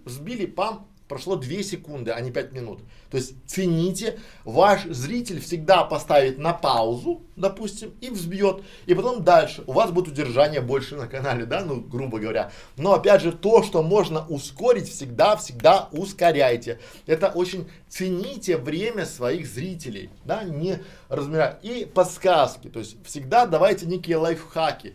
взбили, 0.05 0.47
пам, 0.47 0.89
прошло 1.13 1.37
2 1.37 1.63
секунды, 1.63 2.11
а 2.11 2.21
не 2.23 2.31
5 2.31 2.53
минут. 2.53 2.81
То 3.11 3.19
есть 3.19 3.35
цените, 3.47 4.19
ваш 4.45 4.85
зритель 4.85 5.41
всегда 5.41 5.85
поставит 5.85 6.39
на 6.39 6.55
паузу, 6.55 7.21
допустим, 7.37 7.93
и 8.01 8.09
взбьет, 8.09 8.63
и 8.87 8.95
потом 8.95 9.23
дальше. 9.23 9.63
У 9.67 9.73
вас 9.73 9.91
будет 9.91 10.09
удержание 10.09 10.63
больше 10.63 10.97
на 10.97 11.07
канале, 11.07 11.45
да, 11.45 11.63
ну, 11.63 11.83
грубо 11.83 12.19
говоря. 12.19 12.51
Но 12.79 12.95
опять 12.95 13.21
же, 13.21 13.33
то, 13.33 13.63
что 13.63 13.83
можно 13.83 14.27
ускорить, 14.27 14.89
всегда, 14.89 15.37
всегда 15.37 15.91
ускоряйте. 15.93 16.81
Это 17.07 17.29
очень 17.29 17.69
цените 17.91 18.57
время 18.57 19.05
своих 19.05 19.47
зрителей, 19.47 20.09
да, 20.25 20.45
не 20.45 20.79
размеряйте. 21.11 21.59
И 21.63 21.85
подсказки, 21.85 22.69
то 22.69 22.79
есть 22.79 22.97
всегда 23.05 23.45
давайте 23.45 23.85
некие 23.85 24.17
лайфхаки. 24.17 24.95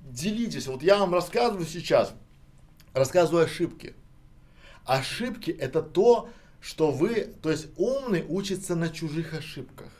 Делитесь, 0.00 0.66
вот 0.66 0.82
я 0.82 0.98
вам 0.98 1.14
рассказываю 1.14 1.66
сейчас, 1.66 2.12
рассказываю 2.94 3.44
ошибки 3.44 3.94
Ошибки 4.86 5.50
это 5.50 5.82
то, 5.82 6.30
что 6.60 6.90
вы, 6.90 7.32
то 7.42 7.50
есть 7.50 7.66
умный 7.76 8.24
учится 8.28 8.74
на 8.76 8.88
чужих 8.88 9.34
ошибках, 9.34 9.90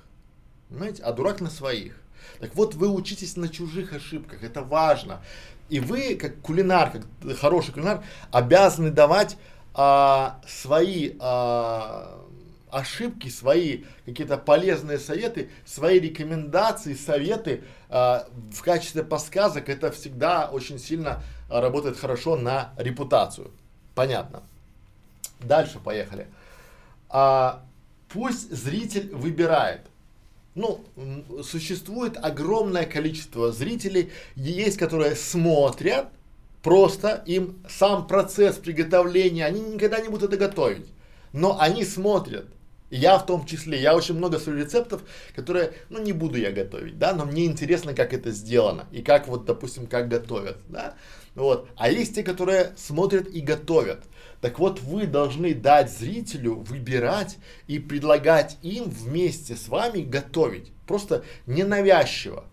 понимаете, 0.68 1.02
а 1.02 1.12
дурак 1.12 1.40
на 1.40 1.50
своих. 1.50 2.00
Так 2.40 2.54
вот, 2.54 2.74
вы 2.74 2.88
учитесь 2.88 3.36
на 3.36 3.48
чужих 3.48 3.92
ошибках, 3.92 4.42
это 4.42 4.62
важно. 4.62 5.22
И 5.68 5.80
вы, 5.80 6.14
как 6.14 6.40
кулинар, 6.40 6.92
как 6.92 7.36
хороший 7.38 7.72
кулинар, 7.72 8.04
обязаны 8.30 8.90
давать 8.90 9.36
а, 9.74 10.40
свои 10.46 11.14
а, 11.18 12.24
ошибки, 12.70 13.28
свои 13.28 13.84
какие-то 14.04 14.38
полезные 14.38 14.98
советы, 14.98 15.50
свои 15.64 15.98
рекомендации, 15.98 16.94
советы 16.94 17.64
а, 17.88 18.28
в 18.52 18.62
качестве 18.62 19.02
подсказок. 19.02 19.68
Это 19.68 19.90
всегда 19.90 20.48
очень 20.48 20.78
сильно 20.78 21.22
работает 21.48 21.96
хорошо 21.96 22.36
на 22.36 22.72
репутацию. 22.76 23.50
Понятно. 23.94 24.42
Дальше 25.40 25.78
поехали. 25.78 26.26
А, 27.08 27.64
пусть 28.08 28.50
зритель 28.50 29.14
выбирает. 29.14 29.82
Ну, 30.54 30.82
существует 31.42 32.16
огромное 32.16 32.86
количество 32.86 33.52
зрителей, 33.52 34.10
есть, 34.36 34.78
которые 34.78 35.14
смотрят, 35.14 36.06
просто 36.62 37.22
им 37.26 37.58
сам 37.68 38.06
процесс 38.06 38.56
приготовления, 38.56 39.44
они 39.44 39.60
никогда 39.60 40.00
не 40.00 40.08
будут 40.08 40.32
это 40.32 40.38
готовить, 40.38 40.86
но 41.32 41.60
они 41.60 41.84
смотрят. 41.84 42.46
Я 42.88 43.18
в 43.18 43.26
том 43.26 43.44
числе, 43.44 43.80
я 43.80 43.94
очень 43.94 44.14
много 44.14 44.38
своих 44.38 44.64
рецептов, 44.64 45.02
которые, 45.34 45.74
ну 45.90 46.00
не 46.00 46.12
буду 46.12 46.38
я 46.38 46.52
готовить, 46.52 46.98
да, 46.98 47.12
но 47.12 47.26
мне 47.26 47.44
интересно, 47.44 47.94
как 47.94 48.14
это 48.14 48.30
сделано 48.30 48.86
и 48.92 49.02
как 49.02 49.28
вот, 49.28 49.44
допустим, 49.44 49.86
как 49.86 50.08
готовят, 50.08 50.56
да, 50.68 50.94
вот. 51.34 51.68
А 51.76 51.90
есть 51.90 52.14
те, 52.14 52.22
которые 52.22 52.72
смотрят 52.76 53.28
и 53.28 53.40
готовят. 53.40 54.02
Так 54.40 54.58
вот, 54.58 54.80
вы 54.80 55.06
должны 55.06 55.54
дать 55.54 55.90
зрителю 55.90 56.56
выбирать 56.56 57.38
и 57.66 57.78
предлагать 57.78 58.58
им 58.62 58.84
вместе 58.84 59.56
с 59.56 59.68
вами 59.68 60.00
готовить. 60.02 60.72
Просто 60.86 61.24
ненавязчиво. 61.46 62.44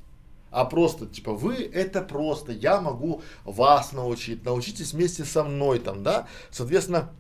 а 0.50 0.66
просто 0.66 1.08
типа 1.08 1.34
вы 1.34 1.56
это 1.56 2.02
просто, 2.02 2.52
я 2.52 2.80
могу 2.80 3.22
вас 3.44 3.92
научить, 3.92 4.46
научитесь 4.46 4.94
вместе 4.94 5.26
со 5.26 5.44
мной 5.44 5.80
там, 5.80 6.04
да, 6.04 6.28
соответственно, 6.52 7.12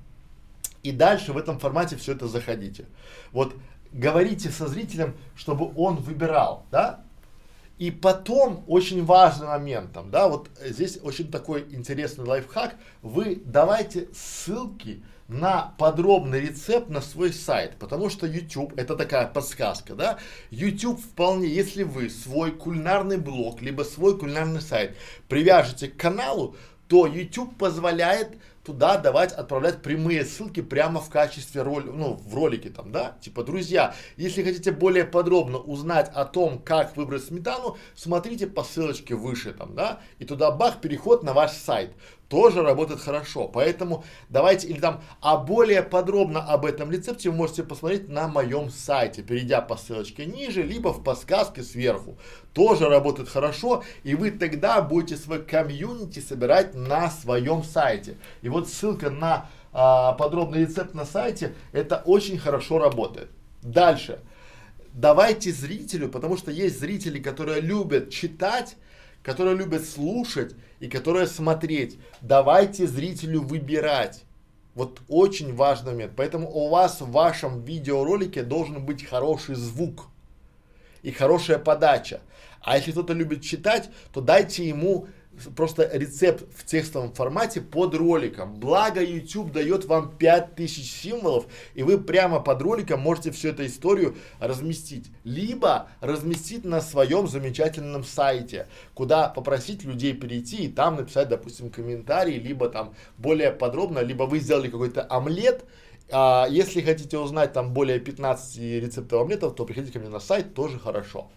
и 0.84 0.91
дальше 0.91 1.34
в 1.34 1.38
этом 1.38 1.60
формате 1.60 1.95
все 1.97 2.12
это 2.12 2.28
заходите. 2.28 2.86
Вот 3.32 3.56
говорите 3.91 4.49
со 4.49 4.67
зрителем, 4.67 5.15
чтобы 5.36 5.71
он 5.76 5.95
выбирал, 5.97 6.65
да, 6.71 7.03
и 7.84 7.91
потом 7.91 8.63
очень 8.67 9.04
важный 9.04 9.48
момент, 9.48 9.91
там, 9.91 10.10
да, 10.10 10.30
вот 10.30 10.50
здесь 10.63 11.00
очень 11.04 11.30
такой 11.30 11.65
интересный 11.72 12.24
лайфхак, 12.24 12.76
вы 13.02 13.41
давайте 13.43 14.08
ссылки 14.13 15.04
на 15.28 15.74
подробный 15.78 16.39
рецепт 16.39 16.88
на 16.88 17.02
свой 17.02 17.34
сайт, 17.34 17.76
потому 17.80 18.10
что 18.10 18.26
YouTube 18.26 18.72
это 18.78 18.96
такая 18.96 19.28
подсказка, 19.28 19.96
да, 19.96 20.17
YouTube 20.50 20.98
вполне, 20.98 21.50
если 21.50 21.84
вы 21.84 22.10
свой 22.10 22.52
кулинарный 22.52 23.17
блог, 23.17 23.62
либо 23.62 23.84
свой 23.84 24.17
кулинарный 24.17 24.62
сайт 24.62 24.96
привяжете 25.28 25.89
к 25.89 25.98
каналу, 25.98 26.56
то 26.88 27.06
YouTube 27.06 27.58
позволяет 27.58 28.38
туда 28.63 28.97
давать, 28.97 29.34
отправлять 29.34 29.82
прямые 29.82 30.26
ссылки 30.26 30.62
прямо 30.62 31.02
в 31.02 31.10
качестве 31.10 31.62
роли, 31.62 31.89
ну, 31.89 32.13
в 32.13 32.34
ролике 32.34 32.69
там, 32.69 32.91
да, 32.91 33.17
типа, 33.21 33.43
друзья, 33.43 33.93
если 34.15 34.43
хотите 34.43 34.71
более 34.71 35.06
подробно 35.06 35.58
узнать 35.58 36.10
о 36.13 36.26
том, 36.26 36.60
как 36.60 36.95
выбрать 36.95 37.26
сметану, 37.26 37.78
смотрите 37.95 38.47
по 38.47 38.63
ссылочке 38.63 39.15
выше 39.15 39.54
там, 39.54 39.76
да, 39.76 40.02
и 40.19 40.26
туда 40.26 40.52
бах, 40.52 40.82
переход 40.82 41.23
на 41.23 41.34
ваш 41.34 41.52
сайт 41.52 41.91
тоже 42.29 42.62
работает 42.62 42.99
хорошо. 42.99 43.47
Поэтому 43.47 44.03
давайте, 44.29 44.67
или 44.67 44.79
там, 44.79 45.01
а 45.21 45.38
более 45.38 45.83
подробно 45.83 46.41
об 46.41 46.65
этом 46.65 46.91
рецепте 46.91 47.29
вы 47.29 47.36
можете 47.36 47.63
посмотреть 47.63 48.09
на 48.09 48.27
моем 48.27 48.69
сайте, 48.69 49.21
перейдя 49.21 49.62
по 49.62 49.77
ссылочке 49.77 50.25
ниже, 50.25 50.63
либо 50.63 50.93
в 50.93 51.03
подсказке 51.03 51.63
сверху. 51.63 52.17
Тоже 52.53 52.89
работает 52.89 53.29
хорошо, 53.29 53.83
и 54.03 54.15
вы 54.15 54.31
тогда 54.31 54.81
будете 54.81 55.17
свой 55.17 55.43
комьюнити 55.43 56.19
собирать 56.19 56.73
на 56.75 57.09
своем 57.09 57.63
сайте. 57.63 58.17
И 58.41 58.49
вот 58.49 58.67
ссылка 58.67 59.09
на 59.09 59.49
а, 59.71 60.13
подробный 60.13 60.62
рецепт 60.62 60.93
на 60.93 61.05
сайте, 61.05 61.55
это 61.71 62.01
очень 62.05 62.38
хорошо 62.38 62.79
работает. 62.79 63.29
Дальше. 63.62 64.19
Давайте 64.93 65.51
зрителю, 65.51 66.09
потому 66.09 66.38
что 66.38 66.51
есть 66.51 66.79
зрители, 66.79 67.19
которые 67.19 67.62
любят 67.62 68.12
читать, 68.12 68.75
которые 69.23 69.55
любят 69.55 69.86
слушать 69.86 70.55
и 70.79 70.88
которые 70.88 71.27
смотреть. 71.27 71.97
Давайте 72.21 72.86
зрителю 72.86 73.41
выбирать. 73.41 74.23
Вот 74.75 75.01
очень 75.07 75.55
важный 75.55 75.93
момент. 75.93 76.13
Поэтому 76.15 76.49
у 76.49 76.69
вас 76.69 77.01
в 77.01 77.12
вашем 77.12 77.63
видеоролике 77.63 78.43
должен 78.43 78.86
быть 78.86 79.05
хороший 79.05 79.55
звук 79.55 80.07
и 81.03 81.12
хорошая 81.12 81.57
подача. 81.57 82.21
А 82.62 82.77
если 82.77 82.91
кто-то 82.91 83.13
любит 83.13 83.43
читать, 83.43 83.89
то 84.13 84.21
дайте 84.21 84.67
ему 84.67 85.07
просто 85.56 85.89
рецепт 85.93 86.43
в 86.56 86.65
текстовом 86.65 87.13
формате 87.13 87.62
под 87.62 87.96
роликом. 87.96 88.56
Благо 88.56 89.02
YouTube 89.02 89.52
дает 89.52 89.86
вам 89.86 90.15
5000 90.17 90.91
символов, 90.91 91.46
и 91.74 91.84
вы 91.84 91.98
прямо 91.98 92.39
под 92.39 92.62
роликом 92.62 93.00
можете 93.00 93.32
всю 93.32 93.50
эту 93.50 93.65
историю 93.65 94.15
разместить. 94.39 95.12
Либо 95.24 95.88
разместить 96.02 96.65
на 96.65 96.82
своем 96.82 97.28
замечательном 97.28 98.04
сайте, 98.04 98.67
куда 98.93 99.30
попросить 99.30 99.84
людей 99.84 100.13
перейти 100.13 100.65
и 100.65 100.69
там 100.69 100.96
написать, 100.96 101.30
допустим, 101.30 101.69
комментарий, 101.69 102.38
либо 102.39 102.69
там 102.69 102.93
более 103.17 103.52
подробно, 103.52 104.00
либо 104.00 104.24
вы 104.24 104.39
сделали 104.39 104.69
какой-то 104.69 105.06
омлет, 105.10 105.65
а, 106.12 106.48
если 106.50 106.82
хотите 106.82 107.17
узнать 107.17 107.54
там 107.54 107.74
более 107.74 108.00
15 108.00 108.58
рецептов 108.80 109.22
омлетов, 109.22 109.56
то 109.56 109.65
приходите 109.65 109.93
ко 109.93 110.00
мне 110.00 110.10
на 110.10 110.19
сайт, 110.19 110.54
тоже 110.54 110.80
хорошо. 110.80 111.30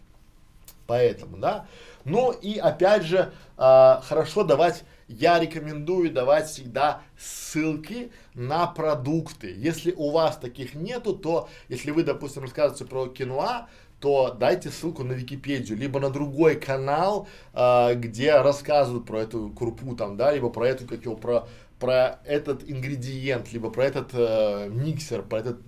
Поэтому, 0.86 1.36
да. 1.38 1.66
Ну 2.06 2.30
и 2.30 2.56
опять 2.56 3.02
же, 3.02 3.32
э, 3.58 4.00
хорошо 4.02 4.44
давать, 4.44 4.84
я 5.08 5.40
рекомендую 5.40 6.12
давать 6.12 6.46
всегда 6.46 7.02
ссылки 7.18 8.12
на 8.32 8.68
продукты. 8.68 9.52
Если 9.56 9.90
у 9.90 10.12
вас 10.12 10.36
таких 10.36 10.74
нету, 10.74 11.16
то 11.16 11.48
если 11.68 11.90
вы, 11.90 12.04
допустим, 12.04 12.42
рассказываете 12.44 12.84
про 12.84 13.08
киноа, 13.08 13.66
то 13.98 14.30
дайте 14.38 14.70
ссылку 14.70 15.02
на 15.02 15.14
Википедию, 15.14 15.76
либо 15.76 15.98
на 15.98 16.10
другой 16.10 16.54
канал, 16.54 17.26
э, 17.52 17.94
где 17.96 18.36
рассказывают 18.36 19.04
про 19.04 19.22
эту 19.22 19.50
крупу 19.50 19.96
там, 19.96 20.16
да, 20.16 20.32
либо 20.32 20.48
про 20.48 20.68
эту, 20.68 20.86
как 20.86 21.04
его, 21.04 21.16
про, 21.16 21.48
про 21.80 22.20
этот 22.24 22.62
ингредиент, 22.70 23.52
либо 23.52 23.68
про 23.70 23.84
этот 23.84 24.10
э, 24.12 24.68
миксер, 24.70 25.22
про 25.22 25.40
этот, 25.40 25.60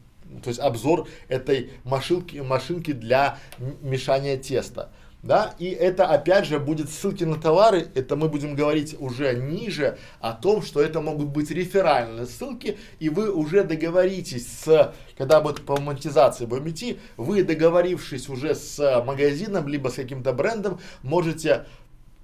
то 0.45 0.51
есть 0.51 0.61
обзор 0.61 1.09
этой 1.27 1.73
машинки, 1.83 2.37
машинки 2.37 2.93
для 2.93 3.39
мешания 3.83 4.37
теста 4.37 4.93
да, 5.23 5.55
и 5.59 5.67
это 5.67 6.07
опять 6.07 6.47
же 6.47 6.61
будет 6.61 6.91
ссылки 6.91 7.25
на 7.25 7.37
товары, 7.37 7.89
это 7.95 8.15
мы 8.15 8.29
будем 8.29 8.55
говорить 8.55 8.95
уже 9.01 9.35
ниже 9.35 9.99
о 10.21 10.33
том, 10.33 10.63
что 10.63 10.81
это 10.81 11.01
могут 11.01 11.29
быть 11.29 11.51
реферальные 11.51 12.27
ссылки, 12.27 12.79
и 13.01 13.09
вы 13.09 13.33
уже 13.33 13.65
договоритесь 13.65 14.47
с, 14.47 14.95
когда 15.17 15.41
будет 15.41 15.65
по 15.67 15.81
монетизации 15.81 16.47
будем 16.47 16.69
идти, 16.71 17.01
вы 17.17 17.43
договорившись 17.43 18.29
уже 18.29 18.55
с 18.55 19.03
магазином, 19.05 19.67
либо 19.67 19.89
с 19.89 19.95
каким-то 19.95 20.33
брендом, 20.33 20.79
можете 21.03 21.67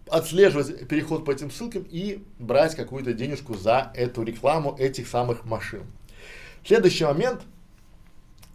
отслеживать 0.09 0.87
переход 0.87 1.25
по 1.25 1.33
этим 1.33 1.51
ссылкам 1.51 1.85
и 1.91 2.23
брать 2.39 2.75
какую-то 2.75 3.13
денежку 3.13 3.55
за 3.55 3.91
эту 3.95 4.23
рекламу 4.23 4.77
этих 4.79 5.09
самых 5.09 5.45
машин. 5.45 5.83
Следующий 6.65 7.05
момент. 7.05 7.43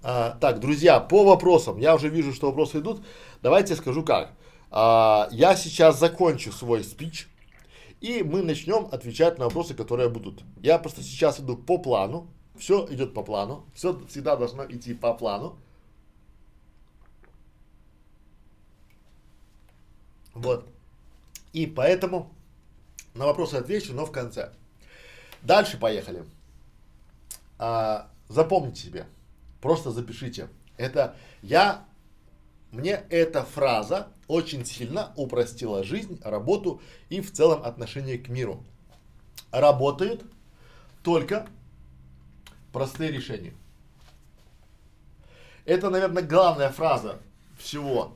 А, 0.02 0.38
так, 0.40 0.60
друзья, 0.60 1.00
по 1.00 1.26
вопросам. 1.26 1.78
Я 1.78 1.94
уже 1.96 2.08
вижу, 2.08 2.34
что 2.34 2.48
вопросы 2.48 2.80
идут. 2.80 3.02
Давайте 3.42 3.76
скажу 3.76 4.04
как. 4.04 4.34
А, 4.72 5.28
я 5.32 5.56
сейчас 5.56 6.00
закончу 6.00 6.52
свой 6.52 6.84
спич, 6.84 7.28
и 8.02 8.24
мы 8.24 8.42
начнем 8.42 8.88
отвечать 8.92 9.38
на 9.38 9.46
вопросы, 9.46 9.74
которые 9.74 10.10
будут. 10.10 10.44
Я 10.62 10.78
просто 10.78 11.02
сейчас 11.02 11.40
иду 11.40 11.58
по 11.58 11.78
плану, 11.78 12.28
все 12.58 12.86
идет 12.90 13.14
по 13.14 13.24
плану, 13.24 13.66
все 13.74 13.98
всегда 14.08 14.36
должно 14.36 14.66
идти 14.66 14.94
по 14.94 15.14
плану. 15.14 15.58
Вот. 20.34 20.68
И 21.52 21.66
поэтому 21.66 22.32
на 23.14 23.26
вопросы 23.26 23.56
отвечу, 23.56 23.94
но 23.94 24.06
в 24.06 24.12
конце. 24.12 24.54
Дальше 25.42 25.78
поехали. 25.78 26.26
А, 27.58 28.10
запомните 28.28 28.82
себе, 28.82 29.08
просто 29.62 29.92
запишите. 29.92 30.50
Это 30.78 31.16
я 31.42 31.86
мне 32.72 33.04
эта 33.10 33.44
фраза 33.44 34.10
очень 34.28 34.66
сильно 34.66 35.12
упростила 35.16 35.84
жизнь, 35.84 36.20
работу 36.24 36.82
и 37.10 37.22
в 37.22 37.32
целом 37.32 37.64
отношение 37.64 38.18
к 38.18 38.30
миру. 38.30 38.64
Работают 39.52 40.24
только 41.04 41.48
простые 42.72 43.12
решения. 43.12 43.54
Это, 45.66 45.90
наверное, 45.90 46.24
главная 46.24 46.70
фраза 46.70 47.20
всего 47.58 48.16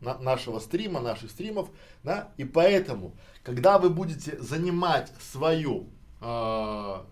на 0.00 0.18
нашего 0.18 0.58
стрима, 0.58 1.00
наших 1.00 1.30
стримов, 1.30 1.68
да, 2.02 2.32
и 2.36 2.44
поэтому, 2.44 3.14
когда 3.42 3.78
вы 3.78 3.90
будете 3.90 4.40
занимать 4.40 5.10
свою 5.18 5.88
э, 6.20 7.04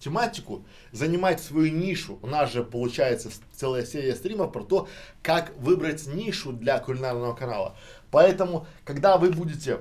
тематику, 0.00 0.64
занимать 0.90 1.40
свою 1.40 1.72
нишу. 1.72 2.18
У 2.22 2.26
нас 2.26 2.52
же 2.52 2.64
получается 2.64 3.30
целая 3.54 3.84
серия 3.84 4.16
стримов 4.16 4.52
про 4.52 4.64
то, 4.64 4.88
как 5.22 5.56
выбрать 5.58 6.06
нишу 6.06 6.52
для 6.52 6.78
кулинарного 6.80 7.34
канала. 7.34 7.76
Поэтому, 8.10 8.66
когда 8.84 9.18
вы 9.18 9.30
будете 9.30 9.80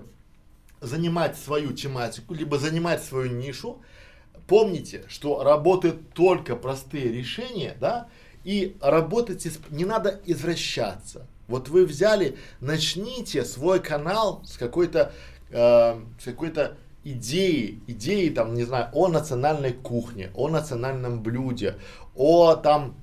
занимать 0.82 1.38
свою 1.38 1.73
тематику, 1.73 2.34
либо 2.34 2.58
занимать 2.58 3.03
свою 3.03 3.32
нишу, 3.32 3.82
помните, 4.47 5.05
что 5.08 5.43
работают 5.43 6.13
только 6.13 6.55
простые 6.55 7.12
решения, 7.12 7.75
да, 7.79 8.08
и 8.43 8.77
работайте, 8.81 9.52
не 9.69 9.85
надо 9.85 10.21
извращаться. 10.25 11.27
Вот 11.48 11.67
вы 11.69 11.85
взяли, 11.85 12.37
начните 12.60 13.43
свой 13.43 13.79
канал 13.79 14.43
с 14.46 14.58
какой-то, 14.58 15.12
э, 15.50 16.02
с 16.19 16.23
какой-то 16.23 16.77
идеи, 17.04 17.79
идеи 17.87 18.29
там, 18.29 18.54
не 18.54 18.63
знаю, 18.63 18.89
о 18.93 19.08
национальной 19.08 19.73
кухне, 19.73 20.31
о 20.35 20.50
национальном 20.50 21.21
блюде, 21.21 21.75
о 22.15 22.56
там 22.56 22.95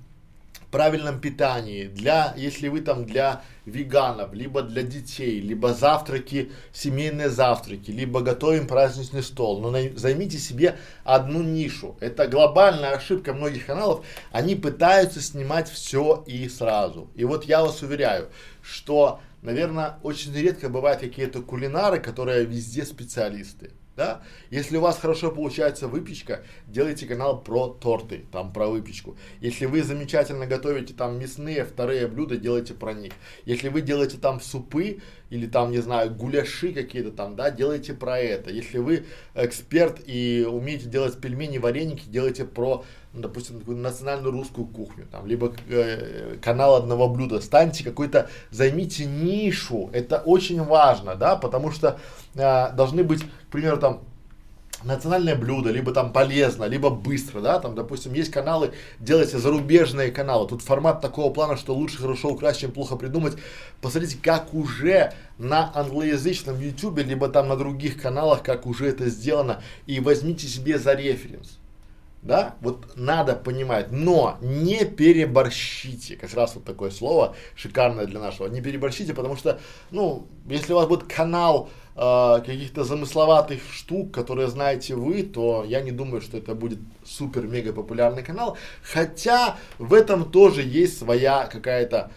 правильном 0.71 1.21
питании, 1.21 1.87
для, 1.87 2.35
если 2.37 2.69
вы 2.69 2.81
там 2.81 3.07
для 3.07 3.43
веганов, 3.65 4.35
либо 4.35 4.63
для 4.63 4.83
детей, 4.83 5.41
либо 5.41 5.73
завтраки, 5.73 6.53
семейные 6.73 7.31
завтраки, 7.31 7.91
либо 7.91 8.21
готовим 8.21 8.67
праздничный 8.67 9.23
стол. 9.23 9.61
Но 9.61 9.75
займите 9.95 10.39
себе 10.39 10.77
одну 11.05 11.43
нишу. 11.43 11.97
Это 12.01 12.27
глобальная 12.27 12.95
ошибка 12.95 13.33
многих 13.33 13.67
каналов. 13.67 14.05
Они 14.33 14.55
пытаются 14.55 15.23
снимать 15.23 15.71
все 15.71 16.23
и 16.27 16.49
сразу. 16.49 17.11
И 17.15 17.25
вот 17.25 17.45
я 17.45 17.63
вас 17.63 17.81
уверяю, 17.83 18.29
что, 18.61 19.21
наверное, 19.43 19.99
очень 20.03 20.35
редко 20.35 20.69
бывают 20.69 21.01
какие-то 21.01 21.41
кулинары, 21.41 22.01
которые 22.01 22.45
везде 22.45 22.85
специалисты. 22.85 23.71
Да. 23.97 24.23
Если 24.51 24.77
у 24.77 24.81
вас 24.81 24.99
хорошо 24.99 25.31
получается 25.31 25.89
выпечка, 25.89 26.45
делайте 26.67 27.07
канал 27.07 27.43
про 27.43 27.69
торты, 27.69 28.25
там 28.31 28.53
про 28.53 28.69
выпечку. 28.69 29.17
Если 29.41 29.67
вы 29.67 29.83
замечательно 29.83 30.47
готовите 30.47 30.95
там 30.95 31.19
мясные 31.19 31.65
вторые 31.65 32.07
блюда, 32.07 32.37
делайте 32.37 32.75
про 32.75 32.93
них. 32.93 33.13
Если 33.45 33.69
вы 33.69 33.81
делаете 33.81 34.19
там 34.19 34.41
супы 34.41 35.01
или 35.31 35.47
там, 35.47 35.71
не 35.71 35.79
знаю, 35.79 36.15
гуляши 36.15 36.73
какие-то 36.73 37.11
там, 37.11 37.37
да, 37.37 37.51
делайте 37.51 37.95
про 37.95 38.19
это. 38.19 38.51
Если 38.51 38.79
вы 38.79 39.07
эксперт 39.35 40.01
и 40.07 40.47
умеете 40.49 40.87
делать 40.87 41.19
пельмени, 41.19 41.59
вареники, 41.59 42.05
делайте 42.07 42.45
про 42.45 42.85
ну, 43.17 43.23
допустим, 43.23 43.63
национальную 43.67 44.31
русскую 44.31 44.67
кухню, 44.67 45.07
там, 45.11 45.27
либо 45.27 45.53
э, 45.69 46.37
канал 46.43 46.77
одного 46.77 47.09
блюда, 47.09 47.41
станьте 47.41 47.83
какой-то, 47.83 48.29
займите 48.51 49.07
нишу, 49.07 49.89
это 49.95 50.19
очень 50.19 50.63
важно, 50.63 51.15
да, 51.15 51.37
потому 51.37 51.71
что 51.71 51.99
э, 52.35 52.73
должны 52.73 53.03
быть, 53.03 53.23
к 53.23 53.51
примеру, 53.51 53.79
там, 53.79 54.03
национальное 54.85 55.35
блюдо, 55.35 55.71
либо 55.71 55.93
там 55.93 56.13
полезно, 56.13 56.65
либо 56.65 56.91
быстро, 56.91 57.41
да, 57.41 57.59
там, 57.59 57.75
допустим, 57.75 58.13
есть 58.13 58.31
каналы, 58.31 58.73
делайте 59.01 59.39
зарубежные 59.39 60.11
каналы, 60.11 60.47
тут 60.47 60.61
формат 60.61 61.01
такого 61.01 61.33
плана, 61.33 61.57
что 61.57 61.75
лучше 61.75 61.97
хорошо 61.97 62.29
украсть, 62.29 62.61
чем 62.61 62.71
плохо 62.71 62.97
придумать, 62.97 63.39
посмотрите, 63.81 64.19
как 64.21 64.53
уже 64.53 65.15
на 65.39 65.73
англоязычном 65.75 66.61
YouTube, 66.61 66.99
либо 66.99 67.29
там 67.29 67.49
на 67.49 67.57
других 67.57 68.01
каналах, 68.01 68.43
как 68.43 68.67
уже 68.67 68.89
это 68.89 69.09
сделано, 69.09 69.63
и 69.87 70.01
возьмите 70.01 70.47
себе 70.47 70.79
за 70.79 70.93
референс, 70.93 71.59
да, 72.27 72.57
вот 72.61 72.97
надо 72.97 73.35
понимать, 73.35 73.93
но 73.93 74.37
не 74.41 74.85
переборщите, 74.85 76.17
как 76.17 76.35
раз 76.35 76.55
вот 76.55 76.65
такое 76.65 76.91
слово 76.91 77.37
шикарное 77.55 78.07
для 78.07 78.21
нашего, 78.21 78.49
не 78.49 78.61
переборщите, 78.61 79.15
потому 79.15 79.37
что, 79.37 79.61
ну, 79.91 80.27
если 80.47 80.73
у 80.73 80.77
вас 80.77 80.87
будет 80.87 81.05
канал 81.05 81.71
э, 81.95 82.43
каких-то 82.45 82.85
замысловатых 82.85 83.61
штук, 83.73 84.13
которые 84.13 84.49
знаете 84.49 84.95
вы, 84.95 85.23
то 85.23 85.65
я 85.67 85.81
не 85.81 85.93
думаю, 85.93 86.21
что 86.21 86.37
это 86.37 86.55
будет 86.55 86.81
супер-мега 87.05 87.73
популярный 87.73 88.23
канал, 88.23 88.57
хотя 88.83 89.57
в 89.79 89.95
этом 89.95 90.31
тоже 90.31 90.63
есть 90.63 90.99
своя 90.99 91.47
какая-то 91.47 92.11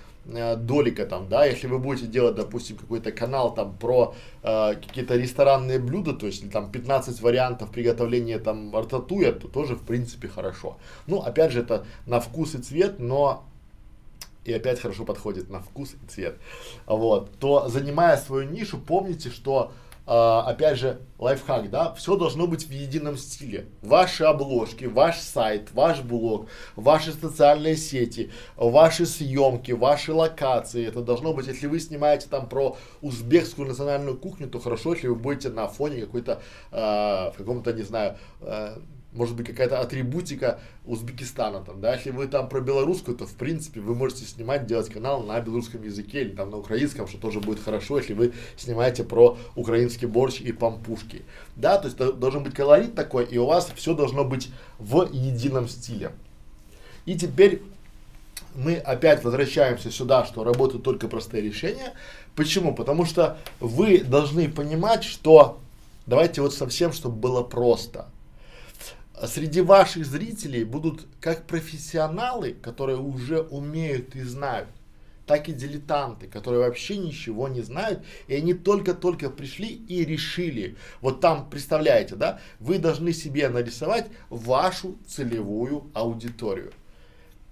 долика 0.57 1.05
там, 1.05 1.27
да, 1.29 1.45
если 1.45 1.67
вы 1.67 1.79
будете 1.79 2.07
делать, 2.07 2.35
допустим, 2.35 2.77
какой-то 2.77 3.11
канал 3.11 3.53
там 3.53 3.77
про 3.77 4.15
э, 4.43 4.75
какие-то 4.75 5.15
ресторанные 5.15 5.79
блюда, 5.79 6.13
то 6.13 6.25
есть 6.25 6.49
там 6.51 6.71
15 6.71 7.21
вариантов 7.21 7.71
приготовления 7.71 8.39
там 8.39 8.75
артатуя, 8.75 9.31
то 9.31 9.47
тоже 9.47 9.75
в 9.75 9.83
принципе 9.83 10.27
хорошо. 10.27 10.77
Ну, 11.07 11.19
опять 11.19 11.51
же, 11.51 11.61
это 11.61 11.85
на 12.05 12.19
вкус 12.19 12.55
и 12.55 12.59
цвет, 12.59 12.99
но 12.99 13.43
и 14.45 14.53
опять 14.53 14.79
хорошо 14.79 15.05
подходит 15.05 15.49
на 15.49 15.59
вкус 15.59 15.93
и 15.93 16.07
цвет. 16.07 16.37
Вот, 16.85 17.31
то 17.39 17.67
занимая 17.67 18.17
свою 18.17 18.49
нишу, 18.49 18.77
помните, 18.79 19.29
что 19.29 19.71
опять 20.09 20.77
же, 20.77 21.01
лайфхак, 21.19 21.69
да, 21.69 21.93
все 21.93 22.15
должно 22.15 22.47
быть 22.47 22.65
в 22.65 22.71
едином 22.71 23.15
стиле. 23.15 23.67
Ваши 23.81 24.23
обложки, 24.23 24.85
ваш 24.85 25.19
сайт, 25.19 25.71
ваш 25.73 26.01
блог, 26.01 26.47
ваши 26.75 27.11
социальные 27.11 27.77
сети, 27.77 28.31
ваши 28.55 29.05
съемки, 29.05 29.71
ваши 29.71 30.11
локации. 30.11 30.87
Это 30.87 31.01
должно 31.01 31.33
быть, 31.33 31.47
если 31.47 31.67
вы 31.67 31.79
снимаете 31.79 32.27
там 32.27 32.49
про 32.49 32.75
узбекскую 33.01 33.67
национальную 33.67 34.17
кухню, 34.17 34.49
то 34.49 34.59
хорошо, 34.59 34.93
если 34.93 35.07
вы 35.07 35.15
будете 35.15 35.49
на 35.49 35.67
фоне 35.67 36.01
какой-то, 36.01 36.41
uh, 36.71 37.31
в 37.31 37.37
каком-то, 37.37 37.71
не 37.73 37.83
знаю, 37.83 38.17
uh, 38.41 38.81
может 39.11 39.35
быть 39.35 39.47
какая-то 39.47 39.79
атрибутика 39.79 40.59
Узбекистана 40.85 41.61
там, 41.61 41.81
да, 41.81 41.95
если 41.95 42.11
вы 42.11 42.27
там 42.27 42.47
про 42.47 42.61
белорусскую, 42.61 43.17
то 43.17 43.25
в 43.25 43.33
принципе 43.33 43.79
вы 43.79 43.95
можете 43.95 44.25
снимать, 44.25 44.67
делать 44.67 44.89
канал 44.89 45.23
на 45.23 45.39
белорусском 45.39 45.83
языке 45.83 46.21
или 46.21 46.29
там 46.29 46.51
на 46.51 46.57
украинском, 46.57 47.07
что 47.07 47.17
тоже 47.17 47.39
будет 47.39 47.59
хорошо, 47.59 47.97
если 47.97 48.13
вы 48.13 48.33
снимаете 48.55 49.03
про 49.03 49.37
украинский 49.55 50.07
борщ 50.07 50.41
и 50.41 50.51
пампушки, 50.51 51.23
да, 51.55 51.77
то 51.79 51.87
есть 51.87 51.97
должен 51.97 52.43
быть 52.43 52.53
колорит 52.53 52.95
такой, 52.95 53.25
и 53.25 53.37
у 53.37 53.45
вас 53.45 53.71
все 53.75 53.95
должно 53.95 54.23
быть 54.23 54.51
в 54.77 55.09
едином 55.11 55.67
стиле. 55.67 56.11
И 57.05 57.15
теперь 57.15 57.63
мы 58.53 58.75
опять 58.75 59.23
возвращаемся 59.23 59.89
сюда, 59.89 60.25
что 60.25 60.43
работают 60.43 60.83
только 60.83 61.07
простые 61.07 61.41
решения. 61.41 61.93
Почему? 62.35 62.75
Потому 62.75 63.05
что 63.05 63.37
вы 63.59 63.99
должны 63.99 64.49
понимать, 64.49 65.03
что 65.03 65.59
давайте 66.05 66.41
вот 66.41 66.53
совсем, 66.53 66.93
чтобы 66.93 67.15
было 67.15 67.41
просто– 67.41 68.07
среди 69.27 69.61
ваших 69.61 70.05
зрителей 70.05 70.63
будут 70.63 71.05
как 71.19 71.45
профессионалы, 71.45 72.53
которые 72.53 72.97
уже 72.97 73.41
умеют 73.41 74.15
и 74.15 74.21
знают, 74.21 74.69
так 75.25 75.49
и 75.49 75.53
дилетанты, 75.53 76.27
которые 76.27 76.61
вообще 76.61 76.97
ничего 76.97 77.47
не 77.47 77.61
знают, 77.61 78.03
и 78.27 78.35
они 78.35 78.53
только-только 78.53 79.29
пришли 79.29 79.67
и 79.67 80.05
решили. 80.05 80.75
Вот 81.01 81.21
там, 81.21 81.49
представляете, 81.49 82.15
да, 82.15 82.39
вы 82.59 82.79
должны 82.79 83.13
себе 83.13 83.49
нарисовать 83.49 84.07
вашу 84.29 84.97
целевую 85.07 85.91
аудиторию. 85.93 86.71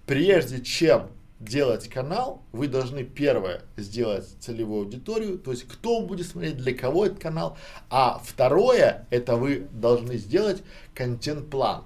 Прежде 0.06 0.62
чем 0.62 1.10
делать 1.40 1.88
канал, 1.88 2.42
вы 2.52 2.68
должны 2.68 3.04
первое 3.04 3.62
сделать 3.76 4.28
целевую 4.40 4.86
аудиторию, 4.86 5.38
то 5.38 5.52
есть 5.52 5.68
кто 5.68 6.02
будет 6.02 6.28
смотреть, 6.28 6.58
для 6.58 6.74
кого 6.74 7.06
этот 7.06 7.20
канал, 7.20 7.58
а 7.90 8.22
второе, 8.24 9.06
это 9.12 9.36
вы 9.36 9.68
должны 9.72 10.18
сделать 10.18 10.64
контент-план. 10.96 11.84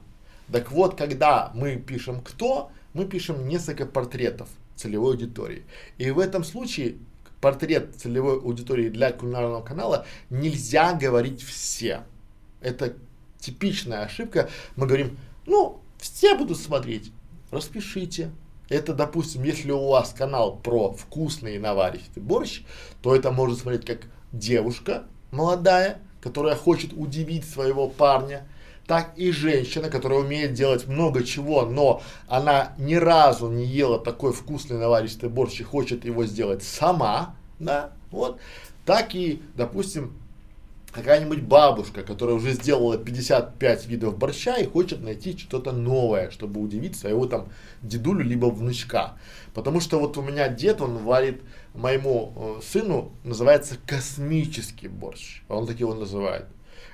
Так 0.51 0.71
вот, 0.71 0.97
когда 0.97 1.51
мы 1.53 1.75
пишем 1.75 2.21
кто, 2.21 2.71
мы 2.93 3.05
пишем 3.05 3.47
несколько 3.47 3.85
портретов 3.85 4.49
целевой 4.75 5.13
аудитории. 5.13 5.63
И 5.97 6.11
в 6.11 6.19
этом 6.19 6.43
случае 6.43 6.97
портрет 7.39 7.95
целевой 7.95 8.35
аудитории 8.35 8.89
для 8.89 9.11
кулинарного 9.11 9.61
канала 9.61 10.05
нельзя 10.29 10.93
говорить 10.93 11.41
все. 11.41 12.03
Это 12.61 12.93
типичная 13.39 14.03
ошибка. 14.03 14.49
Мы 14.75 14.87
говорим, 14.87 15.17
ну, 15.45 15.81
все 15.97 16.35
будут 16.35 16.57
смотреть, 16.57 17.11
распишите, 17.49 18.31
это, 18.71 18.93
допустим, 18.93 19.43
если 19.43 19.71
у 19.71 19.89
вас 19.89 20.13
канал 20.17 20.55
про 20.55 20.93
вкусный 20.93 21.59
наваристый 21.59 22.23
борщ, 22.23 22.61
то 23.01 23.13
это 23.13 23.29
может 23.31 23.59
смотреть 23.59 23.85
как 23.85 23.99
девушка 24.31 25.03
молодая, 25.31 25.99
которая 26.21 26.55
хочет 26.55 26.93
удивить 26.93 27.43
своего 27.43 27.89
парня, 27.89 28.47
так 28.87 29.11
и 29.17 29.31
женщина, 29.31 29.89
которая 29.89 30.19
умеет 30.19 30.53
делать 30.53 30.87
много 30.87 31.23
чего, 31.23 31.65
но 31.65 32.01
она 32.27 32.73
ни 32.77 32.95
разу 32.95 33.49
не 33.49 33.65
ела 33.65 33.99
такой 33.99 34.31
вкусный 34.31 34.77
наваристый 34.77 35.27
борщ 35.27 35.59
и 35.59 35.63
хочет 35.63 36.05
его 36.05 36.25
сделать 36.25 36.63
сама, 36.63 37.35
да, 37.59 37.91
вот, 38.09 38.39
так 38.85 39.15
и, 39.15 39.41
допустим, 39.55 40.13
какая-нибудь 40.91 41.41
бабушка, 41.41 42.03
которая 42.03 42.35
уже 42.35 42.51
сделала 42.51 42.97
55 42.97 43.87
видов 43.87 44.17
борща 44.17 44.57
и 44.57 44.67
хочет 44.67 45.01
найти 45.01 45.37
что-то 45.37 45.71
новое, 45.71 46.29
чтобы 46.31 46.59
удивить 46.59 46.95
своего 46.95 47.25
там 47.25 47.49
дедулю 47.81 48.23
либо 48.23 48.47
внучка. 48.47 49.13
Потому 49.53 49.79
что 49.79 49.99
вот 49.99 50.17
у 50.17 50.21
меня 50.21 50.49
дед, 50.49 50.81
он 50.81 50.97
варит 50.97 51.41
моему 51.73 52.33
э, 52.35 52.61
сыну, 52.63 53.11
называется 53.23 53.77
космический 53.85 54.87
борщ. 54.87 55.41
Он 55.47 55.65
так 55.65 55.79
его 55.79 55.93
называет. 55.93 56.45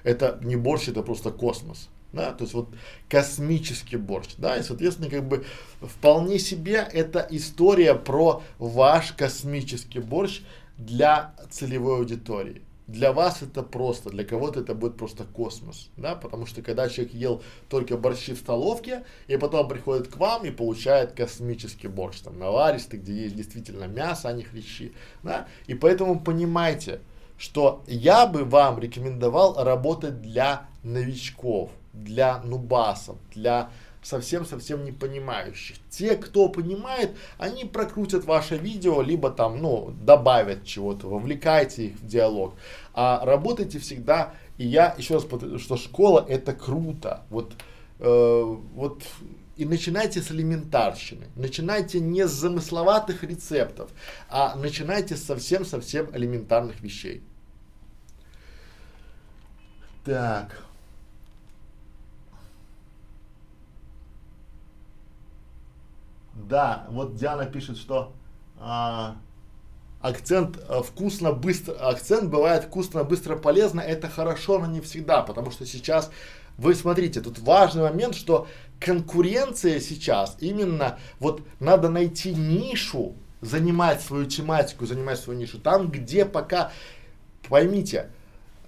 Это 0.04 0.40
не 0.44 0.56
борщ, 0.56 0.88
это 0.88 1.02
просто 1.02 1.32
космос. 1.32 1.90
Да, 2.14 2.32
то 2.32 2.46
есть 2.46 2.54
вот 2.54 2.70
космический 3.10 3.98
борщ, 3.98 4.30
да, 4.38 4.56
и 4.56 4.64
соответственно 4.64 5.10
как 5.10 5.28
бы 5.28 5.46
вполне 5.82 6.40
себе 6.40 6.88
это 6.94 7.28
история 7.30 7.96
про 7.96 8.42
ваш 8.60 9.12
космический 9.12 10.00
борщ 10.00 10.42
для 10.78 11.36
целевой 11.52 11.98
аудитории 11.98 12.62
для 12.88 13.12
вас 13.12 13.42
это 13.42 13.64
просто, 13.64 14.10
для 14.10 14.24
кого-то 14.24 14.62
это 14.62 14.74
будет 14.74 14.98
просто 14.98 15.26
космос, 15.26 15.90
да, 15.98 16.16
потому 16.16 16.46
что 16.46 16.62
когда 16.62 16.88
человек 16.90 17.14
ел 17.14 17.44
только 17.70 17.98
борщи 17.98 18.34
в 18.34 18.40
столовке, 18.40 19.04
и 19.28 19.36
потом 19.38 19.68
приходит 19.68 20.08
к 20.08 20.18
вам 20.18 20.46
и 20.46 20.52
получает 20.52 21.12
космический 21.12 21.90
борщ, 21.90 22.22
там, 22.22 22.40
наваристый, 22.40 23.00
где 23.00 23.24
есть 23.24 23.36
действительно 23.36 23.86
мясо, 23.86 24.30
а 24.30 24.34
не 24.34 24.44
хрящи, 24.44 24.94
да, 25.22 25.48
и 25.68 25.74
поэтому 25.74 26.20
понимайте, 26.20 27.02
что 27.38 27.84
я 27.88 28.26
бы 28.26 28.46
вам 28.46 28.80
рекомендовал 28.80 29.64
работать 29.64 30.22
для 30.22 30.68
новичков, 30.84 31.72
для 31.94 32.40
нубасов, 32.44 33.18
для 33.34 33.70
совсем-совсем 34.08 34.86
не 34.86 34.92
понимающих. 34.92 35.78
Те, 35.90 36.16
кто 36.16 36.48
понимает, 36.50 37.12
они 37.38 37.66
прокрутят 37.66 38.26
ваше 38.26 38.58
видео, 38.58 39.02
либо 39.02 39.30
там, 39.30 39.62
ну, 39.62 39.94
добавят 40.02 40.64
чего-то, 40.66 41.08
вовлекайте 41.08 41.88
их 41.88 41.96
в 41.98 42.08
диалог. 42.08 42.56
А 42.94 43.24
работайте 43.26 43.80
всегда, 43.80 44.34
и 44.58 44.66
я 44.66 44.96
еще 44.98 45.16
раз 45.16 45.26
что 45.62 45.78
школа 45.78 46.26
это 46.28 46.54
круто. 46.54 47.26
Вот, 47.30 47.54
э, 48.00 48.58
вот 48.74 49.04
и 49.58 49.66
начинайте 49.66 50.22
с 50.22 50.32
элементарщины. 50.32 51.28
Начинайте 51.36 52.00
не 52.00 52.28
с 52.28 52.32
замысловатых 52.32 53.24
рецептов, 53.24 53.90
а 54.30 54.56
начинайте 54.56 55.18
с 55.18 55.24
совсем-совсем 55.24 56.16
элементарных 56.16 56.80
вещей. 56.82 57.24
Так. 60.06 60.67
Да, 66.38 66.86
вот 66.90 67.16
Диана 67.16 67.46
пишет, 67.46 67.78
что 67.78 68.14
а, 68.60 69.18
акцент 70.02 70.58
э, 70.68 70.82
вкусно, 70.84 71.34
быстро, 71.34 71.74
акцент 71.74 72.30
бывает 72.30 72.66
вкусно, 72.66 73.04
быстро, 73.04 73.36
полезно, 73.36 73.82
это 73.82 74.08
хорошо, 74.08 74.60
но 74.60 74.68
не 74.68 74.82
всегда, 74.82 75.24
потому 75.24 75.52
что 75.52 75.66
сейчас, 75.66 76.12
вы 76.58 76.76
смотрите, 76.76 77.22
тут 77.22 77.40
важный 77.40 77.84
момент, 77.84 78.16
что 78.16 78.48
конкуренция 78.80 79.80
сейчас 79.80 80.38
именно, 80.40 81.00
вот 81.20 81.42
надо 81.60 81.90
найти 81.90 82.34
нишу, 82.34 83.16
занимать 83.42 84.02
свою 84.02 84.26
тематику, 84.26 84.86
занимать 84.86 85.20
свою 85.20 85.40
нишу, 85.40 85.60
там, 85.60 85.90
где 85.90 86.26
пока, 86.26 86.72
поймите, 87.50 88.10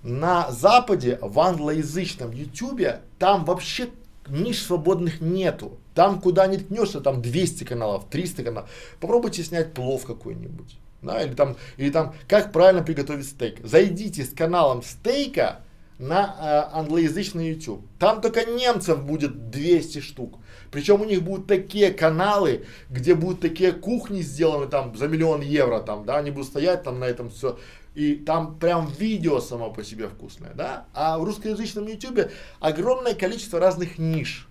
на 0.01 0.51
Западе, 0.51 1.19
в 1.21 1.39
англоязычном 1.39 2.31
Ютубе, 2.31 3.01
там 3.17 3.45
вообще 3.45 3.89
ниш 4.27 4.63
свободных 4.63 5.21
нету. 5.21 5.77
Там, 5.99 6.21
куда 6.21 6.47
не 6.47 6.55
ткнешься, 6.55 7.01
там 7.01 7.21
200 7.21 7.65
каналов, 7.65 8.05
300 8.09 8.43
каналов. 8.43 8.69
Попробуйте 9.01 9.43
снять 9.43 9.73
плов 9.73 10.05
какой-нибудь. 10.05 10.79
Да, 11.01 11.21
или 11.21 11.33
там, 11.33 11.57
или 11.75 11.89
там, 11.89 12.15
как 12.25 12.53
правильно 12.53 12.81
приготовить 12.81 13.27
стейк. 13.27 13.57
Зайдите 13.65 14.23
с 14.23 14.29
каналом 14.29 14.81
стейка 14.81 15.59
на 15.97 16.69
э, 16.71 16.77
англоязычный 16.77 17.49
YouTube. 17.49 17.85
Там 17.99 18.21
только 18.21 18.45
немцев 18.45 19.03
будет 19.03 19.49
200 19.49 19.99
штук. 19.99 20.39
Причем 20.71 21.01
у 21.01 21.03
них 21.03 21.21
будут 21.21 21.47
такие 21.47 21.91
каналы, 21.91 22.63
где 22.89 23.13
будут 23.13 23.41
такие 23.41 23.73
кухни 23.73 24.21
сделаны 24.21 24.67
там 24.67 24.95
за 24.95 25.09
миллион 25.09 25.41
евро, 25.41 25.81
там, 25.81 26.05
да, 26.05 26.19
они 26.19 26.31
будут 26.31 26.47
стоять 26.47 26.83
там 26.83 26.99
на 26.99 27.05
этом 27.05 27.29
все 27.29 27.59
и 27.93 28.15
там 28.15 28.57
прям 28.57 28.87
видео 28.87 29.41
само 29.41 29.71
по 29.71 29.83
себе 29.83 30.07
вкусное, 30.07 30.53
да, 30.53 30.85
а 30.93 31.17
в 31.19 31.25
русскоязычном 31.25 31.87
ютубе 31.87 32.31
огромное 32.61 33.13
количество 33.13 33.59
разных 33.59 33.97
ниш. 33.97 34.48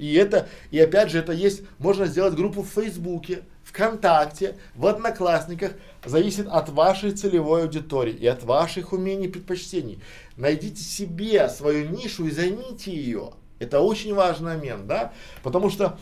И 0.00 0.14
это, 0.14 0.48
и 0.70 0.78
опять 0.80 1.10
же, 1.10 1.18
это 1.18 1.32
есть, 1.32 1.60
можно 1.78 2.06
сделать 2.06 2.34
группу 2.34 2.62
в 2.62 2.68
Фейсбуке, 2.68 3.42
ВКонтакте, 3.64 4.56
в 4.74 4.86
Одноклассниках, 4.86 5.72
зависит 6.06 6.48
от 6.48 6.70
вашей 6.70 7.10
целевой 7.10 7.64
аудитории 7.64 8.14
и 8.14 8.26
от 8.26 8.42
ваших 8.42 8.94
умений 8.94 9.26
и 9.26 9.30
предпочтений. 9.30 10.00
Найдите 10.38 10.82
себе 10.82 11.50
свою 11.50 11.90
нишу 11.90 12.26
и 12.26 12.30
займите 12.30 12.90
ее. 12.90 13.32
Это 13.58 13.80
очень 13.80 14.14
важный 14.14 14.56
момент, 14.56 14.86
да, 14.86 15.12
потому 15.42 15.68
что 15.68 15.98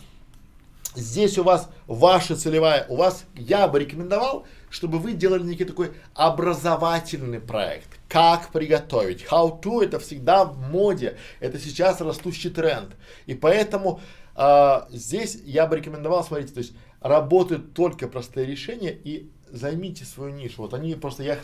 здесь 0.94 1.36
у 1.36 1.42
вас 1.42 1.68
ваша 1.88 2.36
целевая, 2.36 2.86
у 2.88 2.94
вас, 2.94 3.24
я 3.34 3.66
бы 3.66 3.80
рекомендовал, 3.80 4.46
чтобы 4.70 5.00
вы 5.00 5.14
делали 5.14 5.42
некий 5.42 5.64
такой 5.64 5.90
образовательный 6.14 7.40
проект. 7.40 7.97
Как 8.08 8.50
приготовить? 8.52 9.24
How 9.24 9.60
to 9.60 9.84
это 9.84 9.98
всегда 9.98 10.44
в 10.44 10.58
моде. 10.70 11.18
Это 11.40 11.58
сейчас 11.58 12.00
растущий 12.00 12.50
тренд. 12.50 12.96
И 13.26 13.34
поэтому 13.34 14.00
э, 14.34 14.80
здесь 14.90 15.38
я 15.44 15.66
бы 15.66 15.76
рекомендовал, 15.76 16.24
смотрите, 16.24 16.54
то 16.54 16.60
есть 16.60 16.72
работают 17.00 17.74
только 17.74 18.08
простые 18.08 18.46
решения 18.46 18.92
и 18.92 19.30
займите 19.50 20.04
свою 20.04 20.34
нишу. 20.34 20.62
Вот 20.62 20.74
они 20.74 20.94
просто, 20.94 21.22
я 21.22 21.38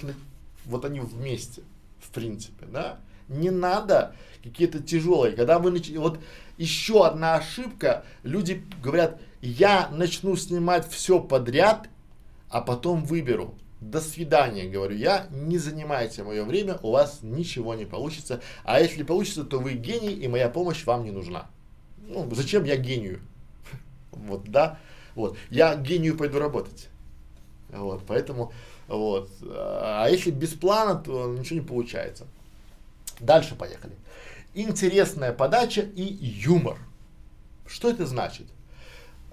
вот 0.65 0.85
они 0.85 1.01
вместе, 1.01 1.63
в 2.01 2.11
принципе, 2.11 2.67
да. 2.67 2.99
Не 3.29 3.51
надо 3.51 4.15
какие-то 4.43 4.81
тяжелые. 4.81 5.35
Когда 5.35 5.59
вы 5.59 5.71
начали, 5.71 5.97
вот 5.97 6.19
еще 6.59 7.07
одна 7.07 7.37
ошибка, 7.37 8.05
люди 8.23 8.63
говорят, 8.83 9.21
я 9.41 9.89
начну 9.91 10.37
снимать 10.37 10.89
все 10.91 11.21
подряд 11.21 11.89
а 12.55 12.61
потом 12.61 13.03
выберу. 13.03 13.57
До 13.81 14.01
свидания, 14.01 14.69
говорю 14.69 14.97
я, 14.97 15.27
не 15.31 15.59
занимайте 15.59 16.23
мое 16.23 16.45
время, 16.45 16.79
у 16.83 16.93
вас 16.93 17.21
ничего 17.23 17.75
не 17.75 17.85
получится. 17.85 18.41
А 18.65 18.81
если 18.81 19.03
получится, 19.03 19.45
то 19.45 19.59
вы 19.59 19.75
гений, 19.75 20.15
и 20.15 20.29
моя 20.29 20.49
помощь 20.49 20.85
вам 20.87 21.05
не 21.05 21.11
нужна. 21.11 21.47
Ну, 21.99 22.29
зачем 22.35 22.65
я 22.65 22.77
гению? 22.77 23.21
Вот, 24.13 24.45
да, 24.45 24.79
вот. 25.15 25.37
Я 25.51 25.75
гению 25.75 26.17
пойду 26.17 26.39
работать. 26.39 26.89
Вот, 27.69 28.03
поэтому, 28.07 28.53
вот. 28.87 29.31
А 29.43 30.07
если 30.09 30.31
без 30.31 30.51
плана, 30.51 30.95
то 30.95 31.27
ничего 31.35 31.61
не 31.61 31.67
получается. 31.67 32.27
Дальше 33.21 33.55
поехали. 33.55 33.95
Интересная 34.55 35.33
подача 35.33 35.81
и 35.81 36.03
юмор. 36.03 36.79
Что 37.67 37.91
это 37.91 38.07
значит? 38.07 38.47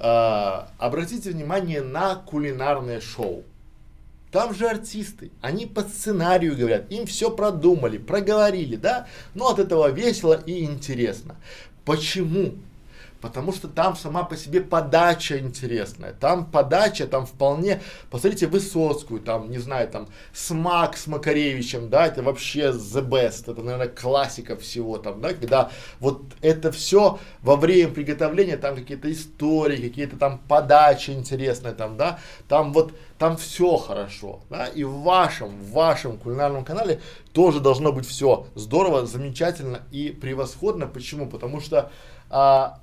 э, 0.01 0.65
обратите 0.79 1.29
внимание 1.29 1.81
на 1.81 2.15
кулинарное 2.15 2.99
шоу. 2.99 3.43
Там 4.31 4.53
же 4.53 4.67
артисты, 4.67 5.31
они 5.41 5.65
по 5.65 5.81
сценарию 5.81 6.55
говорят, 6.55 6.89
им 6.89 7.05
все 7.05 7.29
продумали, 7.29 7.97
проговорили, 7.97 8.77
да, 8.77 9.07
но 9.35 9.49
от 9.49 9.59
этого 9.59 9.89
весело 9.89 10.41
и 10.45 10.63
интересно. 10.63 11.35
Почему? 11.83 12.53
Потому 13.21 13.53
что 13.53 13.67
там 13.67 13.95
сама 13.95 14.23
по 14.23 14.35
себе 14.35 14.61
подача 14.61 15.37
интересная. 15.37 16.13
Там 16.13 16.45
подача, 16.45 17.05
там 17.05 17.25
вполне, 17.25 17.81
посмотрите 18.09 18.47
Высоцкую, 18.47 19.21
там, 19.21 19.51
не 19.51 19.59
знаю, 19.59 19.87
там, 19.87 20.09
Смак 20.33 20.97
с 20.97 21.07
Макаревичем, 21.07 21.89
да, 21.89 22.07
это 22.07 22.23
вообще 22.23 22.71
the 22.71 23.07
best, 23.07 23.51
это, 23.51 23.61
наверное, 23.61 23.87
классика 23.87 24.57
всего 24.57 24.97
там, 24.97 25.21
да, 25.21 25.33
когда 25.33 25.71
вот 25.99 26.23
это 26.41 26.71
все 26.71 27.19
во 27.41 27.55
время 27.55 27.93
приготовления, 27.93 28.57
там 28.57 28.75
какие-то 28.75 29.11
истории, 29.11 29.77
какие-то 29.77 30.17
там 30.17 30.39
подачи 30.47 31.11
интересные, 31.11 31.73
там, 31.73 31.97
да, 31.97 32.19
там 32.47 32.73
вот, 32.73 32.93
там 33.19 33.37
все 33.37 33.77
хорошо, 33.77 34.41
да, 34.49 34.65
и 34.65 34.83
в 34.83 35.01
вашем, 35.01 35.49
в 35.49 35.71
вашем 35.71 36.17
кулинарном 36.17 36.65
канале 36.65 37.01
тоже 37.33 37.59
должно 37.59 37.91
быть 37.91 38.07
все 38.07 38.47
здорово, 38.55 39.05
замечательно 39.05 39.81
и 39.91 40.09
превосходно. 40.09 40.87
Почему? 40.87 41.27
Потому 41.27 41.61
что 41.61 41.91
а, 42.29 42.79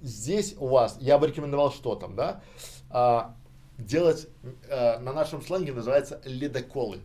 здесь 0.00 0.54
у 0.58 0.68
вас, 0.68 0.96
я 1.00 1.18
бы 1.18 1.26
рекомендовал 1.26 1.72
что 1.72 1.94
там, 1.94 2.16
да, 2.16 2.42
а, 2.90 3.36
делать, 3.78 4.28
а, 4.68 4.98
на 4.98 5.12
нашем 5.12 5.42
сленге 5.42 5.72
называется 5.72 6.20
ледоколы. 6.24 7.00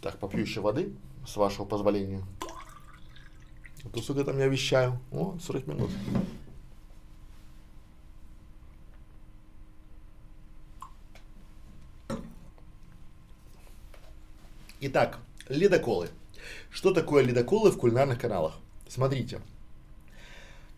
Так, 0.00 0.18
попью 0.18 0.42
еще 0.42 0.60
воды, 0.60 0.94
с 1.26 1.36
вашего 1.36 1.64
позволения. 1.64 2.22
А 3.84 3.88
то, 3.88 4.00
сука, 4.00 4.24
там 4.24 4.38
я 4.38 4.48
вещаю. 4.48 4.98
О, 5.10 5.36
40 5.40 5.66
минут. 5.66 5.90
Итак, 14.80 15.18
ледоколы. 15.48 16.10
Что 16.70 16.92
такое 16.92 17.22
ледоколы 17.22 17.70
в 17.70 17.78
кулинарных 17.78 18.20
каналах? 18.20 18.54
Смотрите, 18.86 19.40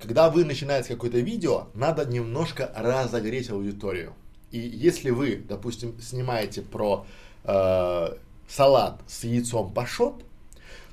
когда 0.01 0.31
вы 0.31 0.45
начинаете 0.45 0.95
какое-то 0.95 1.19
видео, 1.19 1.69
надо 1.75 2.05
немножко 2.05 2.71
разогреть 2.77 3.51
аудиторию. 3.51 4.13
И 4.51 4.59
если 4.59 5.11
вы, 5.11 5.37
допустим, 5.37 5.99
снимаете 6.01 6.63
про 6.63 7.07
э, 7.45 8.09
салат 8.49 9.01
с 9.07 9.25
яйцом 9.25 9.73
пашот, 9.73 10.23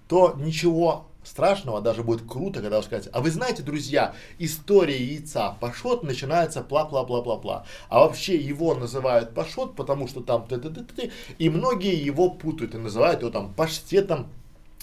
то 0.07 0.35
ничего 0.37 1.07
страшного, 1.23 1.81
даже 1.81 2.03
будет 2.03 2.27
круто, 2.29 2.61
когда 2.61 2.77
вы 2.77 2.83
скажете, 2.83 3.09
а 3.13 3.21
вы 3.21 3.31
знаете, 3.31 3.63
друзья, 3.63 4.13
история 4.39 5.01
яйца 5.01 5.55
пашот 5.59 6.03
начинается 6.03 6.61
пла-пла-пла-пла-пла. 6.61 7.65
А 7.89 7.99
вообще 7.99 8.35
его 8.35 8.75
называют 8.75 9.33
пашот, 9.33 9.75
потому 9.75 10.07
что 10.07 10.21
там 10.21 10.47
т 10.47 10.55
-т 10.55 10.61
-т 10.61 10.85
-т 10.85 10.95
-т, 10.95 11.11
и 11.37 11.49
многие 11.49 11.95
его 11.95 12.29
путают 12.29 12.75
и 12.75 12.77
называют 12.77 13.21
его 13.21 13.31
там 13.31 13.53
паштетом 13.53 14.27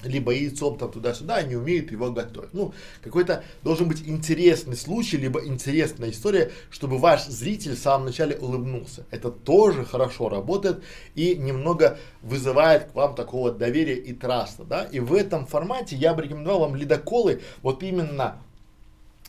либо 0.05 0.33
яйцом 0.33 0.79
там 0.79 0.91
туда-сюда, 0.91 1.43
не 1.43 1.57
умеют 1.57 1.91
его 1.91 2.11
готовить. 2.11 2.53
Ну, 2.53 2.73
какой-то 3.03 3.45
должен 3.63 3.89
быть 3.89 4.03
интересный 4.07 4.77
случай, 4.77 5.17
либо 5.17 5.45
интересная 5.45 6.11
история, 6.11 6.51
чтобы 6.71 6.99
ваш 6.99 7.27
зритель 7.27 7.75
в 7.75 7.79
самом 7.79 8.07
начале 8.07 8.37
улыбнулся. 8.37 9.05
Это 9.11 9.31
тоже 9.31 9.85
хорошо 9.85 10.29
работает 10.29 10.83
и 11.15 11.37
немного 11.37 11.99
вызывает 12.23 12.91
к 12.91 12.95
вам 12.95 13.15
такого 13.15 13.53
доверия 13.53 13.97
и 13.97 14.13
траста, 14.13 14.65
да. 14.65 14.85
И 14.85 15.01
в 15.01 15.15
этом 15.15 15.47
формате 15.47 15.97
я 15.97 16.15
бы 16.15 16.23
рекомендовал 16.23 16.61
вам 16.61 16.77
ледоколы, 16.77 17.41
вот 17.63 17.83
именно 17.83 18.43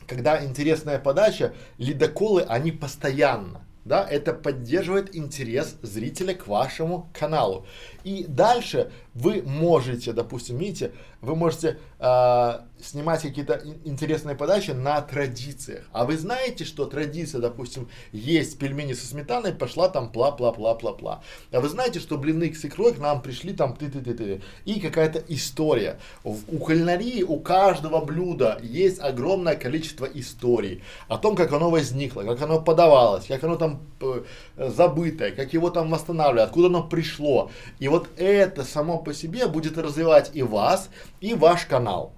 когда 0.06 0.44
интересная 0.44 0.98
подача, 0.98 1.54
ледоколы, 1.78 2.42
они 2.42 2.72
постоянно 2.72 3.62
да, 3.84 4.06
это 4.08 4.32
поддерживает 4.32 5.14
интерес 5.16 5.76
зрителя 5.82 6.34
к 6.34 6.46
вашему 6.46 7.10
каналу. 7.12 7.66
И 8.04 8.24
дальше 8.26 8.90
вы 9.14 9.42
можете, 9.42 10.12
допустим, 10.12 10.56
видите, 10.58 10.92
вы 11.20 11.36
можете 11.36 11.78
э, 12.00 12.58
снимать 12.80 13.22
какие-то 13.22 13.62
интересные 13.84 14.34
подачи 14.34 14.72
на 14.72 15.00
традициях. 15.02 15.84
А 15.92 16.04
вы 16.04 16.16
знаете, 16.16 16.64
что 16.64 16.86
традиция, 16.86 17.40
допустим, 17.40 17.88
есть 18.10 18.58
пельмени 18.58 18.92
со 18.92 19.06
сметаной, 19.06 19.52
пошла 19.52 19.88
там 19.88 20.10
пла-пла-пла-пла-пла. 20.10 21.22
А 21.52 21.60
вы 21.60 21.68
знаете, 21.68 22.00
что 22.00 22.18
блины 22.18 22.52
с 22.52 22.64
икрой 22.64 22.94
к 22.94 22.98
нам 22.98 23.22
пришли 23.22 23.52
там 23.52 23.76
ты-ты-ты-ты. 23.76 24.42
И 24.64 24.80
какая-то 24.80 25.22
история. 25.28 26.00
У 26.24 26.34
кулинарии 26.58 27.22
у 27.22 27.38
каждого 27.38 28.04
блюда 28.04 28.58
есть 28.62 28.98
огромное 29.00 29.54
количество 29.54 30.06
историй 30.06 30.82
о 31.06 31.18
том, 31.18 31.36
как 31.36 31.52
оно 31.52 31.70
возникло, 31.70 32.22
как 32.22 32.42
оно 32.42 32.60
подавалось, 32.60 33.26
как 33.26 33.44
оно 33.44 33.56
там 33.56 33.82
э, 34.00 34.24
забытое, 34.56 35.30
как 35.30 35.52
его 35.52 35.70
там 35.70 35.90
восстанавливали, 35.90 36.46
откуда 36.46 36.66
оно 36.66 36.82
пришло. 36.82 37.50
И 37.78 37.86
вот 37.92 38.08
это 38.16 38.64
само 38.64 38.98
по 38.98 39.12
себе 39.12 39.46
будет 39.46 39.76
развивать 39.76 40.30
и 40.32 40.42
вас, 40.42 40.88
и 41.20 41.34
ваш 41.34 41.66
канал. 41.66 42.12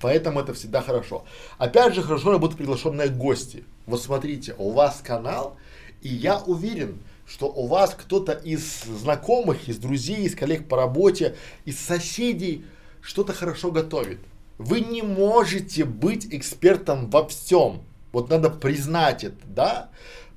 Поэтому 0.00 0.40
это 0.40 0.54
всегда 0.54 0.80
хорошо. 0.80 1.24
Опять 1.58 1.94
же, 1.94 2.02
хорошо 2.02 2.32
работают 2.32 2.56
приглашенные 2.56 3.10
гости. 3.10 3.64
Вот 3.86 4.02
смотрите, 4.02 4.54
у 4.56 4.70
вас 4.70 5.02
канал, 5.04 5.56
и 6.00 6.08
я 6.08 6.38
уверен, 6.38 7.00
что 7.26 7.46
у 7.46 7.66
вас 7.66 7.94
кто-то 7.94 8.32
из 8.32 8.84
знакомых, 8.84 9.68
из 9.68 9.76
друзей, 9.76 10.24
из 10.24 10.34
коллег 10.34 10.68
по 10.68 10.78
работе, 10.78 11.36
из 11.66 11.78
соседей 11.78 12.64
что-то 13.02 13.34
хорошо 13.34 13.70
готовит. 13.70 14.20
Вы 14.56 14.80
не 14.80 15.02
можете 15.02 15.84
быть 15.84 16.26
экспертом 16.32 17.10
во 17.10 17.28
всем. 17.28 17.82
Вот 18.12 18.30
надо 18.30 18.48
признать 18.48 19.22
это, 19.24 19.46
да? 19.46 19.90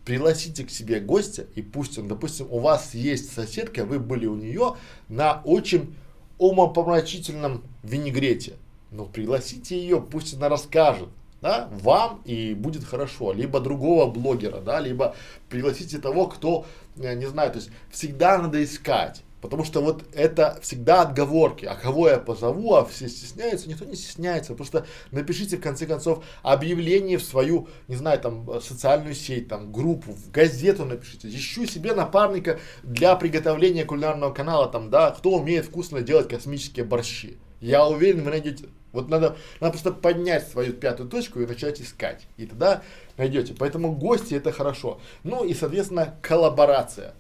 Пригласите 0.08 0.64
к 0.64 0.70
себе 0.70 1.02
гостя 1.02 1.48
и 1.56 1.62
пусть 1.62 1.98
он, 2.00 2.08
допустим, 2.08 2.48
у 2.50 2.60
вас 2.60 2.94
есть 2.94 3.34
соседка, 3.34 3.84
вы 3.84 4.00
были 4.00 4.26
у 4.26 4.36
нее 4.36 4.78
на 5.10 5.42
очень 5.44 5.98
умопомрачительном 6.38 7.62
винегрете. 7.84 8.54
Но 8.90 9.04
пригласите 9.04 9.78
ее, 9.78 10.00
пусть 10.00 10.34
она 10.34 10.48
расскажет, 10.48 11.10
да, 11.42 11.68
вам 11.82 12.22
и 12.24 12.54
будет 12.54 12.86
хорошо, 12.86 13.34
либо 13.34 13.60
другого 13.60 14.10
блогера, 14.10 14.62
да, 14.62 14.80
либо 14.80 15.14
пригласите 15.50 15.98
того, 15.98 16.28
кто, 16.28 16.66
э, 16.96 17.14
не 17.16 17.26
знаю, 17.26 17.52
то 17.52 17.58
есть 17.58 17.70
всегда 17.92 18.38
надо 18.38 18.64
искать. 18.64 19.24
Потому 19.42 19.64
что 19.64 19.82
вот 19.82 20.04
это 20.14 20.58
всегда 20.62 21.04
отговорки. 21.04 21.66
А 21.66 21.76
кого 21.76 22.10
я 22.10 22.18
позову, 22.18 22.74
а 22.76 22.86
все 22.86 23.08
стесняются, 23.08 23.70
никто 23.70 23.86
не 23.86 23.96
стесняется. 23.96 24.56
Просто 24.56 24.86
напишите 25.12 25.58
в 25.58 25.62
конце 25.62 25.86
концов 25.86 26.24
объявление 26.42 27.18
в 27.18 27.24
свою, 27.24 27.68
не 27.88 27.96
знаю, 27.96 28.20
там, 28.20 28.62
социальную 28.62 29.14
сеть, 29.14 29.48
там, 29.48 29.72
группу, 29.72 30.12
в 30.12 30.32
газету 30.32 30.86
напишите. 30.86 31.30
Ищу 31.30 31.66
себе 31.66 31.94
напарника 31.94 32.60
для 32.84 33.16
приготовления 33.16 33.86
кулинарного 33.86 34.34
канала, 34.34 34.68
там, 34.68 34.90
да, 34.90 35.12
кто 35.12 35.32
умеет 35.32 35.66
вкусно 35.66 36.02
делать 36.02 36.28
космические 36.28 36.86
борщи. 36.86 37.38
Я 37.62 37.86
уверен, 37.86 38.24
вы 38.24 38.32
найдете. 38.32 38.66
Вот 38.92 39.10
надо, 39.10 39.38
надо 39.60 39.74
просто 39.74 39.92
поднять 39.92 40.48
свою 40.48 40.74
пятую 40.74 41.10
точку 41.10 41.40
и 41.40 41.46
начать 41.46 41.82
искать. 41.82 42.26
И 42.38 42.46
тогда 42.46 42.82
найдете. 43.18 43.54
Поэтому 43.58 43.92
гости 43.92 44.34
это 44.34 44.52
хорошо. 44.52 45.00
Ну 45.24 45.44
и, 45.44 45.54
соответственно, 45.54 46.16
коллаборация. 46.22 47.14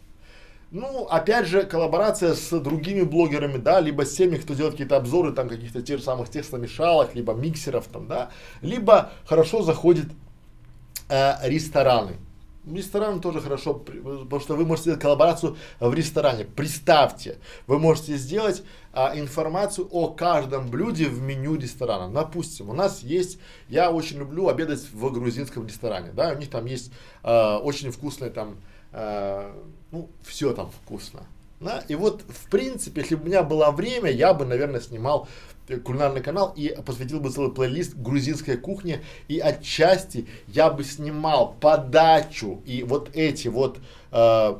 Ну, 0.71 1.05
опять 1.05 1.47
же, 1.47 1.63
коллаборация 1.63 2.33
с 2.33 2.59
другими 2.59 3.03
блогерами, 3.03 3.57
да, 3.57 3.79
либо 3.79 4.05
с 4.05 4.13
теми, 4.13 4.35
кто 4.35 4.53
делает 4.53 4.73
какие-то 4.73 4.97
обзоры 4.97 5.31
там 5.31 5.47
каких-то 5.47 5.81
тех 5.81 5.99
же 5.99 6.03
самых 6.03 6.29
тестомешалок, 6.29 7.15
либо 7.15 7.33
миксеров 7.33 7.87
там, 7.87 8.07
да, 8.07 8.31
либо 8.61 9.11
хорошо 9.25 9.61
заходит 9.61 10.07
э, 11.07 11.35
рестораны. 11.47 12.17
Рестораны 12.65 13.21
тоже 13.21 13.39
хорошо, 13.39 13.75
потому 13.75 14.41
что 14.41 14.55
вы 14.55 14.65
можете 14.65 14.89
сделать 14.89 15.01
коллаборацию 15.01 15.55
в 15.79 15.93
ресторане. 15.93 16.43
Представьте, 16.43 17.37
вы 17.65 17.79
можете 17.79 18.17
сделать 18.17 18.61
а, 18.91 19.17
информацию 19.17 19.87
о 19.89 20.09
каждом 20.09 20.69
блюде 20.69 21.07
в 21.07 21.21
меню 21.21 21.55
ресторана. 21.55 22.13
Допустим, 22.13 22.69
у 22.69 22.73
нас 22.73 23.03
есть, 23.03 23.39
я 23.69 23.89
очень 23.89 24.17
люблю 24.17 24.49
обедать 24.49 24.81
в 24.91 25.13
грузинском 25.13 25.65
ресторане, 25.65 26.11
да, 26.11 26.33
у 26.33 26.37
них 26.37 26.49
там 26.49 26.65
есть 26.65 26.91
а, 27.23 27.57
очень 27.59 27.89
вкусные 27.89 28.31
там 28.31 28.57
э, 28.91 29.49
ну, 29.91 30.09
все 30.23 30.53
там 30.53 30.71
вкусно. 30.71 31.21
Да? 31.59 31.83
И 31.87 31.95
вот, 31.95 32.23
в 32.27 32.49
принципе, 32.49 33.01
если 33.01 33.15
бы 33.15 33.23
у 33.23 33.25
меня 33.27 33.43
было 33.43 33.71
время, 33.71 34.11
я 34.11 34.33
бы, 34.33 34.45
наверное, 34.45 34.81
снимал 34.81 35.27
кулинарный 35.83 36.21
канал 36.21 36.53
и 36.55 36.75
посвятил 36.85 37.19
бы 37.19 37.29
целый 37.29 37.51
плейлист 37.51 37.95
грузинской 37.95 38.57
кухни. 38.57 39.01
И 39.27 39.39
отчасти 39.39 40.27
я 40.47 40.69
бы 40.69 40.83
снимал 40.83 41.55
подачу 41.59 42.61
и 42.65 42.83
вот 42.83 43.09
эти 43.13 43.47
вот 43.47 43.79
э, 44.11 44.57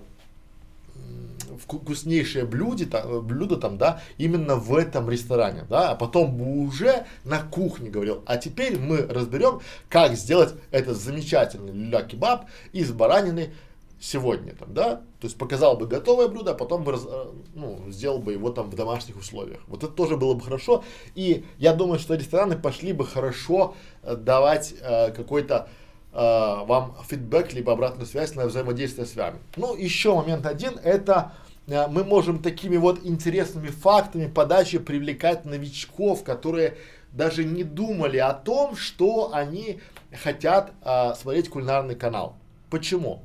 вкуснейшие 1.59 2.45
блюда, 2.45 2.85
там, 2.87 3.25
блюда 3.25 3.57
там, 3.57 3.77
да, 3.77 4.01
именно 4.17 4.55
в 4.55 4.75
этом 4.75 5.09
ресторане, 5.09 5.65
да, 5.69 5.91
а 5.91 5.95
потом 5.95 6.35
бы 6.35 6.65
уже 6.65 7.05
на 7.23 7.41
кухне 7.41 7.89
говорил, 7.89 8.23
а 8.25 8.37
теперь 8.37 8.77
мы 8.77 9.01
разберем, 9.01 9.61
как 9.89 10.15
сделать 10.15 10.53
этот 10.71 10.97
замечательный 10.97 11.71
люля-кебаб 11.71 12.45
из 12.73 12.91
баранины 12.91 13.53
сегодня 13.99 14.53
там, 14.53 14.73
да, 14.73 14.95
то 15.19 15.25
есть 15.25 15.37
показал 15.37 15.75
бы 15.77 15.87
готовое 15.87 16.27
блюдо, 16.27 16.51
а 16.51 16.53
потом 16.53 16.83
бы, 16.83 16.93
э, 16.93 17.25
ну, 17.55 17.81
сделал 17.89 18.19
бы 18.19 18.33
его 18.33 18.51
там 18.51 18.69
в 18.69 18.75
домашних 18.75 19.17
условиях. 19.17 19.61
Вот 19.67 19.83
это 19.83 19.91
тоже 19.91 20.17
было 20.17 20.33
бы 20.33 20.41
хорошо, 20.41 20.83
и 21.15 21.45
я 21.57 21.73
думаю, 21.73 21.99
что 21.99 22.15
рестораны 22.15 22.57
пошли 22.57 22.93
бы 22.93 23.05
хорошо 23.05 23.75
э, 24.03 24.15
давать 24.15 24.75
э, 24.79 25.11
какой-то 25.11 25.67
э, 26.13 26.17
вам 26.17 26.95
фидбэк, 27.07 27.53
либо 27.53 27.73
обратную 27.73 28.05
связь 28.05 28.35
на 28.35 28.45
взаимодействие 28.45 29.07
с 29.07 29.15
вами. 29.15 29.39
Ну, 29.55 29.75
еще 29.75 30.13
момент 30.13 30.45
один, 30.45 30.79
это 30.83 31.33
э, 31.67 31.87
мы 31.87 32.03
можем 32.03 32.39
такими 32.39 32.77
вот 32.77 32.99
интересными 33.03 33.69
фактами 33.69 34.27
подачи 34.27 34.77
привлекать 34.77 35.45
новичков, 35.45 36.23
которые 36.23 36.77
даже 37.13 37.43
не 37.43 37.63
думали 37.63 38.17
о 38.17 38.33
том, 38.33 38.75
что 38.75 39.33
они 39.33 39.79
хотят 40.21 40.71
э, 40.83 41.13
смотреть 41.15 41.49
кулинарный 41.49 41.95
канал. 41.95 42.35
Почему? 42.69 43.23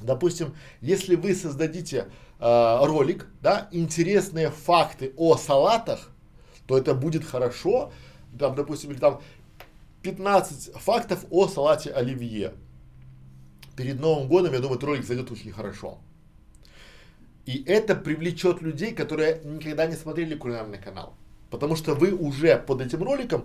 Допустим, 0.00 0.54
если 0.80 1.16
вы 1.16 1.34
создадите 1.34 2.08
э, 2.38 2.78
ролик, 2.84 3.26
да, 3.40 3.68
интересные 3.72 4.50
факты 4.50 5.12
о 5.16 5.36
салатах, 5.36 6.10
то 6.66 6.78
это 6.78 6.94
будет 6.94 7.24
хорошо. 7.24 7.92
Там, 8.38 8.54
допустим, 8.54 8.90
или 8.90 8.98
там 8.98 9.20
15 10.02 10.74
фактов 10.74 11.24
о 11.30 11.48
салате 11.48 11.90
оливье. 11.90 12.54
Перед 13.76 14.00
Новым 14.00 14.28
годом, 14.28 14.52
я 14.52 14.60
думаю, 14.60 14.76
этот 14.76 14.88
ролик 14.88 15.04
зайдет 15.04 15.30
очень 15.30 15.52
хорошо. 15.52 15.98
И 17.46 17.64
это 17.66 17.94
привлечет 17.94 18.62
людей, 18.62 18.92
которые 18.92 19.40
никогда 19.44 19.86
не 19.86 19.96
смотрели 19.96 20.34
кулинарный 20.34 20.78
канал. 20.78 21.14
Потому 21.50 21.76
что 21.76 21.94
вы 21.94 22.12
уже 22.12 22.56
под 22.56 22.80
этим 22.80 23.02
роликом 23.02 23.44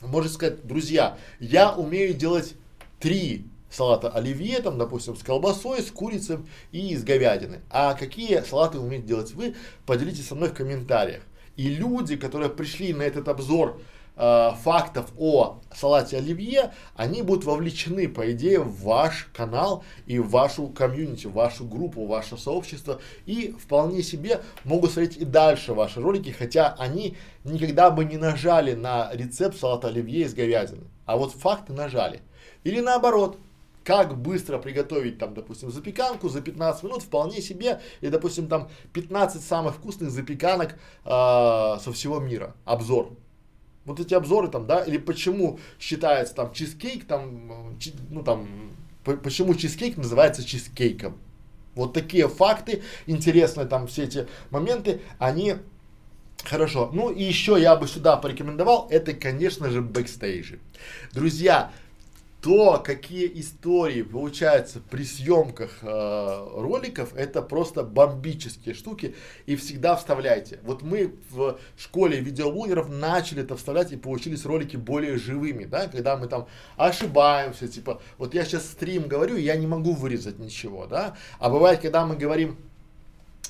можете 0.00 0.34
сказать, 0.34 0.66
друзья, 0.66 1.18
я 1.40 1.72
умею 1.72 2.14
делать 2.14 2.54
три 3.00 3.46
салата 3.74 4.08
оливье, 4.08 4.60
там, 4.60 4.78
допустим, 4.78 5.16
с 5.16 5.22
колбасой, 5.22 5.82
с 5.82 5.90
курицей 5.90 6.38
и 6.72 6.96
с 6.96 7.02
говядиной. 7.02 7.60
А 7.70 7.94
какие 7.94 8.40
салаты 8.42 8.78
умеете 8.78 9.06
делать 9.06 9.32
вы, 9.32 9.54
поделитесь 9.86 10.28
со 10.28 10.34
мной 10.34 10.50
в 10.50 10.54
комментариях. 10.54 11.22
И 11.56 11.68
люди, 11.68 12.16
которые 12.16 12.50
пришли 12.50 12.92
на 12.92 13.02
этот 13.02 13.28
обзор 13.28 13.80
э, 14.16 14.50
фактов 14.62 15.12
о 15.16 15.60
салате 15.74 16.16
оливье, 16.16 16.72
они 16.96 17.22
будут 17.22 17.44
вовлечены, 17.44 18.08
по 18.08 18.32
идее, 18.32 18.60
в 18.60 18.82
ваш 18.82 19.28
канал 19.32 19.84
и 20.06 20.18
в 20.18 20.30
вашу 20.30 20.68
комьюнити, 20.68 21.26
в 21.26 21.32
вашу 21.32 21.64
группу, 21.64 22.04
в 22.04 22.08
ваше 22.08 22.36
сообщество. 22.36 23.00
И 23.26 23.54
вполне 23.58 24.02
себе 24.02 24.40
могут 24.64 24.92
смотреть 24.92 25.16
и 25.16 25.24
дальше 25.24 25.74
ваши 25.74 26.00
ролики, 26.00 26.30
хотя 26.30 26.74
они 26.78 27.16
никогда 27.44 27.90
бы 27.90 28.04
не 28.04 28.16
нажали 28.16 28.74
на 28.74 29.10
рецепт 29.12 29.58
салата 29.58 29.88
оливье 29.88 30.24
из 30.24 30.34
говядины. 30.34 30.84
А 31.06 31.16
вот 31.16 31.32
факты 31.32 31.72
нажали. 31.72 32.20
Или 32.64 32.80
наоборот, 32.80 33.38
как 33.84 34.16
быстро 34.18 34.58
приготовить 34.58 35.18
там, 35.18 35.34
допустим, 35.34 35.70
запеканку 35.70 36.28
за 36.28 36.40
15 36.40 36.82
минут 36.82 37.02
вполне 37.02 37.40
себе, 37.40 37.80
и, 38.00 38.08
допустим, 38.08 38.48
там 38.48 38.70
15 38.92 39.42
самых 39.42 39.76
вкусных 39.76 40.10
запеканок 40.10 40.72
э, 41.04 41.08
со 41.08 41.92
всего 41.92 42.18
мира, 42.18 42.54
обзор. 42.64 43.10
Вот 43.84 44.00
эти 44.00 44.14
обзоры 44.14 44.48
там, 44.48 44.66
да, 44.66 44.82
или 44.82 44.96
почему 44.96 45.58
считается 45.78 46.34
там 46.34 46.52
чизкейк, 46.52 47.06
там, 47.06 47.76
чи, 47.78 47.92
ну 48.10 48.22
там, 48.22 48.48
почему 49.04 49.54
чизкейк 49.54 49.98
называется 49.98 50.42
чизкейком. 50.42 51.18
Вот 51.74 51.92
такие 51.92 52.28
факты, 52.28 52.82
интересные 53.06 53.66
там 53.66 53.86
все 53.86 54.04
эти 54.04 54.26
моменты, 54.50 55.02
они 55.18 55.56
Хорошо. 56.44 56.90
Ну 56.92 57.10
и 57.10 57.22
еще 57.22 57.58
я 57.58 57.74
бы 57.74 57.88
сюда 57.88 58.16
порекомендовал, 58.16 58.86
это, 58.90 59.14
конечно 59.14 59.70
же, 59.70 59.80
бэкстейджи. 59.80 60.58
Друзья, 61.12 61.72
то, 62.44 62.78
какие 62.84 63.40
истории 63.40 64.02
получаются 64.02 64.78
при 64.78 65.04
съемках 65.04 65.78
э, 65.80 66.48
роликов, 66.56 67.14
это 67.16 67.40
просто 67.40 67.82
бомбические 67.82 68.74
штуки. 68.74 69.14
И 69.46 69.56
всегда 69.56 69.96
вставляйте. 69.96 70.58
Вот 70.62 70.82
мы 70.82 71.14
в 71.30 71.56
школе 71.78 72.20
видеоблогеров 72.20 72.90
начали 72.90 73.42
это 73.42 73.56
вставлять 73.56 73.92
и 73.92 73.96
получились 73.96 74.44
ролики 74.44 74.76
более 74.76 75.16
живыми, 75.16 75.64
да, 75.64 75.88
когда 75.88 76.18
мы 76.18 76.26
там 76.26 76.46
ошибаемся, 76.76 77.66
типа, 77.66 78.02
вот 78.18 78.34
я 78.34 78.44
сейчас 78.44 78.66
стрим 78.66 79.08
говорю, 79.08 79.36
я 79.38 79.56
не 79.56 79.66
могу 79.66 79.94
вырезать 79.94 80.38
ничего, 80.38 80.84
да. 80.84 81.16
А 81.38 81.48
бывает, 81.48 81.80
когда 81.80 82.04
мы 82.04 82.14
говорим 82.14 82.58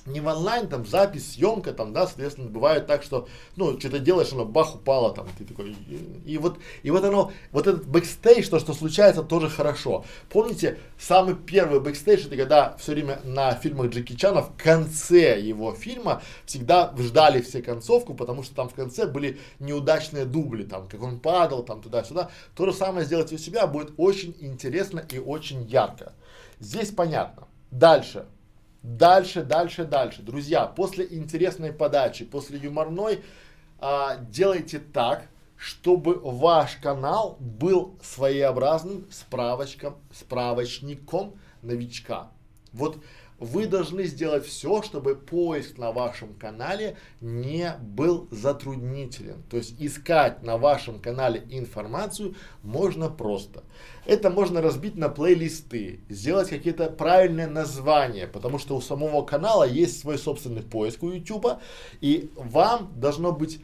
не 0.06 0.20
в 0.20 0.26
онлайн, 0.26 0.68
там, 0.68 0.86
запись, 0.86 1.32
съемка, 1.32 1.72
там, 1.72 1.92
да, 1.92 2.06
соответственно, 2.06 2.50
бывает 2.50 2.86
так, 2.86 3.02
что, 3.02 3.28
ну, 3.56 3.78
что-то 3.78 3.98
делаешь, 3.98 4.32
оно 4.32 4.44
бах 4.44 4.74
упало, 4.74 5.14
там, 5.14 5.26
ты 5.38 5.44
такой, 5.44 5.70
и, 5.88 6.32
и 6.32 6.38
вот, 6.38 6.58
и 6.82 6.90
вот 6.90 7.04
оно, 7.04 7.32
вот 7.52 7.66
этот 7.66 7.86
бэкстейдж, 7.86 8.48
то, 8.48 8.58
что 8.58 8.74
случается, 8.74 9.22
тоже 9.22 9.48
хорошо. 9.48 10.04
Помните, 10.28 10.78
самый 10.98 11.34
первый 11.34 11.80
бэкстейдж, 11.80 12.26
это 12.26 12.36
когда 12.36 12.76
все 12.76 12.92
время 12.92 13.20
на 13.24 13.54
фильмах 13.54 13.90
Джеки 13.90 14.14
Чана 14.14 14.42
в 14.42 14.52
конце 14.56 15.40
его 15.40 15.72
фильма 15.72 16.22
всегда 16.44 16.94
ждали 16.98 17.40
все 17.40 17.62
концовку, 17.62 18.14
потому 18.14 18.42
что 18.42 18.54
там 18.54 18.68
в 18.68 18.74
конце 18.74 19.06
были 19.06 19.38
неудачные 19.58 20.26
дубли, 20.26 20.64
там, 20.64 20.86
как 20.88 21.02
он 21.02 21.18
падал, 21.18 21.62
там, 21.62 21.80
туда-сюда. 21.80 22.30
То 22.54 22.66
же 22.66 22.72
самое 22.72 23.06
сделать 23.06 23.32
у 23.32 23.38
себя 23.38 23.66
будет 23.66 23.94
очень 23.96 24.36
интересно 24.40 25.04
и 25.10 25.18
очень 25.18 25.62
ярко. 25.62 26.12
Здесь 26.60 26.90
понятно. 26.90 27.48
Дальше 27.70 28.26
Дальше, 28.84 29.42
дальше, 29.42 29.86
дальше. 29.86 30.20
Друзья, 30.20 30.66
после 30.66 31.06
интересной 31.10 31.72
подачи, 31.72 32.26
после 32.26 32.58
юморной, 32.58 33.24
а, 33.78 34.16
делайте 34.16 34.78
так, 34.78 35.26
чтобы 35.56 36.20
ваш 36.22 36.76
канал 36.76 37.38
был 37.40 37.98
своеобразным 38.02 39.06
справочком, 39.10 39.96
справочником 40.12 41.40
новичка. 41.62 42.30
Вот 42.74 42.98
вы 43.38 43.66
должны 43.66 44.04
сделать 44.04 44.46
все, 44.46 44.82
чтобы 44.82 45.16
поиск 45.16 45.78
на 45.78 45.92
вашем 45.92 46.34
канале 46.34 46.96
не 47.20 47.74
был 47.80 48.28
затруднителен. 48.30 49.42
То 49.50 49.56
есть 49.56 49.74
искать 49.78 50.42
на 50.42 50.56
вашем 50.56 51.00
канале 51.00 51.42
информацию 51.50 52.36
можно 52.62 53.08
просто. 53.08 53.64
Это 54.06 54.30
можно 54.30 54.60
разбить 54.60 54.96
на 54.96 55.08
плейлисты, 55.08 56.00
сделать 56.08 56.48
какие-то 56.48 56.90
правильные 56.90 57.46
названия, 57.46 58.26
потому 58.26 58.58
что 58.58 58.76
у 58.76 58.80
самого 58.80 59.22
канала 59.24 59.64
есть 59.64 60.00
свой 60.00 60.18
собственный 60.18 60.62
поиск 60.62 61.02
у 61.02 61.10
YouTube, 61.10 61.58
и 62.00 62.30
вам 62.36 62.92
должно 62.96 63.32
быть 63.32 63.60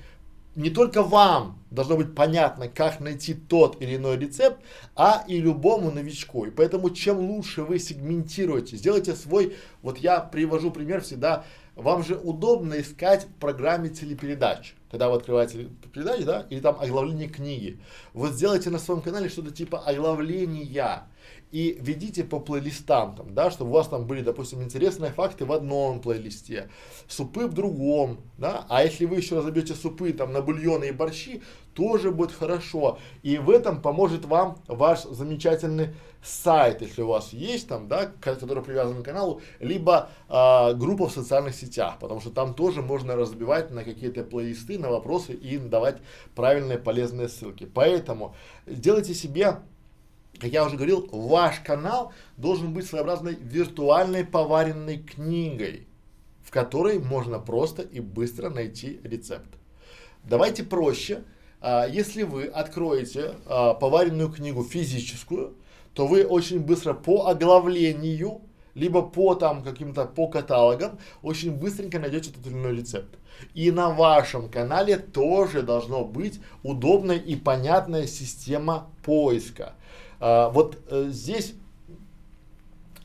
не 0.57 0.71
только 0.71 1.03
вам 1.03 1.59
должно 1.71 1.97
быть 1.97 2.15
понятно, 2.15 2.69
как 2.69 3.01
найти 3.01 3.35
тот 3.35 3.81
или 3.81 3.97
иной 3.97 4.19
рецепт, 4.19 4.61
а 4.97 5.25
и 5.29 5.41
любому 5.41 5.91
новичку. 5.91 6.45
И 6.45 6.51
поэтому 6.51 6.91
чем 6.91 7.19
лучше 7.19 7.63
вы 7.63 7.79
сегментируете, 7.79 8.77
сделайте 8.77 9.15
свой, 9.15 9.57
вот 9.83 9.99
я 9.99 10.21
привожу 10.21 10.71
пример 10.71 11.01
всегда, 11.01 11.45
вам 11.77 12.05
же 12.05 12.17
удобно 12.17 12.81
искать 12.81 13.25
в 13.25 13.33
программе 13.41 13.89
телепередач, 13.89 14.75
когда 14.91 15.09
вы 15.09 15.17
открываете 15.17 15.69
передачу, 15.93 16.25
да, 16.25 16.47
или 16.51 16.61
там 16.61 16.79
оглавление 16.81 17.29
книги. 17.29 17.81
Вот 18.13 18.33
сделайте 18.33 18.71
на 18.71 18.79
своем 18.79 19.01
канале 19.01 19.29
что-то 19.29 19.51
типа 19.51 19.79
оглавления 19.79 20.65
и 21.51 21.77
ведите 21.81 22.25
по 22.25 22.39
плейлистам, 22.39 23.15
там, 23.17 23.35
да, 23.35 23.51
чтобы 23.51 23.71
у 23.71 23.75
вас 23.75 23.89
там 23.89 24.07
были, 24.07 24.23
допустим, 24.23 24.63
интересные 24.63 25.13
факты 25.13 25.45
в 25.45 25.53
одном 25.53 26.01
плейлисте, 26.01 26.71
супы 27.09 27.47
в 27.47 27.53
другом, 27.53 28.21
да, 28.39 28.67
а 28.69 28.85
если 28.85 29.05
вы 29.05 29.17
еще 29.17 29.39
разобьете 29.39 29.75
супы 29.75 30.13
там 30.13 30.33
на 30.33 30.43
бульоны 30.43 30.87
и 30.89 30.93
борщи, 30.93 31.43
тоже 31.75 32.11
будет 32.11 32.33
хорошо. 32.33 32.99
И 33.23 33.39
в 33.39 33.51
этом 33.51 33.81
поможет 33.81 34.25
вам 34.25 34.59
ваш 34.67 35.05
замечательный 35.05 35.95
сайт, 36.23 36.83
если 36.83 37.03
у 37.03 37.09
вас 37.09 37.33
есть 37.33 37.69
там, 37.69 37.89
да, 37.89 38.11
который 38.21 38.63
привязан 38.63 39.03
к 39.03 39.05
каналу, 39.05 39.41
либо 39.59 40.11
э, 40.29 40.75
группа 40.75 41.09
в 41.09 41.13
социальных 41.13 41.55
сетях, 41.55 41.99
потому 41.99 42.21
что 42.21 42.31
там 42.31 42.55
тоже 42.55 42.83
можно 42.83 43.17
разбивать 43.17 43.71
на 43.71 43.85
какие-то 43.85 44.25
плейлисты, 44.25 44.79
на 44.79 44.91
вопросы 44.91 45.33
и 45.33 45.57
давать 45.59 45.99
правильные 46.35 46.79
полезные 46.79 47.29
ссылки. 47.29 47.65
Поэтому 47.73 48.35
сделайте 48.67 49.15
себе 49.15 49.61
как 50.41 50.51
я 50.51 50.65
уже 50.65 50.77
говорил, 50.77 51.09
ваш 51.13 51.61
канал 51.61 52.13
должен 52.37 52.73
быть 52.73 52.87
своеобразной 52.87 53.35
виртуальной 53.35 54.25
поваренной 54.25 54.99
книгой, 54.99 55.87
в 56.43 56.51
которой 56.51 56.99
можно 56.99 57.39
просто 57.39 57.83
и 57.83 58.01
быстро 58.01 58.49
найти 58.49 59.01
рецепт. 59.05 59.51
Давайте 60.25 60.65
проще. 60.65 61.25
А, 61.61 61.87
если 61.87 62.23
вы 62.23 62.45
откроете 62.45 63.35
а, 63.47 63.75
поваренную 63.75 64.31
книгу 64.31 64.65
физическую, 64.65 65.55
то 65.95 66.07
вы 66.07 66.25
очень 66.25 66.61
быстро 66.61 66.95
по 66.95 67.27
оглавлению, 67.27 68.41
либо 68.75 69.03
по 69.03 69.35
там 69.35 69.63
каким-то 69.63 70.07
по 70.07 70.29
каталогам, 70.29 70.99
очень 71.23 71.53
быстренько 71.53 71.99
найдете 71.99 72.31
тот 72.31 72.47
или 72.47 72.55
иной 72.55 72.77
рецепт. 72.77 73.19
И 73.55 73.71
на 73.71 73.91
вашем 73.91 74.49
канале 74.49 74.97
тоже 74.97 75.63
должно 75.63 76.05
быть 76.05 76.41
удобная 76.63 77.17
и 77.17 77.37
понятная 77.37 78.07
система 78.07 78.91
поиска. 79.03 79.75
А, 80.21 80.51
вот 80.51 80.79
э, 80.89 81.09
здесь 81.11 81.55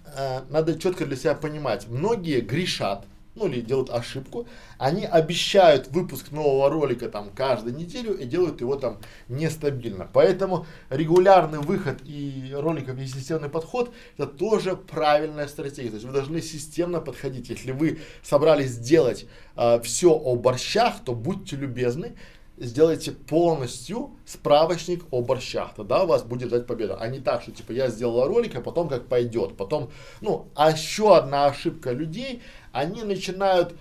э, 0.05 0.41
надо 0.49 0.78
четко 0.78 1.05
для 1.05 1.16
себя 1.16 1.34
понимать, 1.34 1.88
многие 1.88 2.41
грешат, 2.41 3.05
ну 3.36 3.47
или 3.47 3.61
делают 3.61 3.89
ошибку, 3.89 4.47
они 4.78 5.05
обещают 5.05 5.89
выпуск 5.89 6.32
нового 6.32 6.70
ролика 6.70 7.09
там 7.09 7.30
каждую 7.32 7.76
неделю 7.76 8.13
и 8.18 8.26
делают 8.26 8.61
его 8.61 8.76
там 8.78 8.99
нестабильно. 9.28 10.09
Поэтому 10.11 10.66
регулярный 10.89 11.59
выход 11.59 11.99
и 12.05 12.53
роликов 12.53 12.97
и 12.97 13.05
системный 13.05 13.49
подход 13.49 13.93
это 14.18 14.28
тоже 14.28 14.76
правильная 14.76 15.47
стратегия. 15.47 15.89
То 15.89 15.95
есть 15.95 16.05
вы 16.05 16.13
должны 16.13 16.41
системно 16.41 17.01
подходить. 17.01 17.49
Если 17.49 17.72
вы 17.72 17.99
собрались 18.24 18.72
сделать 18.72 19.26
э, 19.57 19.82
все 19.82 20.11
о 20.11 20.36
борщах, 20.36 21.03
то 21.03 21.13
будьте 21.13 21.57
любезны, 21.57 22.16
сделайте 22.58 23.12
полностью 23.12 24.12
справочник 24.26 25.06
о 25.12 25.22
борщах, 25.22 25.74
тогда 25.76 26.03
у 26.03 26.08
вас 26.08 26.24
будет 26.24 26.49
ждать 26.49 26.68
победа. 26.68 26.97
А 26.97 27.08
не 27.08 27.20
так, 27.20 27.41
что 27.41 27.51
типа 27.51 27.72
я 27.72 27.89
сделал 27.89 28.28
ролик, 28.28 28.56
а 28.56 28.62
потом 28.62 28.88
как 28.88 29.08
пойдет. 29.08 29.58
Потом, 29.58 29.91
ну, 30.22 30.47
а 30.56 30.72
еще 30.72 31.16
одна 31.16 31.47
ошибка 31.47 31.91
людей, 31.91 32.41
они 32.72 33.03
начинают 33.03 33.76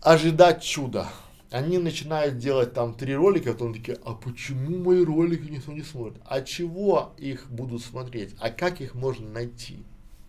ожидать 0.00 0.62
чуда. 0.62 1.08
Они 1.50 1.78
начинают 1.78 2.38
делать 2.38 2.74
там 2.74 2.94
три 2.94 3.14
ролика, 3.14 3.50
а 3.50 3.52
потом 3.52 3.72
такие, 3.72 3.98
а 4.04 4.14
почему 4.14 4.78
мои 4.78 5.04
ролики 5.04 5.48
никто 5.48 5.72
не 5.72 5.82
смотрит? 5.82 6.20
А 6.24 6.42
чего 6.42 7.12
их 7.18 7.48
будут 7.48 7.82
смотреть? 7.82 8.34
А 8.40 8.50
как 8.50 8.80
их 8.80 8.94
можно 8.94 9.28
найти? 9.30 9.78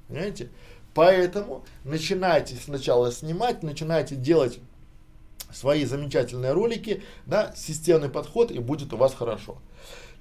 Понимаете? 0.07 0.51
Поэтому 0.93 1.63
начинайте 1.83 2.55
сначала 2.55 3.11
снимать, 3.11 3.61
начинайте 3.61 4.15
делать 4.15 4.59
свои 5.51 5.85
замечательные 5.85 6.53
ролики, 6.53 7.03
да, 7.25 7.53
системный 7.55 8.09
подход 8.09 8.51
и 8.51 8.59
будет 8.59 8.93
у 8.93 8.97
вас 8.97 9.13
хорошо. 9.13 9.57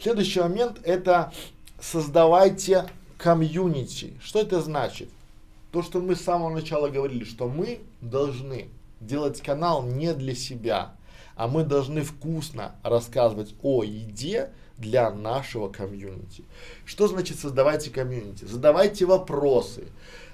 Следующий 0.01 0.41
момент 0.41 0.81
это 0.85 1.33
создавайте 1.81 2.87
комьюнити. 3.19 4.15
Что 4.21 4.41
это 4.41 4.61
значит? 4.61 5.09
То, 5.73 5.83
что 5.83 6.01
мы 6.01 6.17
с 6.17 6.23
самого 6.23 6.51
начала 6.51 6.89
говорили, 6.89 7.25
что 7.25 7.49
мы 7.49 7.81
должны 8.01 8.69
делать 9.01 9.43
канал 9.43 9.83
не 9.83 10.15
для 10.15 10.35
себя, 10.35 10.95
а 11.35 11.49
мы 11.49 11.65
должны 11.65 12.03
вкусно 12.03 12.75
рассказывать 12.83 13.55
о 13.63 13.83
еде 13.85 14.51
для 14.79 15.11
нашего 15.11 15.69
комьюнити. 15.69 16.45
Что 16.85 17.09
значит 17.09 17.39
создавайте 17.39 17.91
комьюнити? 17.91 18.45
Задавайте 18.45 19.07
вопросы, 19.07 19.89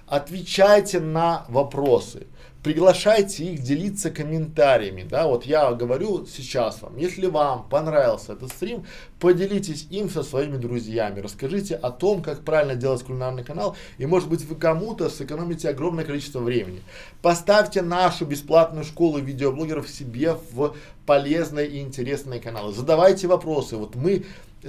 отвечайте 0.07 1.01
на 1.01 1.45
вопросы 1.49 2.27
приглашайте 2.63 3.53
их 3.53 3.63
делиться 3.63 4.11
комментариями, 4.11 5.03
да, 5.03 5.27
вот 5.27 5.45
я 5.45 5.73
говорю 5.73 6.27
сейчас 6.27 6.81
вам, 6.83 6.97
если 6.97 7.27
вам 7.27 7.69
понравился 7.69 8.35
этот 8.35 8.51
стрим, 8.51 8.85
поделитесь 9.19 9.87
им 9.91 10.09
со 10.09 10.23
своими 10.23 10.57
друзьями, 10.57 11.21
расскажите 11.21 11.75
о 11.75 11.91
том, 11.91 12.23
как 12.23 12.45
правильно 12.45 12.77
делать 12.77 13.03
кулинарный 13.03 13.45
канал, 13.45 13.77
и 13.99 14.07
может 14.07 14.29
быть 14.29 14.45
вы 14.45 14.55
кому-то 14.55 15.11
сэкономите 15.11 15.69
огромное 15.69 16.05
количество 16.05 16.39
времени. 16.39 16.83
Поставьте 17.21 17.83
нашу 17.83 18.27
бесплатную 18.27 18.85
школу 18.85 19.19
видеоблогеров 19.19 19.89
себе 19.89 20.37
в 20.53 20.77
полезные 21.05 21.67
и 21.67 21.81
интересные 21.81 22.41
каналы, 22.41 22.73
задавайте 22.73 23.27
вопросы, 23.27 23.77
вот 23.77 23.97
мы 23.97 24.25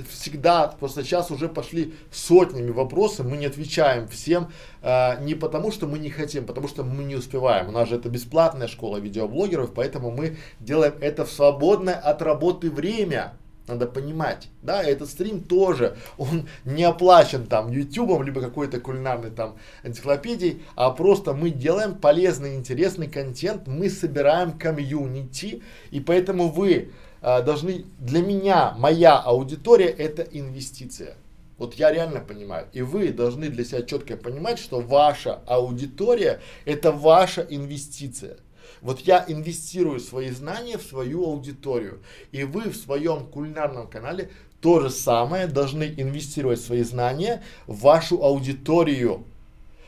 всегда, 0.09 0.67
просто 0.67 1.03
сейчас 1.03 1.31
уже 1.31 1.47
пошли 1.47 1.93
сотнями 2.11 2.71
вопросов, 2.71 3.25
мы 3.25 3.37
не 3.37 3.45
отвечаем 3.45 4.07
всем, 4.07 4.49
э, 4.81 5.23
не 5.23 5.35
потому 5.35 5.71
что 5.71 5.87
мы 5.87 5.99
не 5.99 6.09
хотим, 6.09 6.45
потому 6.45 6.67
что 6.67 6.83
мы 6.83 7.03
не 7.03 7.15
успеваем. 7.15 7.69
У 7.69 7.71
нас 7.71 7.89
же 7.89 7.95
это 7.95 8.09
бесплатная 8.09 8.67
школа 8.67 8.97
видеоблогеров, 8.97 9.73
поэтому 9.73 10.11
мы 10.11 10.37
делаем 10.59 10.93
это 11.01 11.25
в 11.25 11.31
свободное 11.31 11.95
от 11.95 12.21
работы 12.21 12.71
время. 12.71 13.33
Надо 13.65 13.87
понимать, 13.87 14.49
да, 14.61 14.83
этот 14.83 15.09
стрим 15.09 15.41
тоже, 15.41 15.95
он 16.17 16.49
не 16.65 16.83
оплачен 16.83 17.45
там 17.45 17.71
ютубом, 17.71 18.21
либо 18.21 18.41
какой-то 18.41 18.81
кулинарной 18.81 19.31
там 19.31 19.55
энциклопедией, 19.83 20.63
а 20.75 20.89
просто 20.91 21.33
мы 21.33 21.49
делаем 21.49 21.95
полезный, 21.95 22.55
интересный 22.55 23.07
контент, 23.07 23.65
мы 23.65 23.89
собираем 23.89 24.59
комьюнити, 24.59 25.63
и 25.91 26.01
поэтому 26.01 26.49
вы 26.49 26.91
должны, 27.23 27.85
для 27.99 28.21
меня, 28.21 28.75
моя 28.77 29.17
аудитория 29.17 29.87
это 29.87 30.21
инвестиция. 30.21 31.15
Вот 31.57 31.75
я 31.75 31.91
реально 31.91 32.19
понимаю. 32.19 32.67
И 32.73 32.81
вы 32.81 33.13
должны 33.13 33.47
для 33.47 33.63
себя 33.63 33.83
четко 33.83 34.17
понимать, 34.17 34.59
что 34.59 34.81
ваша 34.81 35.39
аудитория 35.47 36.41
это 36.65 36.91
ваша 36.91 37.41
инвестиция. 37.49 38.37
Вот 38.81 38.99
я 38.99 39.23
инвестирую 39.25 40.01
свои 40.01 40.29
знания 40.31 40.77
в 40.77 40.83
свою 40.83 41.23
аудиторию. 41.25 42.01
И 42.33 42.43
вы 42.43 42.69
в 42.69 42.75
своем 42.75 43.25
кулинарном 43.27 43.87
канале 43.87 44.29
то 44.59 44.81
же 44.81 44.89
самое 44.89 45.47
должны 45.47 45.93
инвестировать 45.95 46.59
свои 46.59 46.83
знания 46.83 47.43
в 47.67 47.79
вашу 47.79 48.21
аудиторию. 48.23 49.23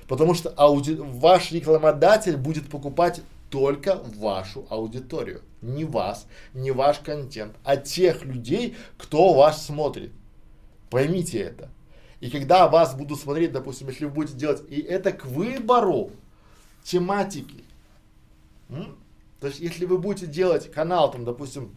Потому 0.08 0.34
что 0.34 0.50
ауди... 0.52 0.96
ваш 0.96 1.52
рекламодатель 1.52 2.38
будет 2.38 2.70
покупать 2.70 3.22
только 3.50 4.02
вашу 4.18 4.68
аудиторию. 4.70 5.42
Не 5.62 5.86
вас, 5.86 6.28
не 6.54 6.72
ваш 6.72 7.00
контент, 7.00 7.56
а 7.64 7.78
тех 7.78 8.24
людей, 8.24 8.76
кто 8.98 9.34
вас 9.34 9.66
смотрит. 9.66 10.12
Поймите 10.90 11.40
это. 11.40 11.70
И 12.20 12.30
когда 12.30 12.68
вас 12.68 12.96
будут 12.96 13.20
смотреть, 13.20 13.52
допустим, 13.52 13.88
если 13.90 14.06
вы 14.06 14.12
будете 14.12 14.38
делать, 14.38 14.64
и 14.70 14.80
это 14.80 15.12
к 15.12 15.26
выбору 15.26 16.12
тематики. 16.84 17.64
М? 18.70 18.98
То 19.40 19.48
есть, 19.48 19.60
если 19.60 19.86
вы 19.86 19.98
будете 19.98 20.28
делать 20.28 20.72
канал, 20.72 21.12
там, 21.12 21.26
допустим, 21.26 21.76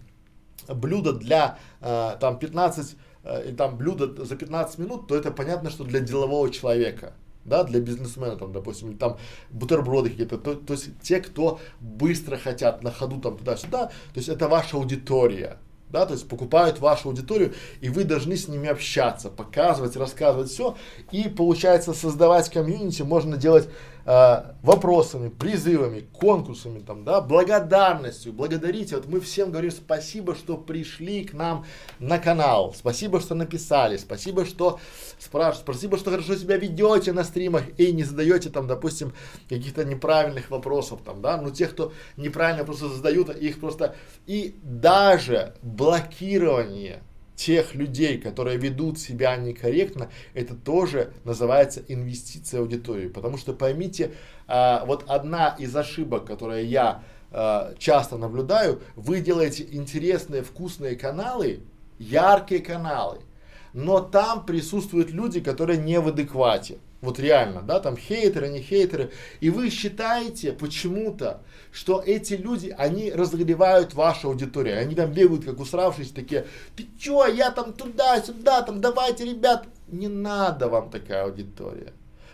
блюдо 0.68 1.12
для 1.12 1.58
э, 1.80 2.16
там 2.20 2.38
15, 2.38 2.96
э, 3.24 3.54
там 3.56 3.76
блюдо 3.76 4.24
за 4.24 4.36
15 4.36 4.78
минут, 4.78 5.06
то 5.06 5.16
это 5.16 5.30
понятно, 5.30 5.70
что 5.70 5.84
для 5.84 6.00
делового 6.00 6.50
человека 6.50 7.14
да, 7.49 7.64
для 7.64 7.80
бизнесмена, 7.80 8.36
там, 8.36 8.53
допустим, 8.53 8.96
там 8.96 9.18
бутерброды 9.51 10.11
какие-то, 10.11 10.38
то, 10.38 10.55
то 10.55 10.74
есть 10.74 10.90
те, 11.01 11.20
кто 11.20 11.59
быстро 11.80 12.36
хотят 12.36 12.82
на 12.82 12.90
ходу 12.90 13.20
там 13.20 13.36
туда-сюда, 13.36 13.86
то 13.86 14.16
есть 14.16 14.28
это 14.28 14.49
ваша 14.49 14.76
аудитория. 14.76 15.59
да, 15.90 16.07
то 16.07 16.12
есть 16.12 16.28
покупают 16.28 16.80
вашу 16.80 17.09
аудиторию, 17.09 17.55
и 17.80 17.88
вы 17.88 18.05
должны 18.05 18.36
с 18.36 18.49
ними 18.49 18.68
общаться, 18.68 19.30
показывать, 19.30 19.96
рассказывать 19.96 20.51
все, 20.51 20.76
и 21.12 21.28
получается 21.28 21.94
создавать 21.94 22.51
комьюнити 22.51 23.03
можно 23.03 23.36
делать 23.36 23.68
э, 24.09 24.42
вопросами, 24.62 25.28
призывами, 25.28 26.00
конкурсами, 26.00 26.78
там, 26.78 27.04
да, 27.04 27.20
благодарностью, 27.20 28.32
благодарите, 28.32 28.96
вот 28.96 29.06
мы 29.06 29.20
всем 29.20 29.50
говорим 29.50 29.70
спасибо, 29.70 30.34
что 30.34 30.56
пришли 30.56 31.24
к 31.24 31.34
нам 31.34 31.66
на 31.98 32.18
канал, 32.18 32.74
спасибо, 32.74 33.20
что 33.20 33.34
написали, 33.34 33.98
спасибо, 33.98 34.46
что 34.46 34.80
спрашивают, 35.18 35.64
спасибо, 35.64 35.98
что 35.98 36.11
хорошо 36.11 36.36
себя 36.36 36.56
ведете 36.56 37.12
на 37.12 37.22
стримах 37.22 37.64
и 37.76 37.92
не 37.92 38.02
задаете 38.02 38.48
там, 38.48 38.66
допустим, 38.66 39.12
каких-то 39.46 39.84
неправильных 39.84 40.50
вопросов, 40.50 41.00
там, 41.04 41.20
да, 41.20 41.36
ну, 41.36 41.50
тех, 41.50 41.72
кто 41.72 41.92
неправильно 42.16 42.64
просто 42.64 42.88
задают, 42.88 43.28
их 43.36 43.61
просто, 43.61 43.94
и 44.26 44.59
даже 44.62 45.54
блокирование 45.61 47.02
тех 47.39 47.76
людей, 47.76 48.18
которые 48.18 48.59
ведут 48.59 48.99
себя 48.99 49.36
некорректно, 49.36 50.11
это 50.34 50.57
тоже 50.57 51.12
называется 51.24 51.80
инвестиция 51.86 52.59
в 52.59 52.62
аудиторию. 52.64 53.12
Потому 53.12 53.39
что 53.39 53.53
поймите, 53.53 54.12
а, 54.49 54.84
вот 54.84 55.05
одна 55.07 55.55
из 55.57 55.74
ошибок, 55.74 56.24
которые 56.24 56.66
я 56.66 57.05
а, 57.30 57.74
часто 57.78 58.18
наблюдаю, 58.18 58.82
вы 58.97 59.20
делаете 59.20 59.64
интересные, 59.70 60.43
вкусные 60.43 60.97
каналы, 60.97 61.61
яркие 62.01 62.61
каналы, 62.61 63.20
но 63.72 64.01
там 64.01 64.45
присутствуют 64.45 65.11
люди, 65.11 65.41
которые 65.41 65.78
не 65.78 66.01
в 66.01 66.09
адеквате. 66.09 66.78
Вот 67.01 67.20
реально, 67.20 67.62
да, 67.62 67.78
там 67.78 67.96
хейтеры, 67.96 68.49
не 68.49 68.61
хейтеры. 68.61 69.12
И 69.40 69.51
вы 69.51 69.70
считаете 69.70 70.53
почему-то, 70.53 71.42
что 71.70 72.03
эти 72.05 72.34
люди, 72.34 72.74
они 72.76 73.12
разогревают 73.12 73.94
вашу 73.94 74.28
аудиторию. 74.28 74.80
Они 74.80 74.96
там 74.96 75.12
бегают, 75.12 75.44
как 75.44 75.61
усравшись, 75.61 76.11
такие, 76.11 76.46
ты 76.76 76.88
чё, 76.99 77.26
я 77.26 77.53
там 77.53 77.72
туда-сюда, 77.72 78.62
там 78.62 78.80
давайте, 78.80 79.24
ребят. 79.24 79.66
Не 79.86 80.09
надо 80.09 80.68
вам 80.68 80.90
такая 80.90 81.24
аудитория. 81.24 81.92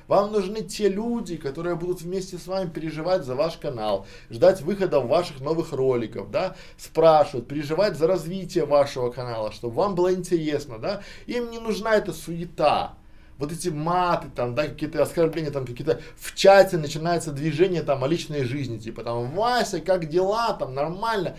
Вам 0.09 0.33
нужны 0.33 0.63
те 0.63 0.89
люди, 0.89 1.37
которые 1.37 1.77
будут 1.77 2.03
вместе 2.03 2.37
с 2.37 2.47
вами 2.47 2.69
переживать 2.69 3.25
за 3.25 3.35
ваш 3.35 3.57
канал, 3.57 4.07
ждать 4.31 4.61
выхода 4.61 5.01
ваших 5.01 5.41
новых 5.41 5.73
роликов, 5.73 6.31
да, 6.31 6.57
спрашивать, 6.77 7.47
переживать 7.47 7.97
за 7.97 8.07
развитие 8.07 8.67
вашего 8.67 9.11
канала, 9.11 9.53
чтобы 9.53 9.77
вам 9.77 9.95
было 9.95 10.13
интересно, 10.13 10.79
да. 10.79 11.03
Им 11.27 11.51
не 11.51 11.59
нужна 11.59 11.95
эта 11.97 12.13
суета 12.13 12.97
вот 13.39 13.53
эти 13.53 13.69
маты, 13.69 14.29
там, 14.35 14.55
да, 14.55 14.67
какие-то 14.67 15.03
оскорбления, 15.03 15.51
там, 15.51 15.67
какие-то 15.67 16.01
в 16.17 16.35
чате 16.35 16.77
начинается 16.77 17.33
движение 17.33 17.83
там 17.83 18.05
о 18.05 18.09
личной 18.09 18.45
жизни, 18.45 18.79
типа 18.79 19.03
там, 19.03 19.31
Вася, 19.33 19.81
как 19.81 20.09
дела, 20.09 20.55
там, 20.55 20.75
нормально. 20.75 21.37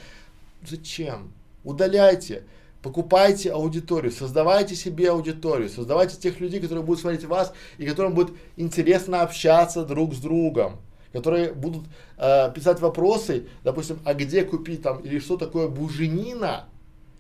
Зачем? 0.67 1.31
Удаляйте, 1.63 2.43
покупайте 2.81 3.51
аудиторию, 3.51 4.11
создавайте 4.11 4.75
себе 4.75 5.11
аудиторию, 5.11 5.69
создавайте 5.69 6.17
тех 6.17 6.39
людей, 6.39 6.59
которые 6.59 6.83
будут 6.83 7.01
смотреть 7.01 7.25
вас 7.25 7.53
и 7.77 7.85
которым 7.85 8.13
будет 8.13 8.33
интересно 8.57 9.21
общаться 9.21 9.83
друг 9.85 10.13
с 10.13 10.19
другом 10.19 10.79
которые 11.15 11.53
будут 11.53 11.85
э, 12.17 12.51
писать 12.53 12.81
вопросы, 12.81 13.47
допустим, 13.63 14.01
а 14.03 14.13
где 14.13 14.43
купить 14.43 14.81
там 14.81 14.99
или 14.99 15.19
что 15.19 15.37
такое 15.37 15.69
буженина, 15.69 16.65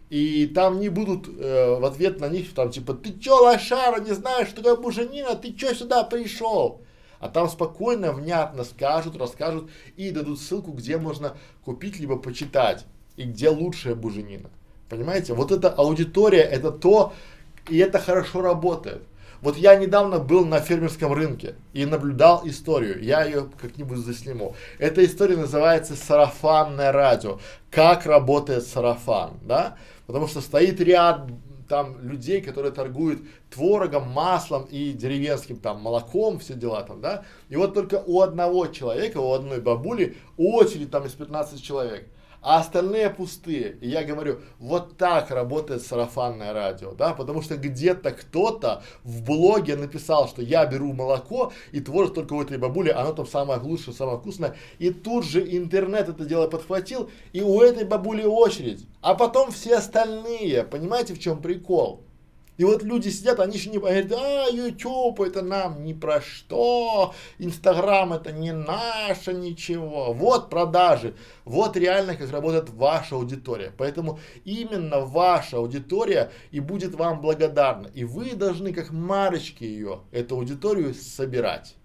и 0.09 0.45
там 0.47 0.79
не 0.79 0.89
будут 0.89 1.27
э, 1.27 1.79
в 1.79 1.85
ответ 1.85 2.19
на 2.19 2.29
них 2.29 2.53
там 2.53 2.69
типа, 2.69 2.93
ты 2.93 3.17
чё, 3.19 3.43
лошара, 3.43 3.99
не 3.99 4.13
знаешь, 4.13 4.49
что 4.49 4.57
такое 4.57 4.75
буженина, 4.75 5.35
ты 5.35 5.53
чё 5.53 5.73
сюда 5.73 6.03
пришел? 6.03 6.81
А 7.19 7.29
там 7.29 7.49
спокойно, 7.49 8.11
внятно 8.11 8.63
скажут, 8.63 9.17
расскажут 9.17 9.69
и 9.95 10.11
дадут 10.11 10.39
ссылку, 10.39 10.71
где 10.71 10.97
можно 10.97 11.35
купить, 11.63 11.99
либо 11.99 12.17
почитать, 12.17 12.85
и 13.15 13.23
где 13.23 13.49
лучшая 13.49 13.95
буженина. 13.95 14.49
Понимаете? 14.89 15.33
Вот 15.33 15.51
эта 15.51 15.69
аудитория, 15.69 16.41
это 16.41 16.71
то, 16.71 17.13
и 17.69 17.77
это 17.77 17.99
хорошо 17.99 18.41
работает. 18.41 19.01
Вот 19.41 19.57
я 19.57 19.75
недавно 19.75 20.19
был 20.19 20.45
на 20.45 20.59
фермерском 20.59 21.13
рынке 21.13 21.55
и 21.73 21.85
наблюдал 21.85 22.41
историю. 22.45 23.01
Я 23.03 23.25
ее 23.25 23.47
как-нибудь 23.59 23.99
засниму. 23.99 24.55
Эта 24.79 25.05
история 25.05 25.37
называется 25.37 25.95
сарафанное 25.95 26.91
радио. 26.91 27.39
Как 27.69 28.05
работает 28.05 28.65
сарафан, 28.65 29.33
да? 29.41 29.77
Потому 30.07 30.27
что 30.27 30.41
стоит 30.41 30.79
ряд 30.79 31.27
там 31.67 31.99
людей, 32.07 32.41
которые 32.41 32.71
торгуют 32.71 33.21
творогом, 33.49 34.09
маслом 34.09 34.65
и 34.69 34.93
деревенским 34.93 35.57
там 35.57 35.81
молоком, 35.81 36.39
все 36.39 36.53
дела 36.53 36.83
там, 36.83 37.01
да. 37.01 37.23
И 37.49 37.55
вот 37.55 37.73
только 37.73 38.03
у 38.05 38.21
одного 38.21 38.67
человека, 38.67 39.17
у 39.17 39.33
одной 39.33 39.61
бабули 39.61 40.15
очередь 40.37 40.91
там 40.91 41.05
из 41.05 41.13
15 41.13 41.61
человек 41.61 42.07
а 42.45 42.59
остальные 42.59 43.09
пустые. 43.09 43.75
И 43.81 43.89
я 43.89 44.03
говорю, 44.03 44.39
вот 44.59 44.97
так 44.97 45.31
работает 45.31 45.81
сарафанное 45.81 46.53
радио, 46.53 46.91
да, 46.91 47.15
потому 47.15 47.41
что 47.41 47.57
где-то 47.57 48.11
кто-то 48.11 48.83
в 49.03 49.23
блоге 49.23 49.75
написал, 49.75 50.27
что 50.27 50.43
я 50.43 50.63
беру 50.67 50.93
молоко 50.93 51.51
и 51.71 51.79
творог 51.79 52.13
только 52.13 52.33
у 52.33 52.41
этой 52.43 52.59
бабули, 52.59 52.89
оно 52.89 53.13
там 53.13 53.25
самое 53.25 53.59
лучшее, 53.59 53.95
самое 53.95 54.19
вкусное. 54.19 54.55
И 54.77 54.91
тут 54.91 55.25
же 55.25 55.41
интернет 55.57 56.07
это 56.07 56.23
дело 56.23 56.47
подхватил, 56.47 57.09
и 57.33 57.41
у 57.41 57.61
этой 57.61 57.83
бабули 57.83 58.23
очередь. 58.23 58.85
А 59.01 59.15
потом 59.15 59.49
все 59.49 59.77
остальные, 59.77 60.65
понимаете, 60.65 61.15
в 61.15 61.19
чем 61.19 61.41
прикол? 61.41 62.03
И 62.57 62.63
вот 62.63 62.83
люди 62.83 63.09
сидят, 63.09 63.39
они 63.39 63.57
еще 63.57 63.69
не 63.69 63.79
говорят, 63.79 64.11
а, 64.11 64.47
YouTube 64.49 65.19
это 65.21 65.41
нам 65.41 65.83
ни 65.83 65.93
про 65.93 66.21
что, 66.21 67.13
Инстаграм 67.37 68.13
это 68.13 68.31
не 68.31 68.53
наше 68.53 69.33
ничего. 69.33 70.13
Вот 70.13 70.49
продажи, 70.49 71.15
вот 71.43 71.75
реально 71.75 72.15
как 72.15 72.31
работает 72.31 72.69
ваша 72.69 73.15
аудитория. 73.15 73.73
Поэтому 73.77 74.19
именно 74.45 75.01
ваша 75.01 75.57
аудитория 75.57 76.31
и 76.51 76.61
будет 76.61 76.95
вам 76.95 77.19
благодарна. 77.19 77.87
И 77.87 78.05
вы 78.05 78.35
должны 78.35 78.73
как 78.73 78.91
марочки 78.91 79.63
ее, 79.63 80.01
эту 80.11 80.35
аудиторию 80.35 80.93
собирать. 80.93 81.75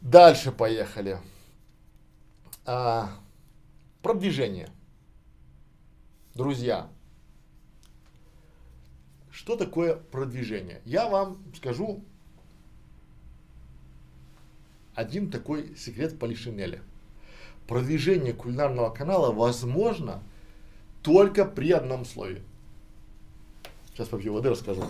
Дальше 0.00 0.50
поехали. 0.50 1.18
А, 2.66 3.10
продвижение. 4.02 4.68
Друзья, 6.34 6.88
что 9.42 9.56
такое 9.56 9.96
продвижение? 9.96 10.80
Я 10.84 11.08
вам 11.08 11.42
скажу 11.56 12.04
один 14.94 15.32
такой 15.32 15.76
секрет 15.76 16.16
Полишинеля. 16.16 16.80
Продвижение 17.66 18.34
кулинарного 18.34 18.90
канала 18.90 19.32
возможно 19.32 20.22
только 21.02 21.44
при 21.44 21.72
одном 21.72 22.04
слове. 22.04 22.42
Сейчас 23.88 24.06
попью 24.06 24.32
воды, 24.32 24.48
расскажу. 24.48 24.84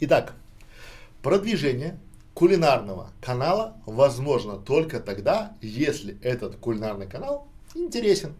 Итак, 0.00 0.34
продвижение 1.22 1.98
кулинарного 2.32 3.10
канала 3.20 3.74
возможно 3.84 4.56
только 4.56 5.00
тогда, 5.00 5.56
если 5.60 6.16
этот 6.22 6.54
кулинарный 6.56 7.08
канал 7.08 7.48
интересен. 7.74 8.34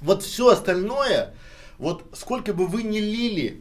Вот 0.00 0.22
все 0.22 0.48
остальное, 0.48 1.34
вот 1.76 2.04
сколько 2.14 2.54
бы 2.54 2.66
вы 2.66 2.84
ни 2.84 3.00
лили 3.00 3.60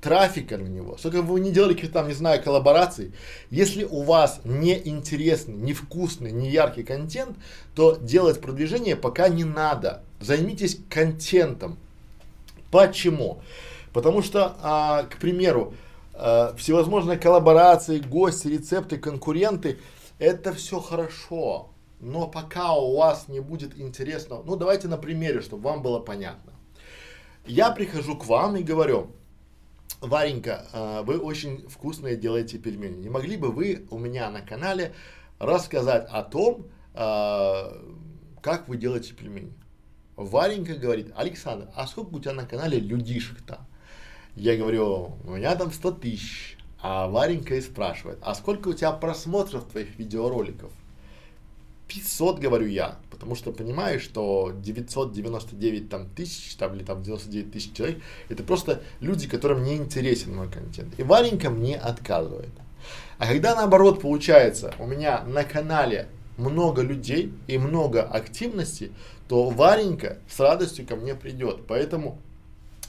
трафика 0.00 0.58
на 0.58 0.66
него, 0.66 0.96
сколько 0.98 1.22
бы 1.22 1.34
вы 1.34 1.40
ни 1.40 1.50
делали 1.50 1.74
каких-то 1.74 2.00
там, 2.00 2.08
не 2.08 2.14
знаю, 2.14 2.42
коллабораций, 2.42 3.12
если 3.50 3.84
у 3.84 4.02
вас 4.02 4.40
не 4.42 4.76
интересный, 4.88 5.54
не 5.54 5.74
вкусный, 5.74 6.32
не 6.32 6.50
яркий 6.50 6.82
контент, 6.82 7.36
то 7.76 7.94
делать 7.94 8.40
продвижение 8.40 8.96
пока 8.96 9.28
не 9.28 9.44
надо. 9.44 10.02
Займитесь 10.18 10.78
контентом. 10.90 11.78
Почему? 12.72 13.42
Потому 13.92 14.22
что, 14.22 14.56
а, 14.60 15.04
к 15.04 15.18
примеру, 15.18 15.74
всевозможные 16.12 17.18
коллаборации, 17.18 17.98
гости, 17.98 18.48
рецепты, 18.48 18.98
конкуренты, 18.98 19.78
это 20.18 20.52
все 20.52 20.80
хорошо. 20.80 21.70
Но 22.00 22.26
пока 22.26 22.74
у 22.74 22.96
вас 22.96 23.28
не 23.28 23.40
будет 23.40 23.78
интересного, 23.78 24.42
ну 24.42 24.56
давайте 24.56 24.88
на 24.88 24.98
примере, 24.98 25.40
чтобы 25.40 25.64
вам 25.64 25.82
было 25.82 26.00
понятно. 26.00 26.52
Я 27.46 27.70
прихожу 27.70 28.16
к 28.16 28.26
вам 28.26 28.56
и 28.56 28.62
говорю, 28.62 29.12
Варенька, 30.00 30.66
э, 30.72 31.02
вы 31.04 31.18
очень 31.18 31.68
вкусные 31.68 32.16
делаете 32.16 32.58
пельмени. 32.58 32.96
Не 32.96 33.08
могли 33.08 33.36
бы 33.36 33.52
вы 33.52 33.86
у 33.90 33.98
меня 33.98 34.30
на 34.30 34.40
канале 34.40 34.94
рассказать 35.38 36.08
о 36.10 36.22
том, 36.22 36.66
э, 36.94 37.72
как 38.40 38.68
вы 38.68 38.76
делаете 38.76 39.14
пельмени? 39.14 39.54
Варенька 40.16 40.74
говорит, 40.74 41.12
Александр, 41.16 41.68
а 41.76 41.86
сколько 41.86 42.14
у 42.14 42.20
тебя 42.20 42.32
на 42.32 42.46
канале 42.46 42.80
людишек-то? 42.80 43.60
Я 44.36 44.56
говорю, 44.56 45.12
у 45.24 45.32
меня 45.32 45.54
там 45.56 45.72
100 45.72 45.90
тысяч. 45.92 46.56
А 46.84 47.06
Варенька 47.06 47.54
и 47.54 47.60
спрашивает, 47.60 48.18
а 48.22 48.34
сколько 48.34 48.68
у 48.68 48.72
тебя 48.72 48.90
просмотров 48.90 49.64
твоих 49.66 49.96
видеороликов? 49.98 50.72
500 51.86 52.40
говорю 52.40 52.66
я, 52.66 52.96
потому 53.10 53.36
что 53.36 53.52
понимаю, 53.52 54.00
что 54.00 54.52
999 54.52 55.88
там 55.88 56.08
тысяч, 56.08 56.56
там 56.56 56.74
или 56.74 56.82
там 56.82 57.02
99 57.02 57.52
тысяч 57.52 57.72
человек, 57.72 58.02
это 58.28 58.42
просто 58.42 58.82
люди, 59.00 59.28
которым 59.28 59.62
не 59.62 59.76
интересен 59.76 60.34
мой 60.34 60.50
контент. 60.50 60.98
И 60.98 61.02
Варенька 61.04 61.50
мне 61.50 61.76
отказывает. 61.76 62.50
А 63.18 63.26
когда 63.26 63.54
наоборот 63.54 64.00
получается, 64.00 64.74
у 64.80 64.86
меня 64.86 65.22
на 65.24 65.44
канале 65.44 66.08
много 66.36 66.82
людей 66.82 67.32
и 67.46 67.58
много 67.58 68.02
активности, 68.02 68.90
то 69.28 69.50
Варенька 69.50 70.18
с 70.28 70.40
радостью 70.40 70.86
ко 70.86 70.96
мне 70.96 71.14
придет. 71.14 71.66
Поэтому 71.68 72.18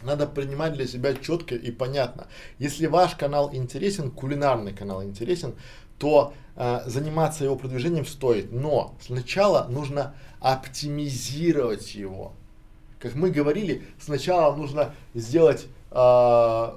надо 0.04 0.28
принимать 0.28 0.74
для 0.74 0.88
себя 0.88 1.14
четко 1.14 1.56
и 1.56 1.72
понятно. 1.72 2.28
Если 2.60 2.86
ваш 2.86 3.16
канал 3.16 3.50
интересен, 3.54 4.12
кулинарный 4.12 4.74
канал 4.74 5.04
интересен, 5.04 5.56
то 5.98 6.34
э, 6.56 6.82
заниматься 6.86 7.44
его 7.44 7.56
продвижением 7.56 8.06
стоит. 8.06 8.52
Но 8.52 8.96
сначала 9.02 9.68
нужно 9.68 10.16
оптимизировать 10.40 11.96
его. 11.96 12.34
Как 13.00 13.16
мы 13.16 13.32
говорили, 13.32 13.84
сначала 14.00 14.56
нужно 14.56 14.94
сделать 15.14 15.68
э, 15.92 16.74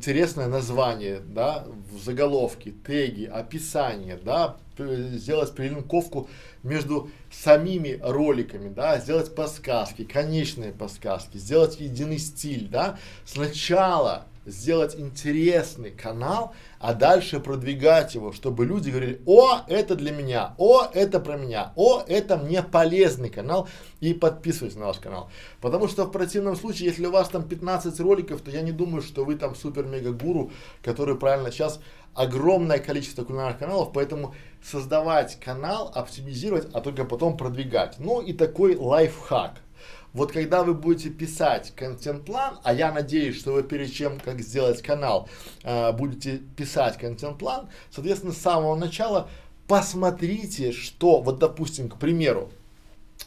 интересное 0.00 0.48
название, 0.48 1.20
да, 1.20 1.66
в 1.92 2.02
заголовке, 2.02 2.70
теги, 2.70 3.26
описание, 3.26 4.16
да, 4.16 4.56
сделать 4.78 5.54
перелинковку 5.54 6.30
между 6.62 7.10
самими 7.30 8.00
роликами, 8.02 8.70
да, 8.70 8.98
сделать 8.98 9.34
подсказки, 9.34 10.04
конечные 10.04 10.72
подсказки, 10.72 11.36
сделать 11.36 11.78
единый 11.80 12.16
стиль, 12.16 12.66
да. 12.66 12.98
Сначала 13.26 14.24
сделать 14.46 14.94
интересный 14.98 15.90
канал, 15.90 16.54
а 16.78 16.94
дальше 16.94 17.40
продвигать 17.40 18.14
его, 18.14 18.32
чтобы 18.32 18.64
люди 18.64 18.90
говорили, 18.90 19.20
о, 19.26 19.60
это 19.68 19.94
для 19.94 20.12
меня, 20.12 20.54
о, 20.58 20.86
это 20.92 21.20
про 21.20 21.36
меня, 21.36 21.72
о, 21.76 22.02
это 22.06 22.36
мне 22.38 22.62
полезный 22.62 23.28
канал, 23.28 23.68
и 24.00 24.14
подписывайтесь 24.14 24.78
на 24.78 24.86
наш 24.86 24.98
канал. 24.98 25.30
Потому 25.60 25.88
что 25.88 26.04
в 26.04 26.10
противном 26.10 26.56
случае, 26.56 26.88
если 26.88 27.06
у 27.06 27.10
вас 27.10 27.28
там 27.28 27.42
15 27.42 28.00
роликов, 28.00 28.40
то 28.40 28.50
я 28.50 28.62
не 28.62 28.72
думаю, 28.72 29.02
что 29.02 29.24
вы 29.24 29.36
там 29.36 29.54
супер-мега-гуру, 29.54 30.50
который 30.82 31.16
правильно 31.16 31.50
сейчас 31.50 31.80
огромное 32.14 32.78
количество 32.78 33.24
кулинарных 33.24 33.58
каналов, 33.58 33.92
поэтому 33.92 34.34
создавать 34.62 35.38
канал, 35.38 35.92
оптимизировать, 35.94 36.68
а 36.72 36.80
только 36.80 37.04
потом 37.04 37.36
продвигать. 37.36 37.96
Ну 37.98 38.20
и 38.20 38.32
такой 38.32 38.76
лайфхак– 38.76 39.60
вот 40.12 40.32
когда 40.32 40.62
вы 40.62 40.74
будете 40.74 41.10
писать 41.10 41.72
контент-план, 41.76 42.58
а 42.62 42.74
я 42.74 42.92
надеюсь, 42.92 43.38
что 43.38 43.52
вы 43.52 43.62
перед 43.62 43.92
чем, 43.92 44.18
как 44.18 44.40
сделать 44.40 44.82
канал, 44.82 45.28
э, 45.62 45.92
будете 45.92 46.38
писать 46.56 46.98
контент-план, 46.98 47.68
соответственно, 47.90 48.32
с 48.32 48.38
самого 48.38 48.74
начала 48.74 49.28
посмотрите, 49.68 50.72
что, 50.72 51.20
вот 51.20 51.38
допустим, 51.38 51.88
к 51.88 51.96
примеру, 51.96 52.50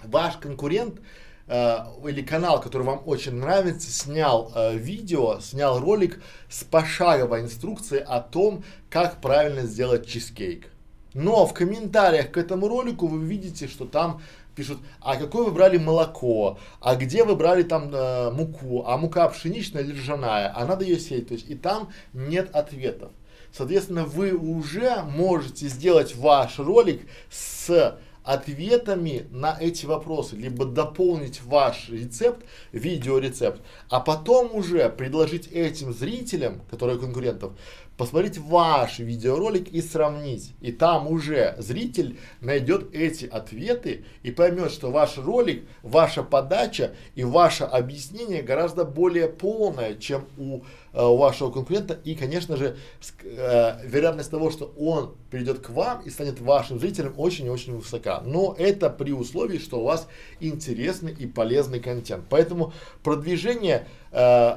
ваш 0.03 0.35
конкурент 0.37 0.99
э, 1.47 1.77
или 2.05 2.21
канал, 2.21 2.59
который 2.59 2.83
вам 2.83 3.01
очень 3.05 3.35
нравится, 3.35 3.89
снял 3.89 4.51
э, 4.53 4.75
видео, 4.75 5.39
снял 5.39 5.79
ролик 5.79 6.21
с 6.49 6.65
пошаговой 6.65 7.41
инструкцией 7.41 8.03
о 8.03 8.19
том, 8.19 8.65
как 8.89 9.21
правильно 9.21 9.61
сделать 9.61 10.05
чизкейк. 10.05 10.67
Но 11.13 11.45
в 11.45 11.53
комментариях 11.53 12.31
к 12.31 12.37
этому 12.37 12.67
ролику 12.67 13.07
вы 13.07 13.23
видите, 13.23 13.67
что 13.67 13.85
там 13.85 14.21
пишут, 14.55 14.79
а 15.01 15.15
какое 15.15 15.45
вы 15.45 15.51
брали 15.51 15.77
молоко, 15.77 16.57
а 16.79 16.95
где 16.95 17.23
вы 17.23 17.35
брали 17.35 17.63
там 17.63 17.93
э, 17.93 18.31
муку, 18.31 18.83
а 18.85 18.97
мука 18.97 19.27
пшеничная 19.29 19.83
или 19.83 19.93
ржаная, 19.93 20.53
а 20.55 20.65
надо 20.65 20.85
ее 20.85 20.99
сеять, 20.99 21.27
то 21.27 21.33
есть 21.33 21.49
и 21.49 21.55
там 21.55 21.89
нет 22.13 22.53
ответов. 22.55 23.11
Соответственно, 23.51 24.05
вы 24.05 24.33
уже 24.33 25.03
можете 25.03 25.67
сделать 25.67 26.15
ваш 26.15 26.57
ролик 26.57 27.01
с 27.29 27.97
ответами 28.23 29.27
на 29.31 29.57
эти 29.59 29.85
вопросы, 29.85 30.35
либо 30.35 30.65
дополнить 30.65 31.41
ваш 31.43 31.89
рецепт, 31.89 32.45
видеорецепт, 32.71 33.61
а 33.89 33.99
потом 33.99 34.55
уже 34.55 34.89
предложить 34.89 35.47
этим 35.47 35.93
зрителям, 35.93 36.61
которые 36.71 36.97
конкурентов, 36.97 37.53
посмотреть 37.97 38.37
ваш 38.37 38.99
видеоролик 38.99 39.69
и 39.69 39.81
сравнить. 39.81 40.53
И 40.61 40.71
там 40.71 41.07
уже 41.07 41.55
зритель 41.59 42.17
найдет 42.41 42.93
эти 42.93 43.25
ответы 43.25 44.05
и 44.23 44.31
поймет, 44.31 44.71
что 44.71 44.91
ваш 44.91 45.17
ролик, 45.17 45.63
ваша 45.81 46.23
подача 46.23 46.93
и 47.15 47.23
ваше 47.23 47.63
объяснение 47.63 48.41
гораздо 48.41 48.85
более 48.85 49.27
полное, 49.27 49.95
чем 49.95 50.25
у 50.37 50.63
Э, 50.95 51.07
вашего 51.07 51.49
конкурента 51.49 51.99
и, 52.03 52.13
конечно 52.13 52.55
же, 52.55 52.77
э, 53.23 53.79
вероятность 53.83 54.29
того, 54.29 54.51
что 54.51 54.71
он 54.77 55.15
придет 55.31 55.57
к 55.57 55.71
вам 55.71 56.03
и 56.03 56.11
станет 56.11 56.39
вашим 56.39 56.79
зрителем 56.79 57.15
очень 57.17 57.47
и 57.47 57.49
очень 57.49 57.75
высока. 57.75 58.21
Но 58.21 58.55
это 58.59 58.91
при 58.91 59.11
условии, 59.11 59.57
что 59.57 59.79
у 59.79 59.85
вас 59.85 60.07
интересный 60.39 61.11
и 61.11 61.25
полезный 61.25 61.79
контент. 61.79 62.25
Поэтому 62.29 62.73
продвижение, 63.01 63.87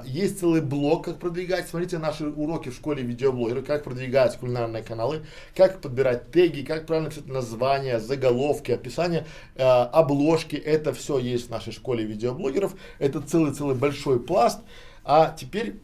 есть 0.04 0.40
целый 0.40 0.60
блок, 0.60 1.06
как 1.06 1.18
продвигать. 1.18 1.68
Смотрите 1.68 1.98
наши 1.98 2.26
уроки 2.26 2.68
в 2.68 2.74
школе 2.74 3.02
видеоблогера, 3.02 3.62
как 3.62 3.84
продвигать 3.84 4.36
кулинарные 4.36 4.82
каналы, 4.82 5.22
как 5.54 5.80
подбирать 5.80 6.30
теги, 6.30 6.62
как 6.62 6.86
правильно 6.86 7.08
писать 7.10 7.26
названия, 7.26 7.98
заголовки, 7.98 8.72
описания, 8.72 9.26
э, 9.54 9.62
обложки. 9.62 10.56
Это 10.56 10.92
все 10.92 11.18
есть 11.18 11.48
в 11.48 11.50
нашей 11.50 11.72
школе 11.72 12.04
видеоблогеров. 12.04 12.74
Это 12.98 13.20
целый-целый 13.20 13.74
большой 13.74 14.20
пласт. 14.20 14.60
А 15.04 15.34
теперь 15.38 15.80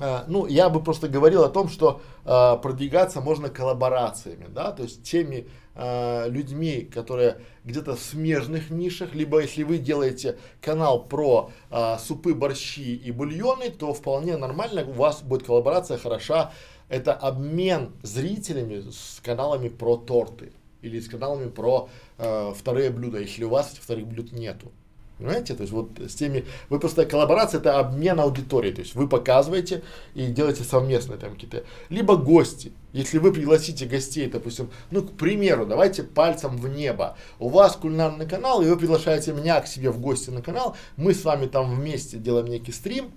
Uh, 0.00 0.24
ну, 0.26 0.46
я 0.46 0.70
бы 0.70 0.82
просто 0.82 1.08
говорил 1.08 1.44
о 1.44 1.48
том, 1.48 1.68
что 1.68 2.02
uh, 2.24 2.60
продвигаться 2.60 3.20
можно 3.20 3.48
коллаборациями, 3.48 4.46
да, 4.48 4.72
то 4.72 4.82
есть 4.82 5.04
теми 5.04 5.46
uh, 5.74 6.28
людьми, 6.28 6.82
которые 6.82 7.38
где-то 7.64 7.96
в 7.96 8.00
смежных 8.00 8.70
нишах, 8.70 9.14
либо 9.14 9.40
если 9.40 9.62
вы 9.62 9.78
делаете 9.78 10.36
канал 10.60 11.04
про 11.04 11.50
супы, 11.98 12.34
борщи 12.34 12.94
и 12.94 13.10
бульоны, 13.10 13.70
то 13.70 13.92
вполне 13.94 14.36
нормально 14.36 14.84
у 14.86 14.92
вас 14.92 15.22
будет 15.22 15.44
коллаборация 15.44 15.98
хороша. 15.98 16.52
Это 16.88 17.14
обмен 17.14 17.92
зрителями 18.02 18.90
с 18.90 19.20
каналами 19.24 19.68
про 19.68 19.96
торты 19.96 20.52
или 20.82 21.00
с 21.00 21.08
каналами 21.08 21.48
про 21.48 21.88
вторые 22.18 22.90
блюда, 22.90 23.20
если 23.20 23.44
у 23.44 23.48
вас 23.48 23.74
вторых 23.80 24.06
блюд 24.06 24.32
нету. 24.32 24.70
Понимаете? 25.18 25.54
То 25.54 25.62
есть 25.62 25.72
вот 25.72 25.90
с 25.98 26.14
теми, 26.14 26.44
вы 26.68 26.80
просто 26.80 27.06
коллаборация 27.06 27.60
это 27.60 27.78
обмен 27.78 28.18
аудиторией, 28.18 28.74
то 28.74 28.80
есть 28.80 28.94
вы 28.94 29.08
показываете 29.08 29.84
и 30.14 30.26
делаете 30.26 30.64
совместные 30.64 31.18
там 31.18 31.34
какие-то, 31.34 31.64
либо 31.88 32.16
гости, 32.16 32.72
если 32.92 33.18
вы 33.18 33.32
пригласите 33.32 33.86
гостей, 33.86 34.28
допустим, 34.28 34.70
ну, 34.90 35.02
к 35.02 35.12
примеру, 35.12 35.66
давайте 35.66 36.02
пальцем 36.02 36.56
в 36.56 36.68
небо, 36.68 37.16
у 37.38 37.48
вас 37.48 37.76
кулинарный 37.76 38.26
канал, 38.26 38.62
и 38.62 38.66
вы 38.66 38.76
приглашаете 38.76 39.32
меня 39.32 39.60
к 39.60 39.68
себе 39.68 39.90
в 39.90 40.00
гости 40.00 40.30
на 40.30 40.42
канал, 40.42 40.76
мы 40.96 41.14
с 41.14 41.24
вами 41.24 41.46
там 41.46 41.72
вместе 41.72 42.18
делаем 42.18 42.46
некий 42.46 42.72
стрим, 42.72 43.12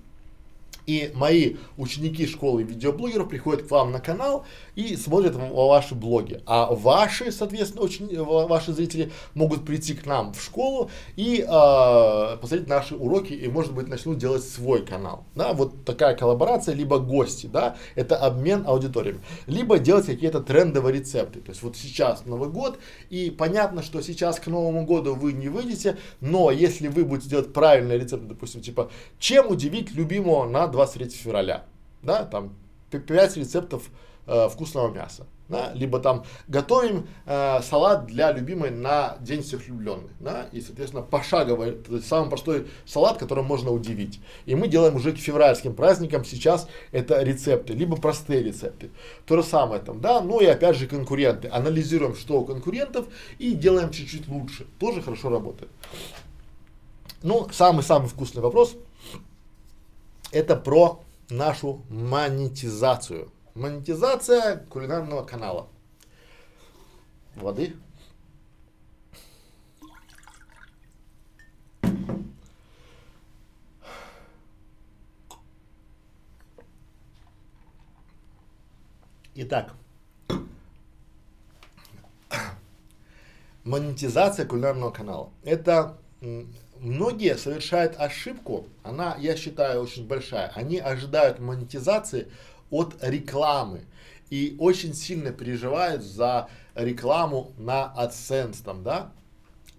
и 0.87 1.11
мои 1.13 1.57
ученики 1.75 2.25
школы 2.25 2.63
видеоблогеров 2.63 3.27
приходят 3.27 3.67
к 3.67 3.71
вам 3.71 3.91
на 3.91 3.99
канал 3.99 4.45
и 4.75 4.95
смотрят 4.95 5.35
ваши 5.35 5.93
блоги. 5.93 6.41
А 6.45 6.73
ваши, 6.73 7.31
соответственно, 7.31 7.83
очень, 7.83 8.07
ваши 8.23 8.71
зрители 8.71 9.11
могут 9.33 9.65
прийти 9.65 9.93
к 9.93 10.05
нам 10.05 10.33
в 10.33 10.41
школу 10.41 10.89
и 11.17 11.41
э, 11.41 12.37
посмотреть 12.37 12.67
наши 12.67 12.95
уроки 12.95 13.33
и, 13.33 13.47
может 13.49 13.73
быть, 13.73 13.87
начнут 13.87 14.17
делать 14.17 14.43
свой 14.43 14.85
канал. 14.85 15.25
Да, 15.35 15.51
вот 15.53 15.83
такая 15.83 16.15
коллаборация, 16.15 16.73
либо 16.73 16.99
гости, 16.99 17.47
да, 17.47 17.75
это 17.95 18.15
обмен 18.15 18.63
аудиториями. 18.65 19.19
Либо 19.45 19.79
делать 19.79 20.05
какие-то 20.05 20.39
трендовые 20.39 20.99
рецепты. 20.99 21.41
То 21.41 21.51
есть 21.51 21.63
вот 21.63 21.75
сейчас 21.75 22.25
Новый 22.25 22.49
год, 22.49 22.79
и 23.09 23.29
понятно, 23.29 23.83
что 23.83 24.01
сейчас 24.01 24.39
к 24.39 24.47
Новому 24.47 24.85
году 24.85 25.15
вы 25.15 25.33
не 25.33 25.49
выйдете, 25.49 25.97
но 26.21 26.49
если 26.49 26.87
вы 26.87 27.03
будете 27.03 27.29
делать 27.29 27.51
правильные 27.51 27.99
рецепты, 27.99 28.27
допустим, 28.27 28.61
типа, 28.61 28.89
чем 29.19 29.51
удивить 29.51 29.91
любимого 29.91 30.47
на 30.47 30.76
23 30.77 31.09
февраля, 31.09 31.63
да, 32.03 32.23
там 32.23 32.53
5 32.91 33.37
рецептов 33.37 33.89
э, 34.27 34.47
вкусного 34.49 34.93
мяса. 34.93 35.25
Да, 35.49 35.71
либо 35.73 35.99
там 35.99 36.25
готовим 36.49 37.07
э, 37.25 37.61
салат 37.61 38.05
для 38.05 38.33
любимой 38.33 38.69
на 38.69 39.15
День 39.21 39.41
всех 39.41 39.65
влюбленных, 39.65 40.11
да, 40.19 40.49
и, 40.51 40.59
соответственно, 40.59 41.03
пошаговый, 41.03 41.71
то 41.71 41.95
есть 41.95 42.05
самый 42.05 42.29
простой 42.29 42.67
салат, 42.85 43.17
которым 43.17 43.45
можно 43.45 43.71
удивить. 43.71 44.19
И 44.45 44.55
мы 44.55 44.67
делаем 44.67 44.97
уже 44.97 45.13
к 45.13 45.17
февральским 45.17 45.73
праздникам 45.73 46.25
сейчас 46.25 46.67
это 46.91 47.23
рецепты, 47.23 47.71
либо 47.71 47.95
простые 47.95 48.43
рецепты. 48.43 48.89
То 49.25 49.37
же 49.37 49.43
самое 49.43 49.81
там, 49.81 50.01
да, 50.01 50.19
ну 50.19 50.41
и 50.41 50.45
опять 50.45 50.75
же 50.75 50.85
конкуренты. 50.85 51.47
Анализируем, 51.47 52.13
что 52.15 52.41
у 52.41 52.45
конкурентов 52.45 53.05
и 53.39 53.53
делаем 53.53 53.89
чуть-чуть 53.89 54.27
лучше. 54.27 54.67
Тоже 54.79 55.01
хорошо 55.01 55.29
работает. 55.29 55.71
Ну, 57.23 57.47
самый-самый 57.51 58.09
вкусный 58.09 58.41
вопрос– 58.41 58.75
это 60.31 60.55
про 60.55 61.03
нашу 61.29 61.83
монетизацию. 61.89 63.31
Монетизация 63.53 64.57
кулинарного 64.69 65.23
канала. 65.23 65.67
Воды. 67.35 67.75
Итак, 79.39 79.75
монетизация 83.63 84.47
кулинарного 84.47 84.89
канала. 84.89 85.29
Это 85.43 85.99
многие 86.81 87.37
совершают 87.37 87.95
ошибку, 87.97 88.67
она, 88.83 89.15
я 89.19 89.35
считаю, 89.35 89.81
очень 89.81 90.07
большая. 90.07 90.51
Они 90.55 90.79
ожидают 90.79 91.39
монетизации 91.39 92.27
от 92.69 92.95
рекламы 93.01 93.85
и 94.29 94.55
очень 94.59 94.93
сильно 94.93 95.31
переживают 95.31 96.03
за 96.03 96.49
рекламу 96.75 97.53
на 97.57 97.93
AdSense, 97.97 98.63
там, 98.63 98.83
да, 98.83 99.11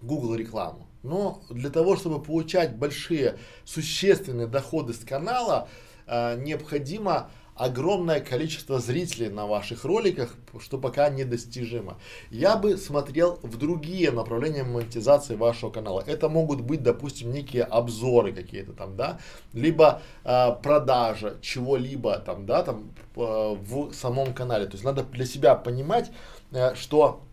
Google 0.01 0.35
рекламу. 0.35 0.87
Но 1.03 1.41
для 1.49 1.69
того, 1.69 1.95
чтобы 1.95 2.21
получать 2.21 2.75
большие 2.75 3.37
существенные 3.63 4.47
доходы 4.47 4.93
с 4.93 4.99
канала, 4.99 5.69
э, 6.07 6.41
необходимо 6.41 7.29
огромное 7.59 8.21
количество 8.21 8.79
зрителей 8.79 9.29
на 9.29 9.45
ваших 9.45 9.83
роликах, 9.83 10.33
что 10.61 10.77
пока 10.77 11.09
недостижимо. 11.09 11.97
Я 12.31 12.55
бы 12.55 12.77
смотрел 12.77 13.37
в 13.43 13.57
другие 13.57 14.11
направления 14.11 14.63
монетизации 14.63 15.35
вашего 15.35 15.69
канала. 15.69 16.01
Это 16.07 16.29
могут 16.29 16.61
быть, 16.61 16.81
допустим, 16.81 17.33
некие 17.33 17.63
обзоры 17.63 18.31
какие-то 18.31 18.71
там, 18.71 18.95
да, 18.95 19.19
либо 19.51 20.01
э, 20.23 20.55
продажа 20.63 21.37
чего-либо 21.41 22.19
там, 22.19 22.45
да, 22.45 22.63
там 22.63 22.93
э, 23.17 23.19
в 23.19 23.91
самом 23.93 24.33
канале. 24.33 24.65
То 24.65 24.73
есть 24.73 24.85
надо 24.85 25.03
для 25.03 25.25
себя 25.25 25.55
понимать, 25.55 26.11
э, 26.51 26.75
что 26.75 27.23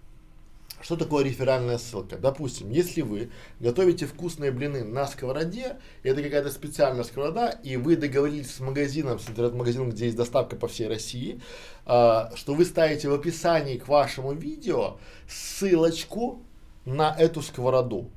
что 0.86 0.96
такое 0.96 1.24
реферальная 1.24 1.78
ссылка? 1.78 2.16
Допустим, 2.16 2.70
если 2.70 3.02
вы 3.02 3.30
готовите 3.58 4.06
вкусные 4.06 4.52
блины 4.52 4.84
на 4.84 5.08
сковороде, 5.08 5.78
это 6.04 6.22
какая-то 6.22 6.48
специальная 6.48 7.02
сковорода, 7.02 7.48
и 7.48 7.76
вы 7.76 7.96
договорились 7.96 8.54
с 8.54 8.60
магазином, 8.60 9.18
с 9.18 9.28
интернет-магазином, 9.28 9.90
где 9.90 10.04
есть 10.04 10.16
доставка 10.16 10.54
по 10.54 10.68
всей 10.68 10.86
России, 10.86 11.40
э, 11.86 12.30
что 12.36 12.54
вы 12.54 12.64
ставите 12.64 13.08
в 13.08 13.14
описании 13.14 13.78
к 13.78 13.88
вашему 13.88 14.32
видео 14.32 14.98
ссылочку 15.28 16.44
на 16.84 17.12
эту 17.18 17.42
сковороду. 17.42 18.08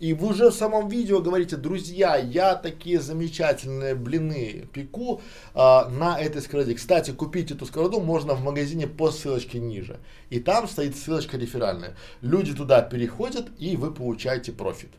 И 0.00 0.12
вы 0.12 0.28
уже 0.28 0.50
в 0.50 0.54
самом 0.54 0.88
видео 0.88 1.20
говорите, 1.20 1.56
друзья, 1.56 2.16
я 2.16 2.54
такие 2.54 3.00
замечательные 3.00 3.96
блины 3.96 4.68
пеку 4.72 5.20
а, 5.54 5.88
на 5.88 6.20
этой 6.20 6.40
сковороде. 6.40 6.74
Кстати, 6.76 7.10
купить 7.10 7.50
эту 7.50 7.66
сковороду 7.66 8.00
можно 8.00 8.34
в 8.34 8.44
магазине 8.44 8.86
по 8.86 9.10
ссылочке 9.10 9.58
ниже. 9.58 9.98
И 10.30 10.38
там 10.38 10.68
стоит 10.68 10.96
ссылочка 10.96 11.36
реферальная. 11.36 11.96
Люди 12.20 12.54
туда 12.54 12.80
переходят, 12.82 13.48
и 13.58 13.76
вы 13.76 13.92
получаете 13.92 14.52
профит. 14.52 14.90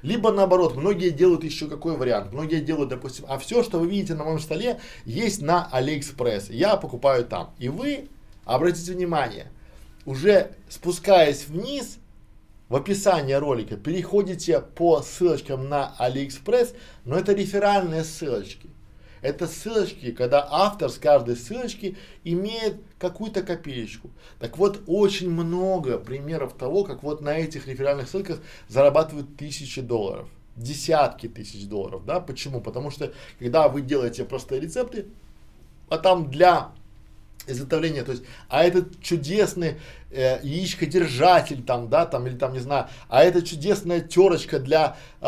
Либо 0.00 0.32
наоборот, 0.32 0.76
многие 0.76 1.10
делают 1.10 1.44
еще 1.44 1.68
какой 1.68 1.96
вариант. 1.96 2.32
Многие 2.32 2.60
делают, 2.60 2.88
допустим, 2.88 3.26
а 3.28 3.38
все, 3.38 3.62
что 3.62 3.78
вы 3.78 3.88
видите 3.88 4.14
на 4.14 4.24
моем 4.24 4.40
столе, 4.40 4.80
есть 5.04 5.42
на 5.42 5.68
Алиэкспресс. 5.70 6.48
Я 6.48 6.76
покупаю 6.76 7.24
там. 7.26 7.54
И 7.58 7.68
вы, 7.68 8.08
обратите 8.46 8.92
внимание, 8.92 9.50
уже 10.06 10.52
спускаясь 10.70 11.46
вниз, 11.48 11.98
в 12.68 12.74
описании 12.74 13.34
ролика 13.34 13.76
переходите 13.76 14.60
по 14.60 15.00
ссылочкам 15.02 15.68
на 15.68 15.94
Алиэкспресс, 15.98 16.74
но 17.04 17.16
это 17.16 17.32
реферальные 17.32 18.04
ссылочки. 18.04 18.70
Это 19.22 19.46
ссылочки, 19.46 20.12
когда 20.12 20.46
автор 20.50 20.90
с 20.90 20.98
каждой 20.98 21.36
ссылочки 21.36 21.96
имеет 22.22 22.76
какую-то 22.98 23.42
копеечку. 23.42 24.10
Так 24.38 24.58
вот, 24.58 24.82
очень 24.86 25.30
много 25.30 25.98
примеров 25.98 26.54
того, 26.54 26.84
как 26.84 27.02
вот 27.02 27.20
на 27.22 27.36
этих 27.36 27.66
реферальных 27.66 28.08
ссылках 28.08 28.40
зарабатывают 28.68 29.36
тысячи 29.36 29.80
долларов, 29.80 30.28
десятки 30.56 31.28
тысяч 31.28 31.66
долларов, 31.66 32.04
да, 32.04 32.20
почему? 32.20 32.60
Потому 32.60 32.90
что, 32.90 33.12
когда 33.38 33.68
вы 33.68 33.80
делаете 33.80 34.24
простые 34.24 34.60
рецепты, 34.60 35.06
а 35.88 35.98
там 35.98 36.30
для 36.30 36.72
изготовления, 37.46 38.02
то 38.02 38.12
есть, 38.12 38.24
а 38.48 38.64
этот 38.64 39.00
чудесный 39.00 39.76
э, 40.10 40.40
яичкодержатель 40.42 41.62
там, 41.62 41.88
да, 41.88 42.06
там, 42.06 42.26
или 42.26 42.36
там, 42.36 42.52
не 42.52 42.60
знаю, 42.60 42.88
а 43.08 43.22
эта 43.22 43.42
чудесная 43.42 44.00
терочка 44.00 44.58
для 44.58 44.96
э, 45.20 45.26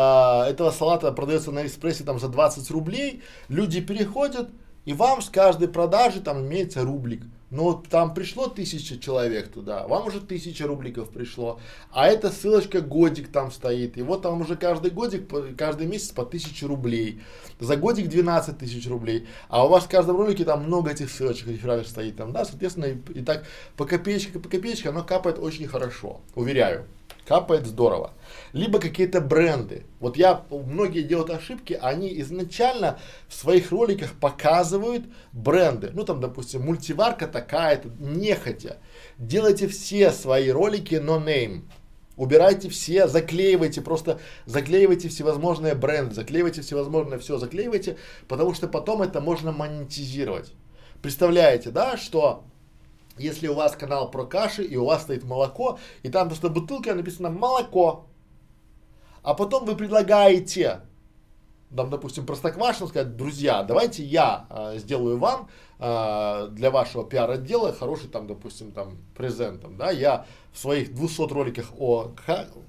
этого 0.49 0.71
салата 0.71 1.11
продается 1.11 1.51
на 1.51 1.65
экспрессе 1.65 2.03
там 2.03 2.19
за 2.19 2.27
20 2.27 2.69
рублей, 2.71 3.23
люди 3.47 3.81
переходят, 3.81 4.49
и 4.85 4.93
вам 4.93 5.21
с 5.21 5.29
каждой 5.29 5.67
продажи 5.67 6.21
там 6.21 6.45
имеется 6.45 6.83
рублик. 6.83 7.23
Но 7.51 7.63
вот 7.63 7.87
там 7.87 8.13
пришло 8.13 8.47
тысяча 8.47 8.99
человек 8.99 9.49
туда, 9.49 9.87
вам 9.87 10.07
уже 10.07 10.21
тысяча 10.21 10.67
рубликов 10.67 11.09
пришло, 11.09 11.59
а 11.91 12.07
эта 12.07 12.29
ссылочка 12.29 12.81
годик 12.81 13.31
там 13.31 13.51
стоит, 13.51 13.97
и 13.97 14.03
вот 14.03 14.21
там 14.21 14.41
уже 14.41 14.55
каждый 14.55 14.91
годик, 14.91 15.27
каждый 15.57 15.87
месяц 15.87 16.11
по 16.11 16.25
тысяче 16.25 16.67
рублей, 16.67 17.21
за 17.59 17.75
годик 17.75 18.07
12 18.07 18.57
тысяч 18.57 18.87
рублей, 18.87 19.27
а 19.47 19.65
у 19.65 19.69
вас 19.69 19.85
в 19.85 19.89
каждом 19.89 20.17
ролике 20.17 20.45
там 20.45 20.63
много 20.63 20.91
этих 20.91 21.09
ссылочек 21.09 21.47
рефералов 21.47 21.87
стоит 21.87 22.17
там, 22.17 22.31
да, 22.31 22.45
соответственно, 22.45 22.85
и, 22.85 22.97
и 23.19 23.23
так 23.23 23.45
по 23.75 23.85
копеечке, 23.85 24.37
по 24.37 24.47
копеечке 24.47 24.89
оно 24.89 25.03
капает 25.03 25.39
очень 25.39 25.67
хорошо, 25.67 26.21
уверяю 26.35 26.85
капает 27.29 27.67
здорово. 27.67 28.13
Либо 28.53 28.79
какие-то 28.79 29.21
бренды. 29.21 29.85
Вот 29.99 30.17
я, 30.17 30.43
многие 30.49 31.03
делают 31.03 31.29
ошибки, 31.29 31.77
они 31.79 32.19
изначально 32.21 32.97
в 33.27 33.35
своих 33.35 33.69
роликах 33.71 34.13
показывают 34.13 35.05
бренды. 35.31 35.91
Ну 35.93 36.03
там, 36.05 36.21
допустим, 36.21 36.63
мультиварка 36.63 37.27
такая-то, 37.27 37.89
нехотя. 37.99 38.77
Делайте 39.19 39.67
все 39.67 40.11
свои 40.11 40.49
ролики 40.49 40.95
no-name. 40.95 41.65
Убирайте 42.17 42.67
все, 42.67 43.07
заклеивайте, 43.07 43.81
просто 43.81 44.19
заклеивайте 44.47 45.07
всевозможные 45.07 45.75
бренды, 45.75 46.15
заклеивайте 46.15 46.61
всевозможное 46.63 47.19
все, 47.19 47.37
заклеивайте, 47.37 47.97
потому 48.27 48.55
что 48.55 48.67
потом 48.67 49.03
это 49.03 49.21
можно 49.21 49.51
монетизировать. 49.51 50.51
Представляете, 51.03 51.69
да, 51.69 51.95
что 51.95 52.43
если 53.19 53.47
у 53.47 53.53
вас 53.53 53.75
канал 53.75 54.09
про 54.09 54.25
каши 54.25 54.63
и 54.63 54.75
у 54.75 54.85
вас 54.85 55.03
стоит 55.03 55.23
молоко, 55.23 55.79
и 56.03 56.09
там 56.09 56.27
просто 56.27 56.49
бутылка 56.49 56.95
написано 56.95 57.29
молоко, 57.29 58.07
а 59.21 59.33
потом 59.33 59.65
вы 59.65 59.75
предлагаете 59.75 60.81
там, 61.75 61.89
допустим, 61.89 62.25
Простоквашино 62.25 62.87
сказать, 62.87 63.15
друзья, 63.15 63.63
давайте 63.63 64.03
я 64.03 64.47
э, 64.49 64.77
сделаю 64.77 65.17
вам 65.17 65.49
э, 65.79 66.47
для 66.51 66.71
вашего 66.71 67.03
пиар-отдела 67.03 67.73
хороший, 67.73 68.09
там, 68.09 68.27
допустим, 68.27 68.71
там, 68.71 68.97
презентом, 69.15 69.77
да, 69.77 69.91
я 69.91 70.25
в 70.51 70.57
своих 70.57 70.95
200 70.95 71.31
роликах 71.31 71.67
о, 71.77 72.11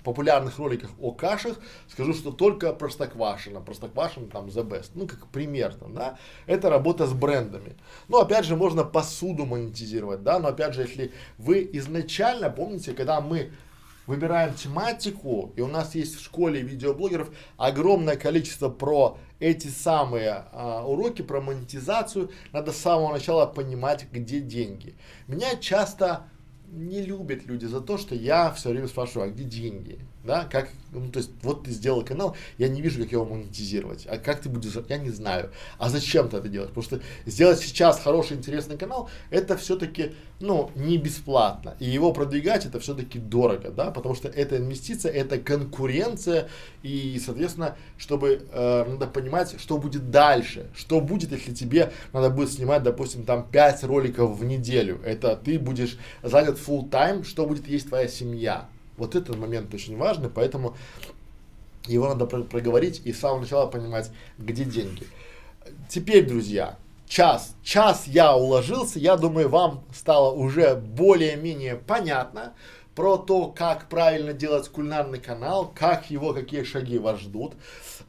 популярных 0.04 0.58
роликах 0.58 0.90
о 1.00 1.12
кашах 1.12 1.58
скажу, 1.88 2.12
что 2.12 2.30
только 2.30 2.74
Простоквашино, 2.74 3.60
Простоквашино 3.60 4.26
там 4.26 4.46
the 4.46 4.64
best, 4.64 4.90
ну, 4.94 5.06
как 5.06 5.26
пример, 5.28 5.74
там, 5.74 5.94
да, 5.94 6.18
это 6.46 6.68
работа 6.68 7.06
с 7.06 7.12
брендами. 7.12 7.76
Ну, 8.08 8.18
опять 8.18 8.44
же, 8.44 8.54
можно 8.54 8.84
посуду 8.84 9.46
монетизировать, 9.46 10.22
да, 10.22 10.38
но, 10.38 10.48
опять 10.48 10.74
же, 10.74 10.82
если 10.82 11.12
вы 11.38 11.68
изначально, 11.72 12.50
помните, 12.50 12.92
когда 12.92 13.20
мы 13.22 13.50
выбираем 14.06 14.54
тематику, 14.54 15.52
и 15.56 15.60
у 15.60 15.66
нас 15.66 15.94
есть 15.94 16.16
в 16.16 16.22
школе 16.22 16.62
видеоблогеров 16.62 17.30
огромное 17.56 18.16
количество 18.16 18.68
про 18.68 19.18
эти 19.38 19.68
самые 19.68 20.44
а, 20.52 20.84
уроки, 20.84 21.22
про 21.22 21.40
монетизацию, 21.40 22.30
надо 22.52 22.72
с 22.72 22.76
самого 22.76 23.12
начала 23.12 23.46
понимать, 23.46 24.06
где 24.12 24.40
деньги. 24.40 24.94
Меня 25.26 25.56
часто 25.56 26.24
не 26.70 27.02
любят 27.02 27.46
люди 27.46 27.66
за 27.66 27.80
то, 27.80 27.98
что 27.98 28.14
я 28.14 28.50
все 28.52 28.70
время 28.70 28.88
спрашиваю, 28.88 29.28
а 29.28 29.32
где 29.32 29.44
деньги? 29.44 29.98
Да, 30.22 30.44
как, 30.44 30.68
ну, 30.92 31.10
то 31.10 31.18
есть, 31.18 31.30
вот 31.42 31.64
ты 31.64 31.70
сделал 31.70 32.04
канал, 32.04 32.36
я 32.58 32.68
не 32.68 32.82
вижу, 32.82 33.00
как 33.00 33.10
его 33.10 33.24
монетизировать. 33.24 34.06
А 34.06 34.18
как 34.18 34.42
ты 34.42 34.50
будешь, 34.50 34.76
я 34.90 34.98
не 34.98 35.08
знаю. 35.08 35.50
А 35.78 35.88
зачем 35.88 36.28
ты 36.28 36.36
это 36.36 36.48
делаешь? 36.48 36.68
Потому 36.68 36.84
что 36.84 37.00
сделать 37.24 37.58
сейчас 37.60 37.98
хороший, 37.98 38.36
интересный 38.36 38.76
канал, 38.76 39.08
это 39.30 39.56
все-таки, 39.56 40.12
ну, 40.38 40.70
не 40.74 40.98
бесплатно. 40.98 41.74
И 41.78 41.86
его 41.86 42.12
продвигать, 42.12 42.66
это 42.66 42.80
все-таки 42.80 43.18
дорого, 43.18 43.70
да, 43.70 43.90
потому 43.90 44.14
что 44.14 44.28
это 44.28 44.58
инвестиция, 44.58 45.10
это 45.10 45.38
конкуренция, 45.38 46.50
и, 46.82 47.18
соответственно, 47.24 47.76
чтобы, 47.96 48.46
э, 48.52 48.84
надо 48.86 49.06
понимать, 49.06 49.58
что 49.58 49.78
будет 49.78 50.10
дальше. 50.10 50.68
Что 50.74 51.00
будет, 51.00 51.32
если 51.32 51.54
тебе 51.54 51.92
надо 52.12 52.28
будет 52.28 52.52
снимать, 52.52 52.82
допустим, 52.82 53.24
там 53.24 53.48
5 53.50 53.84
роликов 53.84 54.38
в 54.38 54.44
неделю. 54.44 55.00
Это 55.02 55.34
ты 55.34 55.58
будешь 55.58 55.96
занят 56.22 56.58
full 56.58 56.90
time, 56.90 57.24
что 57.24 57.46
будет 57.46 57.66
есть 57.66 57.88
твоя 57.88 58.06
семья 58.06 58.68
вот 59.00 59.16
этот 59.16 59.36
момент 59.36 59.74
очень 59.74 59.96
важный, 59.96 60.28
поэтому 60.28 60.76
его 61.86 62.06
надо 62.08 62.26
проговорить 62.26 63.02
и 63.04 63.12
с 63.12 63.20
самого 63.20 63.40
начала 63.40 63.66
понимать, 63.66 64.10
где 64.38 64.64
деньги. 64.64 65.06
Теперь, 65.88 66.26
друзья, 66.26 66.76
час, 67.08 67.56
час 67.64 68.04
я 68.06 68.36
уложился, 68.36 68.98
я 68.98 69.16
думаю, 69.16 69.48
вам 69.48 69.82
стало 69.92 70.32
уже 70.32 70.76
более-менее 70.76 71.76
понятно 71.76 72.52
про 72.94 73.16
то, 73.16 73.46
как 73.46 73.88
правильно 73.88 74.32
делать 74.32 74.68
кулинарный 74.68 75.18
канал, 75.18 75.72
как 75.74 76.10
его, 76.10 76.34
какие 76.34 76.64
шаги 76.64 76.98
вас 76.98 77.20
ждут. 77.20 77.54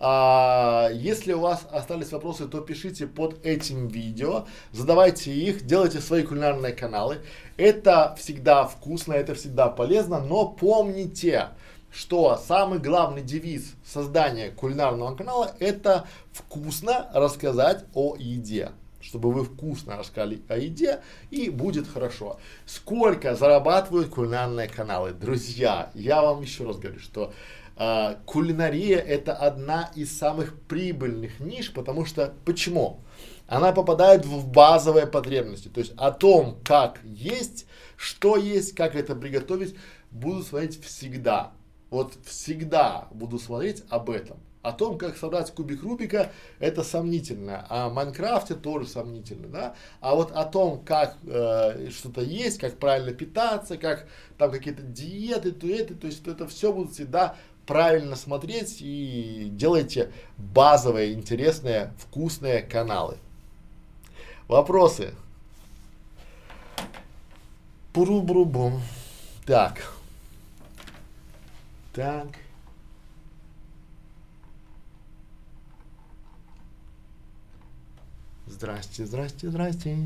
А, 0.04 0.90
если 0.92 1.32
у 1.34 1.42
вас 1.42 1.68
остались 1.72 2.12
вопросы, 2.12 2.48
то 2.48 2.60
пишите 2.62 3.06
под 3.06 3.46
этим 3.46 3.88
видео, 3.88 4.48
задавайте 4.72 5.32
их, 5.32 5.68
делайте 5.68 6.00
свои 6.00 6.24
кулинарные 6.24 6.74
каналы. 6.74 7.20
Это 7.56 8.16
всегда 8.18 8.66
вкусно, 8.66 9.14
это 9.14 9.36
всегда 9.36 9.68
полезно, 9.68 10.20
но 10.20 10.48
помните, 10.48 11.50
что 11.92 12.36
самый 12.48 12.80
главный 12.80 13.22
девиз 13.22 13.76
создания 13.86 14.50
кулинарного 14.50 15.16
канала 15.16 15.56
это 15.60 16.08
вкусно 16.34 17.12
рассказать 17.14 17.86
о 17.94 18.16
еде. 18.18 18.72
чтобы 19.02 19.32
вы 19.32 19.44
вкусно 19.44 19.98
рассказали 19.98 20.42
о 20.48 20.58
еде 20.58 21.02
и 21.32 21.50
будет 21.50 21.88
хорошо. 21.88 22.40
Сколько 22.66 23.36
зарабатывают 23.36 24.10
кулинарные 24.10 24.68
каналы? 24.68 25.12
Друзья, 25.12 25.90
я 25.96 26.22
вам 26.22 26.42
еще 26.42 26.66
раз 26.66 26.78
говорю, 26.78 27.00
что 27.00 27.34
э, 27.82 28.16
кулинария 28.26 29.00
это 29.00 29.34
одна 29.34 29.92
из 29.96 30.16
самых 30.16 30.60
прибыльных 30.62 31.40
ниш, 31.40 31.74
потому 31.74 32.06
что 32.06 32.34
почему? 32.46 33.02
Она 33.48 33.72
попадает 33.72 34.26
в 34.26 34.48
базовые 34.48 35.08
потребности, 35.08 35.68
то 35.68 35.80
есть 35.80 35.94
о 35.98 36.12
том, 36.12 36.60
как 36.64 37.00
есть, 37.04 37.66
что 37.98 38.38
есть, 38.38 38.76
как 38.76 38.96
это 38.96 39.16
приготовить, 39.16 39.76
буду 40.12 40.44
смотреть 40.44 40.82
всегда. 40.84 41.52
Вот 41.90 42.14
всегда 42.24 43.08
буду 43.12 43.40
смотреть 43.40 43.84
об 43.90 44.10
этом. 44.10 44.38
О 44.62 44.74
том, 44.74 45.00
как 45.00 45.18
собрать 45.18 45.52
кубик 45.52 45.82
Рубика, 45.82 46.32
это 46.60 46.84
сомнительно. 46.84 47.66
О 47.68 47.90
Майнкрафте 47.90 48.54
тоже 48.54 48.88
сомнительно, 48.88 49.48
да. 49.48 49.76
А 50.02 50.14
вот 50.14 50.32
о 50.32 50.46
том, 50.46 50.84
как 50.86 51.18
э, 51.26 51.90
что-то 51.90 52.22
есть, 52.22 52.60
как 52.60 52.78
правильно 52.78 53.12
питаться, 53.12 53.78
как 53.78 54.08
там 54.38 54.52
какие-то 54.52 54.84
диеты, 54.84 55.52
туеты, 55.52 55.96
то 55.96 56.06
есть 56.06 56.28
это 56.28 56.48
все 56.48 56.72
будут 56.72 56.94
всегда 56.94 57.36
правильно 57.66 58.16
смотреть 58.16 58.78
и 58.82 59.50
делайте 59.52 60.12
базовые, 60.38 61.14
интересные, 61.14 61.94
вкусные 61.98 62.62
каналы. 62.62 63.18
Вопросы? 64.48 65.14
Пуру-бру-бум. 67.94 68.82
Так. 69.46 69.94
Так. 71.94 72.28
Здрасте, 78.48 79.06
здрасте, 79.06 79.50
здрасте. 79.50 79.98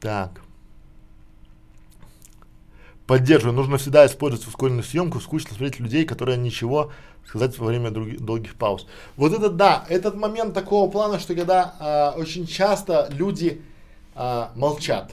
Так. 0.00 0.40
Поддерживаю. 3.12 3.54
Нужно 3.54 3.76
всегда 3.76 4.06
использовать 4.06 4.48
ускоренную 4.48 4.84
съемку. 4.84 5.20
Скучно 5.20 5.50
смотреть 5.50 5.78
людей, 5.78 6.06
которые 6.06 6.38
ничего 6.38 6.92
сказать 7.26 7.58
во 7.58 7.66
время 7.66 7.90
друг, 7.90 8.16
долгих 8.16 8.54
пауз. 8.54 8.86
Вот 9.18 9.34
это 9.34 9.50
да, 9.50 9.84
этот 9.90 10.14
момент 10.16 10.54
такого 10.54 10.90
плана, 10.90 11.18
что 11.18 11.34
когда 11.34 12.14
э, 12.16 12.18
очень 12.18 12.46
часто 12.46 13.08
люди 13.10 13.60
э, 14.14 14.46
молчат. 14.54 15.12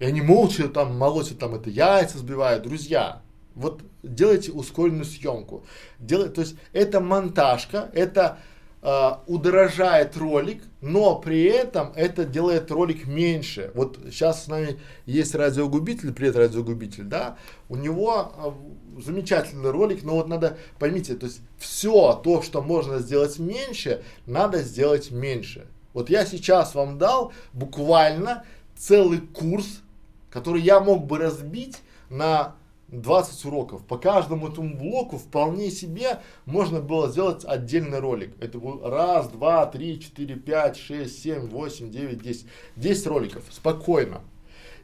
И 0.00 0.04
они 0.04 0.20
молча 0.20 0.68
там 0.68 0.98
молотят 0.98 1.38
там 1.38 1.54
это 1.54 1.70
яйца 1.70 2.18
сбивают. 2.18 2.64
Друзья, 2.64 3.22
вот 3.54 3.80
делайте 4.02 4.52
ускоренную 4.52 5.06
съемку. 5.06 5.64
Делай, 5.98 6.28
то 6.28 6.42
есть 6.42 6.56
это 6.74 7.00
монтажка, 7.00 7.88
это 7.94 8.36
э, 8.82 9.10
удорожает 9.26 10.16
ролик, 10.16 10.62
но 10.80 11.16
при 11.16 11.44
этом 11.44 11.92
это 11.94 12.24
делает 12.24 12.70
ролик 12.70 13.06
меньше. 13.06 13.70
Вот 13.74 13.98
сейчас 14.06 14.44
с 14.44 14.48
нами 14.48 14.78
есть 15.06 15.34
радиогубитель, 15.34 16.12
привет 16.12 16.36
радиогубитель, 16.36 17.04
да, 17.04 17.36
у 17.68 17.76
него 17.76 18.32
э, 18.36 19.00
замечательный 19.02 19.70
ролик, 19.70 20.02
но 20.02 20.16
вот 20.16 20.28
надо, 20.28 20.56
поймите, 20.78 21.14
то 21.16 21.26
есть 21.26 21.40
все 21.58 22.14
то, 22.24 22.42
что 22.42 22.62
можно 22.62 22.98
сделать 22.98 23.38
меньше, 23.38 24.02
надо 24.26 24.62
сделать 24.62 25.10
меньше. 25.10 25.66
Вот 25.92 26.08
я 26.08 26.24
сейчас 26.24 26.74
вам 26.74 26.98
дал 26.98 27.32
буквально 27.52 28.44
целый 28.76 29.20
курс, 29.20 29.82
который 30.30 30.62
я 30.62 30.80
мог 30.80 31.06
бы 31.06 31.18
разбить 31.18 31.78
на 32.08 32.54
20 32.92 33.44
уроков. 33.46 33.84
По 33.84 33.98
каждому 33.98 34.48
этому 34.48 34.76
блоку 34.76 35.18
вполне 35.18 35.70
себе 35.70 36.20
можно 36.44 36.80
было 36.80 37.08
сделать 37.08 37.44
отдельный 37.44 38.00
ролик. 38.00 38.34
Это 38.40 38.58
был 38.58 38.80
раз, 38.82 39.28
два, 39.28 39.66
три, 39.66 40.00
четыре, 40.00 40.36
пять, 40.36 40.76
шесть, 40.76 41.22
семь, 41.22 41.46
восемь, 41.46 41.90
девять, 41.90 42.22
десять. 42.22 42.46
Десять 42.76 43.06
роликов. 43.06 43.44
Спокойно. 43.50 44.22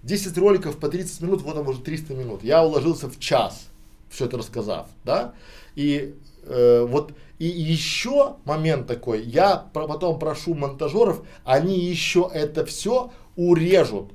10 0.03 0.39
роликов 0.39 0.79
по 0.79 0.89
30 0.89 1.21
минут, 1.23 1.43
вот 1.43 1.57
там 1.57 1.67
уже 1.67 1.81
300 1.81 2.15
минут. 2.15 2.45
Я 2.45 2.65
уложился 2.65 3.11
в 3.11 3.19
час, 3.19 3.69
все 4.09 4.27
это 4.27 4.39
рассказав, 4.39 4.87
да. 5.05 5.35
И 5.75 6.15
э, 6.45 6.87
вот 6.89 7.13
и 7.41 7.47
еще 7.47 8.37
момент 8.45 8.87
такой, 8.87 9.23
я 9.23 9.57
потом 9.57 10.21
прошу 10.21 10.55
монтажеров, 10.55 11.23
они 11.45 11.79
еще 11.81 12.31
это 12.33 12.65
все 12.65 13.11
урежут. 13.35 14.13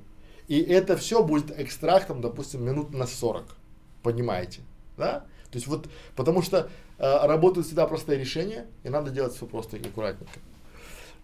И 0.47 0.59
это 0.61 0.95
все 0.95 1.23
будет 1.23 1.59
экстрактом, 1.59 2.21
допустим, 2.21 2.63
минут 2.63 2.93
на 2.93 3.05
40 3.05 3.57
понимаете, 4.03 4.61
да? 4.97 5.25
То 5.51 5.57
есть 5.57 5.67
вот, 5.67 5.89
потому 6.15 6.41
что 6.41 6.69
э, 6.97 7.25
работают 7.27 7.67
всегда 7.67 7.85
простые 7.87 8.19
решения, 8.19 8.67
и 8.83 8.89
надо 8.89 9.11
делать 9.11 9.33
все 9.33 9.45
просто 9.45 9.77
и 9.77 9.81
аккуратненько. 9.81 10.39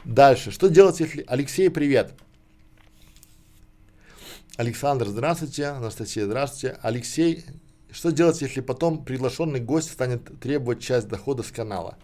Дальше, 0.03 0.51
что 0.51 0.69
делать, 0.69 0.99
если... 0.99 1.23
Алексей, 1.27 1.69
привет. 1.69 2.13
Александр, 4.57 5.07
здравствуйте. 5.07 5.65
Анастасия, 5.65 6.25
здравствуйте. 6.25 6.77
Алексей, 6.81 7.45
что 7.91 8.11
делать, 8.11 8.41
если 8.41 8.61
потом 8.61 9.05
приглашенный 9.05 9.59
гость 9.59 9.91
станет 9.91 10.39
требовать 10.39 10.81
часть 10.81 11.07
дохода 11.07 11.43
с 11.43 11.51
канала? 11.51 11.97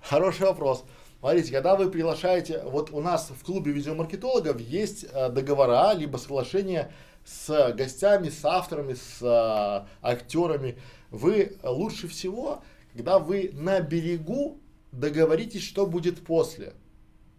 Хороший 0.00 0.42
вопрос. 0.46 0.84
Смотрите, 1.20 1.52
когда 1.52 1.74
вы 1.74 1.90
приглашаете, 1.90 2.62
вот 2.64 2.90
у 2.90 3.00
нас 3.00 3.30
в 3.30 3.44
клубе 3.44 3.72
видеомаркетологов 3.72 4.60
есть 4.60 5.06
э, 5.10 5.30
договора, 5.30 5.92
либо 5.94 6.18
соглашения 6.18 6.92
с 7.26 7.72
гостями, 7.72 8.28
с 8.28 8.44
авторами, 8.44 8.94
с 8.94 9.18
а, 9.20 9.88
актерами, 10.00 10.78
вы 11.10 11.58
лучше 11.64 12.06
всего, 12.06 12.62
когда 12.92 13.18
вы 13.18 13.50
на 13.52 13.80
берегу 13.80 14.60
договоритесь, 14.92 15.64
что 15.64 15.86
будет 15.86 16.24
после. 16.24 16.72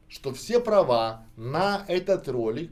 Что 0.10 0.34
все 0.34 0.60
права 0.60 1.26
на 1.38 1.86
этот 1.88 2.28
ролик 2.28 2.72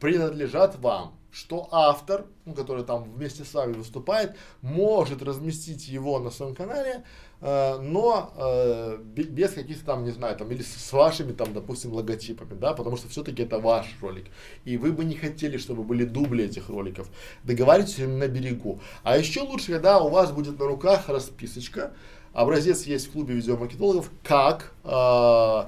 принадлежат 0.00 0.76
вам. 0.78 1.16
Что 1.30 1.68
автор, 1.70 2.26
ну, 2.44 2.54
который 2.54 2.84
там 2.84 3.04
вместе 3.04 3.44
с 3.44 3.54
вами 3.54 3.74
выступает, 3.74 4.36
может 4.60 5.22
разместить 5.22 5.86
его 5.86 6.18
на 6.18 6.30
своем 6.30 6.54
канале, 6.54 7.04
но 7.40 8.32
э, 8.36 8.98
без 8.98 9.52
каких-то 9.52 9.84
там, 9.84 10.04
не 10.04 10.10
знаю, 10.10 10.36
там, 10.36 10.50
или 10.50 10.62
с 10.62 10.92
вашими 10.92 11.32
там, 11.32 11.52
допустим, 11.52 11.92
логотипами, 11.92 12.54
да, 12.54 12.72
потому 12.72 12.96
что 12.96 13.08
все-таки 13.08 13.42
это 13.42 13.58
ваш 13.60 13.86
ролик. 14.00 14.26
И 14.64 14.76
вы 14.76 14.92
бы 14.92 15.04
не 15.04 15.14
хотели, 15.14 15.56
чтобы 15.56 15.84
были 15.84 16.04
дубли 16.04 16.44
этих 16.44 16.68
роликов. 16.68 17.08
Договаривайтесь 17.44 17.98
на 17.98 18.26
берегу. 18.26 18.80
А 19.04 19.16
еще 19.16 19.42
лучше, 19.42 19.72
когда 19.72 20.00
у 20.00 20.08
вас 20.08 20.32
будет 20.32 20.58
на 20.58 20.66
руках 20.66 21.08
расписочка, 21.08 21.92
образец 22.32 22.84
есть 22.84 23.08
в 23.08 23.12
клубе 23.12 23.34
видеомаркетологов, 23.34 24.10
как 24.24 24.72
э, 24.82 25.64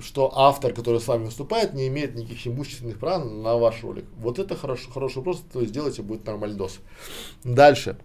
что 0.00 0.32
автор, 0.34 0.72
который 0.72 1.00
с 1.00 1.08
вами 1.08 1.24
выступает, 1.24 1.72
не 1.72 1.88
имеет 1.88 2.14
никаких 2.14 2.46
имущественных 2.46 2.98
прав 2.98 3.24
на 3.24 3.56
ваш 3.56 3.82
ролик. 3.82 4.04
Вот 4.18 4.38
это 4.38 4.54
хорошо, 4.54 4.90
хороший 4.90 5.18
вопрос, 5.18 5.42
то 5.52 5.60
есть 5.60 5.72
сделайте, 5.72 6.02
будет 6.02 6.26
нормальдос. 6.26 6.80
Дальше. 7.42 7.96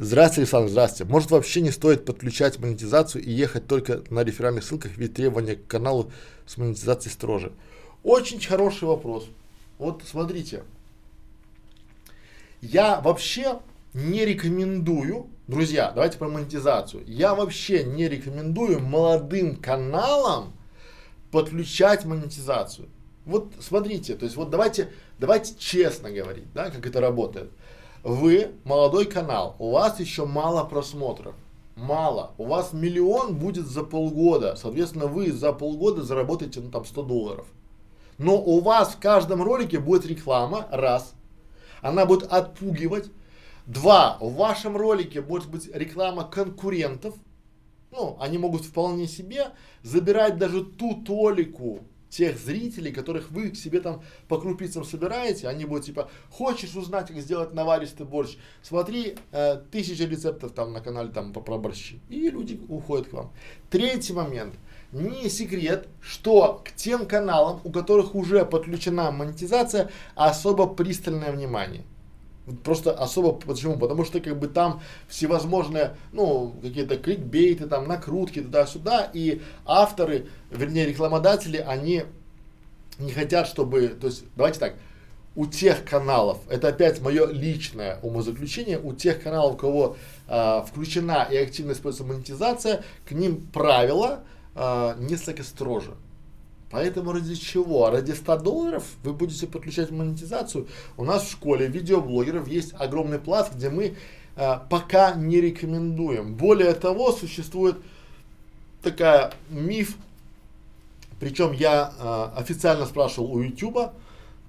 Здравствуйте, 0.00 0.42
Александр, 0.42 0.70
здравствуйте. 0.70 1.10
Может 1.10 1.30
вообще 1.32 1.60
не 1.60 1.72
стоит 1.72 2.04
подключать 2.04 2.60
монетизацию 2.60 3.24
и 3.24 3.32
ехать 3.32 3.66
только 3.66 4.04
на 4.10 4.22
реферальных 4.22 4.62
ссылках, 4.62 4.92
ведь 4.96 5.14
требования 5.14 5.56
к 5.56 5.66
каналу 5.66 6.12
с 6.46 6.56
монетизацией 6.56 7.12
строже? 7.12 7.50
Очень 8.04 8.40
хороший 8.40 8.84
вопрос. 8.84 9.26
Вот 9.76 10.04
смотрите, 10.06 10.62
я 12.60 13.00
вообще 13.00 13.58
не 13.92 14.24
рекомендую, 14.24 15.26
друзья, 15.48 15.90
давайте 15.90 16.16
про 16.16 16.28
монетизацию. 16.28 17.02
Я 17.04 17.34
вообще 17.34 17.82
не 17.82 18.08
рекомендую 18.08 18.78
молодым 18.78 19.56
каналам 19.56 20.52
подключать 21.32 22.04
монетизацию. 22.04 22.88
Вот 23.24 23.52
смотрите, 23.58 24.14
то 24.14 24.26
есть 24.26 24.36
вот 24.36 24.50
давайте, 24.50 24.92
давайте 25.18 25.54
честно 25.58 26.12
говорить, 26.12 26.44
да, 26.54 26.70
как 26.70 26.86
это 26.86 27.00
работает 27.00 27.50
вы 28.08 28.52
молодой 28.64 29.04
канал, 29.04 29.54
у 29.58 29.72
вас 29.72 30.00
еще 30.00 30.24
мало 30.24 30.64
просмотров, 30.64 31.34
мало, 31.76 32.32
у 32.38 32.46
вас 32.46 32.72
миллион 32.72 33.36
будет 33.36 33.66
за 33.66 33.84
полгода, 33.84 34.56
соответственно, 34.56 35.06
вы 35.06 35.30
за 35.30 35.52
полгода 35.52 36.02
заработаете, 36.02 36.60
ну, 36.60 36.70
там, 36.70 36.86
100 36.86 37.02
долларов. 37.02 37.46
Но 38.16 38.42
у 38.42 38.60
вас 38.60 38.94
в 38.94 38.98
каждом 38.98 39.42
ролике 39.42 39.78
будет 39.78 40.06
реклама, 40.06 40.66
раз, 40.70 41.12
она 41.82 42.06
будет 42.06 42.32
отпугивать, 42.32 43.10
два, 43.66 44.16
в 44.20 44.34
вашем 44.34 44.76
ролике 44.76 45.20
может 45.20 45.50
быть 45.50 45.68
реклама 45.74 46.24
конкурентов, 46.24 47.14
ну, 47.90 48.16
они 48.20 48.38
могут 48.38 48.64
вполне 48.64 49.06
себе 49.06 49.48
забирать 49.82 50.38
даже 50.38 50.64
ту 50.64 51.02
толику 51.02 51.80
тех 52.08 52.38
зрителей, 52.38 52.92
которых 52.92 53.30
вы 53.30 53.50
к 53.50 53.56
себе 53.56 53.80
там 53.80 54.02
по 54.28 54.40
крупицам 54.40 54.84
собираете, 54.84 55.48
они 55.48 55.64
будут 55.64 55.84
типа, 55.84 56.10
хочешь 56.30 56.74
узнать, 56.74 57.08
как 57.08 57.18
сделать 57.18 57.52
наваристый 57.52 58.06
борщ, 58.06 58.36
смотри, 58.62 59.16
э, 59.32 59.60
тысяча 59.70 60.04
рецептов 60.04 60.52
там 60.52 60.72
на 60.72 60.80
канале 60.80 61.10
там 61.10 61.32
про 61.32 61.58
борщи. 61.58 62.00
И 62.08 62.30
люди 62.30 62.60
уходят 62.68 63.08
к 63.08 63.12
вам. 63.12 63.32
Третий 63.70 64.12
момент. 64.12 64.54
Не 64.90 65.28
секрет, 65.28 65.86
что 66.00 66.62
к 66.64 66.72
тем 66.72 67.06
каналам, 67.06 67.60
у 67.62 67.70
которых 67.70 68.14
уже 68.14 68.46
подключена 68.46 69.10
монетизация, 69.10 69.90
особо 70.14 70.66
пристальное 70.66 71.30
внимание. 71.30 71.84
Просто 72.64 72.92
особо 72.92 73.32
почему? 73.32 73.78
Потому 73.78 74.04
что 74.04 74.20
как 74.20 74.38
бы 74.38 74.48
там 74.48 74.80
всевозможные, 75.08 75.96
ну, 76.12 76.54
какие-то 76.62 76.96
кликбейты, 76.96 77.66
там, 77.66 77.88
накрутки 77.88 78.40
туда-сюда, 78.40 79.10
и 79.12 79.42
авторы, 79.64 80.26
вернее, 80.50 80.86
рекламодатели, 80.86 81.58
они 81.58 82.04
не 82.98 83.12
хотят, 83.12 83.46
чтобы, 83.46 83.88
то 83.88 84.08
есть, 84.08 84.24
давайте 84.36 84.58
так, 84.58 84.74
у 85.36 85.46
тех 85.46 85.84
каналов, 85.84 86.38
это 86.48 86.68
опять 86.68 87.00
мое 87.00 87.26
личное 87.30 88.00
умозаключение, 88.02 88.80
у 88.80 88.92
тех 88.92 89.22
каналов, 89.22 89.54
у 89.54 89.56
кого 89.56 89.96
э, 90.26 90.62
включена 90.66 91.28
и 91.30 91.36
активно 91.36 91.72
используется 91.72 92.12
монетизация, 92.12 92.82
к 93.06 93.12
ним 93.12 93.46
правила 93.52 94.24
э, 94.56 94.94
несколько 94.98 95.44
строже. 95.44 95.92
Поэтому 96.70 97.12
ради 97.12 97.34
чего? 97.34 97.90
Ради 97.90 98.12
100 98.12 98.38
долларов 98.38 98.84
вы 99.02 99.12
будете 99.12 99.46
подключать 99.46 99.90
монетизацию. 99.90 100.66
У 100.96 101.04
нас 101.04 101.24
в 101.24 101.30
школе 101.30 101.66
видеоблогеров 101.66 102.46
есть 102.46 102.74
огромный 102.78 103.18
пласт, 103.18 103.54
где 103.54 103.70
мы 103.70 103.96
э, 104.36 104.54
пока 104.68 105.14
не 105.14 105.40
рекомендуем. 105.40 106.34
Более 106.34 106.74
того, 106.74 107.12
существует 107.12 107.76
такая 108.82 109.32
миф, 109.48 109.96
причем 111.20 111.52
я 111.52 111.92
э, 111.98 112.38
официально 112.38 112.84
спрашивал 112.84 113.32
у 113.32 113.40
YouTube, 113.40 113.92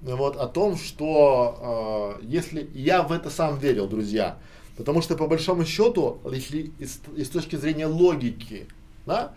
вот, 0.02 0.38
о 0.38 0.48
том, 0.48 0.78
что 0.78 2.18
э, 2.22 2.26
если 2.26 2.70
я 2.74 3.04
в 3.04 3.12
это 3.12 3.30
сам 3.30 3.58
верил, 3.58 3.88
друзья, 3.88 4.38
потому 4.78 5.02
что 5.02 5.16
по 5.16 5.28
большому 5.28 5.66
счету, 5.66 6.20
если 6.32 6.72
из, 6.80 7.00
из 7.16 7.30
точки 7.30 7.56
зрения 7.56 7.88
логики, 7.88 8.68
да, 9.06 9.34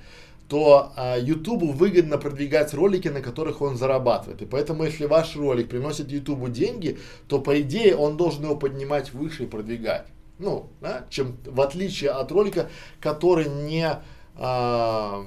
то 0.53 0.93
а, 0.97 1.17
выгодно 1.19 2.19
продвигать 2.19 2.75
ролики, 2.75 3.09
на 3.09 3.23
которых 3.23 3.63
он 3.63 3.79
зарабатывает. 3.79 4.43
И 4.43 4.45
поэтому, 4.45 4.85
если 4.85 5.07
ваш 5.07 5.35
ролик 5.35 5.71
приносит 5.71 6.11
YouTube 6.11 6.51
деньги, 6.51 6.99
то 7.27 7.41
по 7.41 7.59
идее 7.63 7.97
он 7.97 8.19
должен 8.19 8.45
его 8.45 8.57
поднимать 8.57 9.15
выше 9.15 9.45
и 9.45 9.47
продвигать. 9.47 10.05
Ну, 10.39 10.69
да, 10.83 11.07
чем 11.09 11.39
в 11.47 11.59
отличие 11.59 12.11
от 12.11 12.31
ролика, 12.33 12.69
который 13.01 13.49
не, 13.49 13.97
а, 14.37 15.25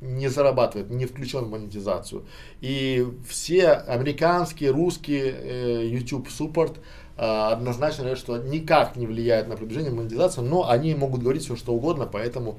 не 0.00 0.26
зарабатывает, 0.26 0.90
не 0.90 1.06
включен 1.06 1.44
в 1.44 1.50
монетизацию. 1.50 2.24
И 2.60 3.06
все 3.28 3.68
американские, 3.68 4.72
русские 4.72 5.36
э, 5.40 5.86
YouTube 5.86 6.26
support 6.26 6.78
э, 7.16 7.20
однозначно 7.22 8.02
говорят, 8.02 8.18
что 8.18 8.38
никак 8.38 8.96
не 8.96 9.06
влияет 9.06 9.46
на 9.46 9.56
продвижение 9.56 9.92
монетизации, 9.92 10.40
но 10.40 10.68
они 10.68 10.96
могут 10.96 11.22
говорить 11.22 11.44
все 11.44 11.54
что 11.54 11.74
угодно, 11.74 12.08
поэтому 12.10 12.58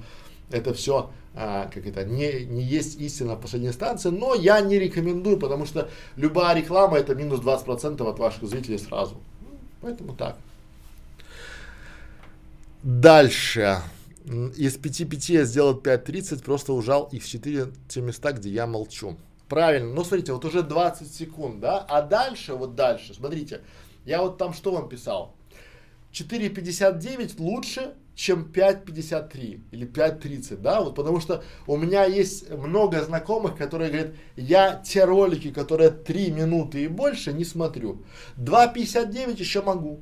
это 0.51 0.73
все, 0.73 1.11
а, 1.35 1.69
как 1.73 1.85
это, 1.85 2.03
не, 2.05 2.45
не 2.45 2.61
есть 2.61 2.99
истина 2.99 3.35
в 3.35 3.41
последней 3.41 3.69
инстанции, 3.69 4.09
но 4.09 4.34
я 4.35 4.59
не 4.61 4.80
рекомендую, 4.80 5.38
потому 5.38 5.65
что 5.65 5.89
любая 6.15 6.55
реклама 6.55 6.97
это 6.97 7.15
минус 7.15 7.39
20% 7.41 8.01
от 8.07 8.19
ваших 8.19 8.47
зрителей 8.47 8.77
сразу. 8.80 9.17
Поэтому 9.81 10.15
так. 10.15 10.38
Дальше. 12.84 13.81
Из 14.26 14.77
5-5 14.77 15.34
я 15.34 15.43
сделал 15.45 15.80
5.30, 15.80 16.43
просто 16.43 16.73
ужал 16.73 17.09
их 17.11 17.23
в 17.23 17.27
4 17.27 17.67
те 17.88 18.01
места, 18.01 18.31
где 18.31 18.49
я 18.49 18.67
молчу. 18.67 19.17
Правильно, 19.47 19.93
ну 19.93 20.03
смотрите, 20.03 20.34
вот 20.34 20.45
уже 20.45 20.61
20 20.61 21.11
секунд, 21.11 21.59
да, 21.59 21.80
а 21.80 22.03
дальше, 22.03 22.53
вот 22.53 22.76
дальше, 22.76 23.15
смотрите, 23.15 23.61
я 24.05 24.21
вот 24.21 24.38
там 24.38 24.53
что 24.53 24.71
вам 24.71 24.88
писал? 24.88 25.34
4.59 26.13 27.34
лучше, 27.39 27.95
чем 28.19 28.51
5.53 28.53 29.61
или 29.71 29.87
5.30, 29.87 30.57
да, 30.57 30.81
вот 30.81 30.93
потому 30.93 31.21
что 31.21 31.41
у 31.67 31.77
меня 31.77 32.03
есть 32.03 32.49
много 32.51 33.01
знакомых, 33.01 33.55
которые 33.55 33.89
говорят, 33.89 34.11
я 34.35 34.75
те 34.75 35.05
ролики, 35.05 35.51
которые 35.51 35.89
3 35.89 36.31
минуты 36.31 36.83
и 36.83 36.87
больше, 36.89 37.31
не 37.31 37.45
смотрю. 37.45 38.03
2.59 38.37 39.39
еще 39.39 39.61
могу. 39.61 40.01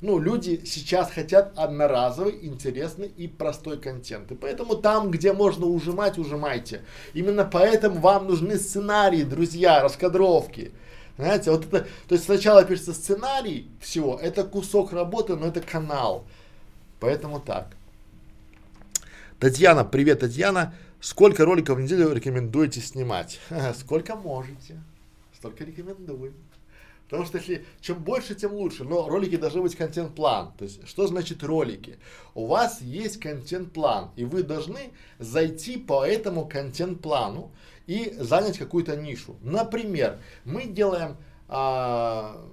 Ну, 0.00 0.18
люди 0.18 0.62
сейчас 0.66 1.12
хотят 1.12 1.56
одноразовый, 1.56 2.36
интересный 2.42 3.06
и 3.06 3.28
простой 3.28 3.78
контент. 3.78 4.32
И 4.32 4.34
поэтому 4.34 4.74
там, 4.74 5.12
где 5.12 5.32
можно 5.32 5.66
ужимать, 5.66 6.18
ужимайте. 6.18 6.82
Именно 7.14 7.44
поэтому 7.44 8.00
вам 8.00 8.26
нужны 8.26 8.58
сценарии, 8.58 9.22
друзья, 9.22 9.82
раскадровки. 9.82 10.72
Знаете, 11.16 11.52
вот 11.52 11.66
это, 11.66 11.86
то 12.08 12.14
есть 12.16 12.24
сначала 12.24 12.64
пишется 12.64 12.92
сценарий 12.92 13.70
всего, 13.80 14.18
это 14.20 14.42
кусок 14.42 14.92
работы, 14.92 15.36
но 15.36 15.46
это 15.46 15.60
канал. 15.60 16.26
Поэтому 17.00 17.40
так. 17.40 17.76
Татьяна, 19.38 19.84
привет, 19.84 20.20
Татьяна. 20.20 20.74
Сколько 21.00 21.44
роликов 21.44 21.78
в 21.78 21.80
неделю 21.80 22.12
рекомендуете 22.12 22.80
снимать? 22.80 23.38
Сколько 23.78 24.16
можете, 24.16 24.82
столько 25.34 25.64
рекомендую. 25.64 26.32
Потому 27.08 27.24
что 27.24 27.38
если 27.38 27.64
чем 27.80 28.02
больше, 28.02 28.34
тем 28.34 28.52
лучше. 28.54 28.84
Но 28.84 29.08
ролики 29.08 29.36
должны 29.36 29.62
быть 29.62 29.76
контент-план. 29.76 30.52
То 30.58 30.64
есть, 30.64 30.88
что 30.88 31.06
значит 31.06 31.42
ролики? 31.44 31.98
У 32.34 32.46
вас 32.46 32.80
есть 32.80 33.20
контент-план, 33.20 34.10
и 34.16 34.24
вы 34.24 34.42
должны 34.42 34.90
зайти 35.18 35.76
по 35.76 36.04
этому 36.04 36.48
контент-плану 36.48 37.52
и 37.86 38.16
занять 38.18 38.58
какую-то 38.58 38.96
нишу. 38.96 39.36
Например, 39.42 40.18
мы 40.44 40.64
делаем 40.64 41.16
а, 41.48 42.44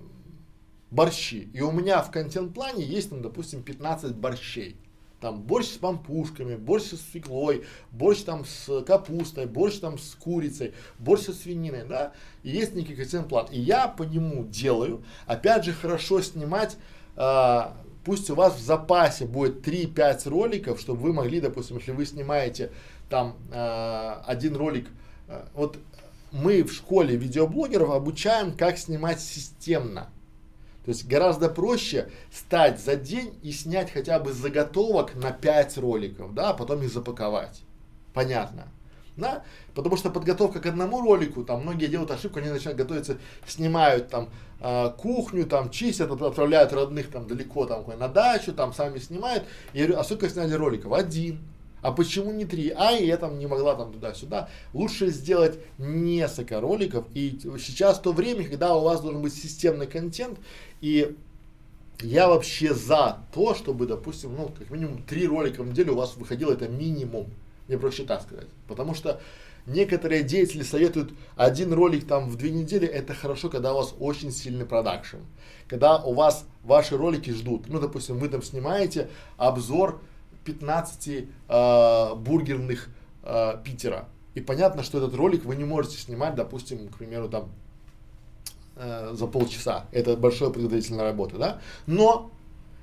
борщи. 0.94 1.50
И 1.54 1.62
у 1.62 1.72
меня 1.72 2.02
в 2.02 2.12
контент-плане 2.12 2.84
есть, 2.84 3.10
там, 3.10 3.22
допустим, 3.22 3.64
15 3.64 4.16
борщей. 4.16 4.78
Там 5.20 5.42
борщ 5.42 5.68
с 5.68 5.78
пампушками, 5.78 6.56
борщ 6.56 6.84
с 6.84 7.12
свеклой, 7.12 7.64
борщ 7.92 8.24
там 8.24 8.46
с 8.46 8.84
капустой, 8.84 9.46
борщ 9.46 9.80
там 9.80 9.98
с 9.98 10.16
курицей, 10.16 10.74
борщ 11.00 11.24
со 11.24 11.34
свининой, 11.34 11.86
да. 11.88 12.12
И 12.44 12.50
есть 12.50 12.76
некий 12.76 12.94
контент-план. 12.94 13.48
И 13.50 13.60
я 13.60 13.88
по 13.88 14.04
нему 14.04 14.44
делаю. 14.44 15.04
Опять 15.26 15.64
же, 15.64 15.74
хорошо 15.74 16.22
снимать, 16.22 16.78
э, 17.16 17.62
пусть 18.04 18.30
у 18.30 18.36
вас 18.36 18.58
в 18.58 18.62
запасе 18.62 19.26
будет 19.26 19.66
3-5 19.66 20.30
роликов, 20.30 20.80
чтобы 20.80 21.02
вы 21.02 21.14
могли, 21.14 21.40
допустим, 21.40 21.78
если 21.78 21.92
вы 21.92 22.06
снимаете 22.06 22.72
там 23.10 23.38
э, 23.52 24.16
один 24.26 24.58
ролик, 24.58 24.90
э, 25.30 25.46
вот 25.54 25.80
мы 26.34 26.64
в 26.64 26.74
школе 26.74 27.16
видеоблогеров 27.16 27.92
обучаем, 27.92 28.52
как 28.52 28.78
снимать 28.78 29.22
системно. 29.22 30.10
То 30.86 30.90
есть 30.90 31.08
гораздо 31.08 31.50
проще 31.50 32.10
стать 32.32 32.80
за 32.80 32.96
день 32.96 33.34
и 33.42 33.52
снять 33.52 33.92
хотя 33.92 34.20
бы 34.20 34.34
заготовок 34.34 35.16
на 35.16 35.32
5 35.32 35.78
роликов, 35.78 36.34
да, 36.34 36.50
а 36.50 36.54
потом 36.54 36.82
их 36.84 36.92
запаковать. 36.92 37.62
Понятно. 38.14 38.68
Да? 39.16 39.44
Потому 39.76 39.96
что 39.96 40.10
подготовка 40.10 40.60
к 40.60 40.66
одному 40.66 41.02
ролику, 41.02 41.44
там 41.44 41.62
многие 41.62 41.88
делают 41.88 42.12
ошибку, 42.12 42.40
они 42.40 42.50
начинают 42.50 42.78
готовиться, 42.78 43.18
снимают 43.48 44.10
там 44.10 44.30
э, 44.60 44.90
кухню, 44.98 45.46
там 45.46 45.70
чистят, 45.70 46.12
отправляют 46.12 46.74
родных 46.74 47.10
там 47.12 47.28
далеко 47.28 47.66
там 47.66 47.86
на 47.98 48.08
дачу, 48.08 48.54
там 48.54 48.74
сами 48.74 48.98
снимают. 48.98 49.46
Я 49.74 49.86
говорю, 49.86 50.00
а 50.00 50.04
сколько 50.04 50.30
сняли 50.30 50.54
роликов? 50.54 50.94
Один. 50.94 51.40
А 51.84 51.92
почему 51.92 52.32
не 52.32 52.46
три? 52.46 52.70
А, 52.70 52.92
я 52.92 53.18
там 53.18 53.38
не 53.38 53.46
могла 53.46 53.76
там 53.76 53.92
туда-сюда. 53.92 54.50
Лучше 54.74 55.10
сделать 55.10 55.60
несколько 55.78 56.62
роликов. 56.62 57.06
И 57.14 57.38
сейчас 57.60 58.00
то 58.00 58.14
время, 58.14 58.48
когда 58.48 58.74
у 58.74 58.82
вас 58.82 59.02
должен 59.02 59.22
быть 59.22 59.36
системный 59.36 59.86
контент, 59.86 60.40
и 60.84 61.16
я 62.02 62.28
вообще 62.28 62.74
за 62.74 63.20
то, 63.34 63.56
чтобы, 63.56 63.88
допустим, 63.88 64.36
ну, 64.36 64.50
как 64.50 64.70
минимум 64.70 65.02
три 65.04 65.26
ролика 65.26 65.64
в 65.64 65.68
неделю 65.70 65.94
у 65.94 65.96
вас 65.96 66.18
выходило, 66.18 66.52
это 66.52 66.68
минимум. 66.68 67.28
Мне 67.70 67.78
проще 67.78 68.04
так 68.04 68.22
сказать. 68.22 68.48
Потому 68.68 68.94
что 68.94 69.22
некоторые 69.66 70.24
деятели 70.24 70.62
советуют 70.62 71.14
один 71.38 71.72
ролик 71.72 72.06
там 72.06 72.30
в 72.30 72.36
две 72.36 72.52
недели, 72.52 72.86
это 72.86 73.14
хорошо, 73.14 73.48
когда 73.48 73.74
у 73.74 73.78
вас 73.78 73.96
очень 73.98 74.30
сильный 74.30 74.66
продакшн. 74.66 75.20
Когда 75.70 76.04
у 76.04 76.14
вас 76.14 76.46
ваши 76.66 76.98
ролики 76.98 77.30
ждут. 77.30 77.70
Ну, 77.70 77.80
допустим, 77.80 78.18
вы 78.18 78.28
там 78.28 78.44
снимаете 78.44 79.10
обзор 79.38 80.02
15 80.44 81.08
э, 81.08 82.16
бургерных 82.16 82.90
э, 83.24 83.54
Питера. 83.64 84.10
И 84.34 84.42
понятно, 84.42 84.84
что 84.84 84.98
этот 84.98 85.16
ролик 85.16 85.46
вы 85.46 85.56
не 85.56 85.64
можете 85.64 85.98
снимать, 85.98 86.36
допустим, 86.36 86.90
к 86.90 86.98
примеру, 86.98 87.30
там 87.30 87.54
э, 88.76 89.14
за 89.14 89.28
полчаса. 89.28 89.86
Это 89.92 90.16
большая 90.16 90.50
подготовительная 90.50 91.04
работа, 91.04 91.38
да? 91.38 91.62
Но 91.88 92.32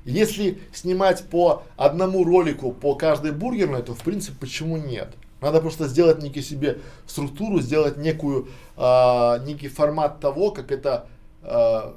если 0.05 0.59
снимать 0.73 1.25
по 1.29 1.63
одному 1.77 2.25
ролику 2.25 2.73
по 2.73 2.95
каждой 2.95 3.33
бургерной, 3.33 3.83
то 3.83 3.95
в 3.95 4.03
принципе 4.03 4.37
почему 4.39 4.77
нет? 4.77 5.15
Надо 5.41 5.61
просто 5.61 5.89
сделать 5.89 6.23
некий 6.23 6.43
себе 6.43 6.81
структуру, 7.07 7.61
сделать 7.61 7.97
некую, 7.97 8.49
э, 8.77 9.45
некий 9.45 9.69
формат 9.69 10.21
того, 10.21 10.51
как 10.51 10.71
это 10.71 11.07
э, 11.43 11.93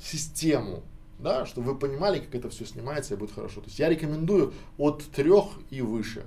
систему, 0.00 0.82
да, 1.18 1.46
чтобы 1.46 1.72
вы 1.72 1.78
понимали, 1.78 2.18
как 2.18 2.34
это 2.34 2.50
все 2.50 2.66
снимается 2.66 3.14
и 3.14 3.16
будет 3.16 3.32
хорошо. 3.32 3.60
То 3.60 3.66
есть 3.66 3.78
я 3.78 3.88
рекомендую 3.88 4.52
от 4.76 5.04
трех 5.04 5.44
и 5.70 5.80
выше 5.80 6.24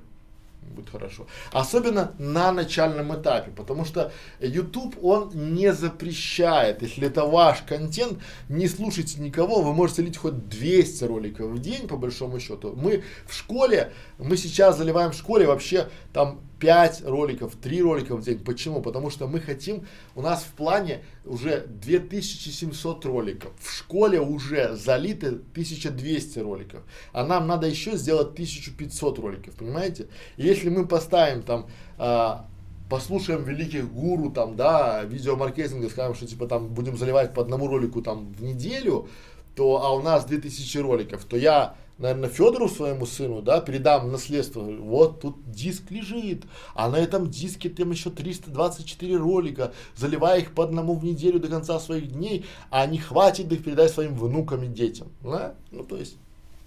будет 0.71 0.89
хорошо. 0.89 1.27
Особенно 1.51 2.13
на 2.19 2.51
начальном 2.51 3.13
этапе, 3.15 3.51
потому 3.51 3.85
что 3.85 4.11
YouTube, 4.39 4.95
он 5.03 5.31
не 5.33 5.73
запрещает, 5.73 6.81
если 6.81 7.07
это 7.07 7.25
ваш 7.25 7.61
контент, 7.61 8.19
не 8.49 8.67
слушайте 8.67 9.21
никого, 9.21 9.61
вы 9.61 9.73
можете 9.73 10.01
лить 10.01 10.17
хоть 10.17 10.47
200 10.49 11.03
роликов 11.05 11.51
в 11.51 11.59
день, 11.59 11.87
по 11.87 11.97
большому 11.97 12.39
счету. 12.39 12.73
Мы 12.75 13.03
в 13.27 13.33
школе, 13.33 13.91
мы 14.17 14.37
сейчас 14.37 14.77
заливаем 14.77 15.11
в 15.11 15.15
школе 15.15 15.47
вообще 15.47 15.89
там 16.13 16.39
5 16.59 17.03
роликов, 17.05 17.55
3 17.55 17.81
ролика 17.81 18.15
в 18.15 18.21
день. 18.21 18.39
Почему? 18.39 18.81
Потому 18.81 19.09
что 19.09 19.27
мы 19.27 19.39
хотим, 19.39 19.85
у 20.15 20.21
нас 20.21 20.43
в 20.43 20.53
плане 20.53 21.03
уже 21.25 21.65
2700 21.67 23.05
роликов. 23.05 23.51
В 23.59 23.71
школе 23.71 24.19
уже 24.19 24.75
залиты 24.75 25.27
1200 25.27 26.39
роликов. 26.39 26.81
А 27.11 27.25
нам 27.25 27.47
надо 27.47 27.67
еще 27.67 27.97
сделать 27.97 28.33
1500 28.33 29.19
роликов, 29.19 29.55
понимаете? 29.55 30.07
И 30.37 30.43
если 30.43 30.69
мы 30.69 30.87
поставим 30.87 31.43
там 31.43 31.67
а, 31.97 32.47
послушаем 32.89 33.43
великих 33.43 33.91
гуру 33.91 34.29
там, 34.29 34.55
да, 34.55 35.03
видеомаркетинга, 35.03 35.89
скажем, 35.89 36.15
что 36.15 36.27
типа 36.27 36.47
там 36.47 36.67
будем 36.67 36.97
заливать 36.97 37.33
по 37.33 37.41
одному 37.41 37.67
ролику 37.67 38.01
там 38.01 38.31
в 38.33 38.43
неделю, 38.43 39.07
то, 39.55 39.83
а 39.83 39.91
у 39.93 40.01
нас 40.01 40.25
2000 40.25 40.77
роликов, 40.79 41.25
то 41.25 41.37
я, 41.37 41.75
наверное, 41.97 42.29
Федору 42.29 42.67
своему 42.67 43.05
сыну, 43.05 43.41
да, 43.41 43.61
передам 43.61 44.11
наследство, 44.11 44.61
вот 44.61 45.21
тут 45.21 45.49
диск 45.49 45.91
лежит, 45.91 46.43
а 46.73 46.89
на 46.89 46.97
этом 46.97 47.29
диске 47.29 47.69
там 47.69 47.91
еще 47.91 48.09
324 48.09 49.17
ролика, 49.17 49.73
заливая 49.95 50.39
их 50.39 50.53
по 50.53 50.63
одному 50.63 50.95
в 50.95 51.03
неделю 51.03 51.39
до 51.39 51.47
конца 51.47 51.79
своих 51.79 52.11
дней, 52.11 52.45
а 52.69 52.85
не 52.85 52.97
хватит 52.97 53.51
их 53.51 53.63
передать 53.63 53.91
своим 53.91 54.15
внукам 54.15 54.63
и 54.63 54.67
детям, 54.67 55.07
да? 55.23 55.55
ну 55.71 55.83
то 55.83 55.97
есть 55.97 56.17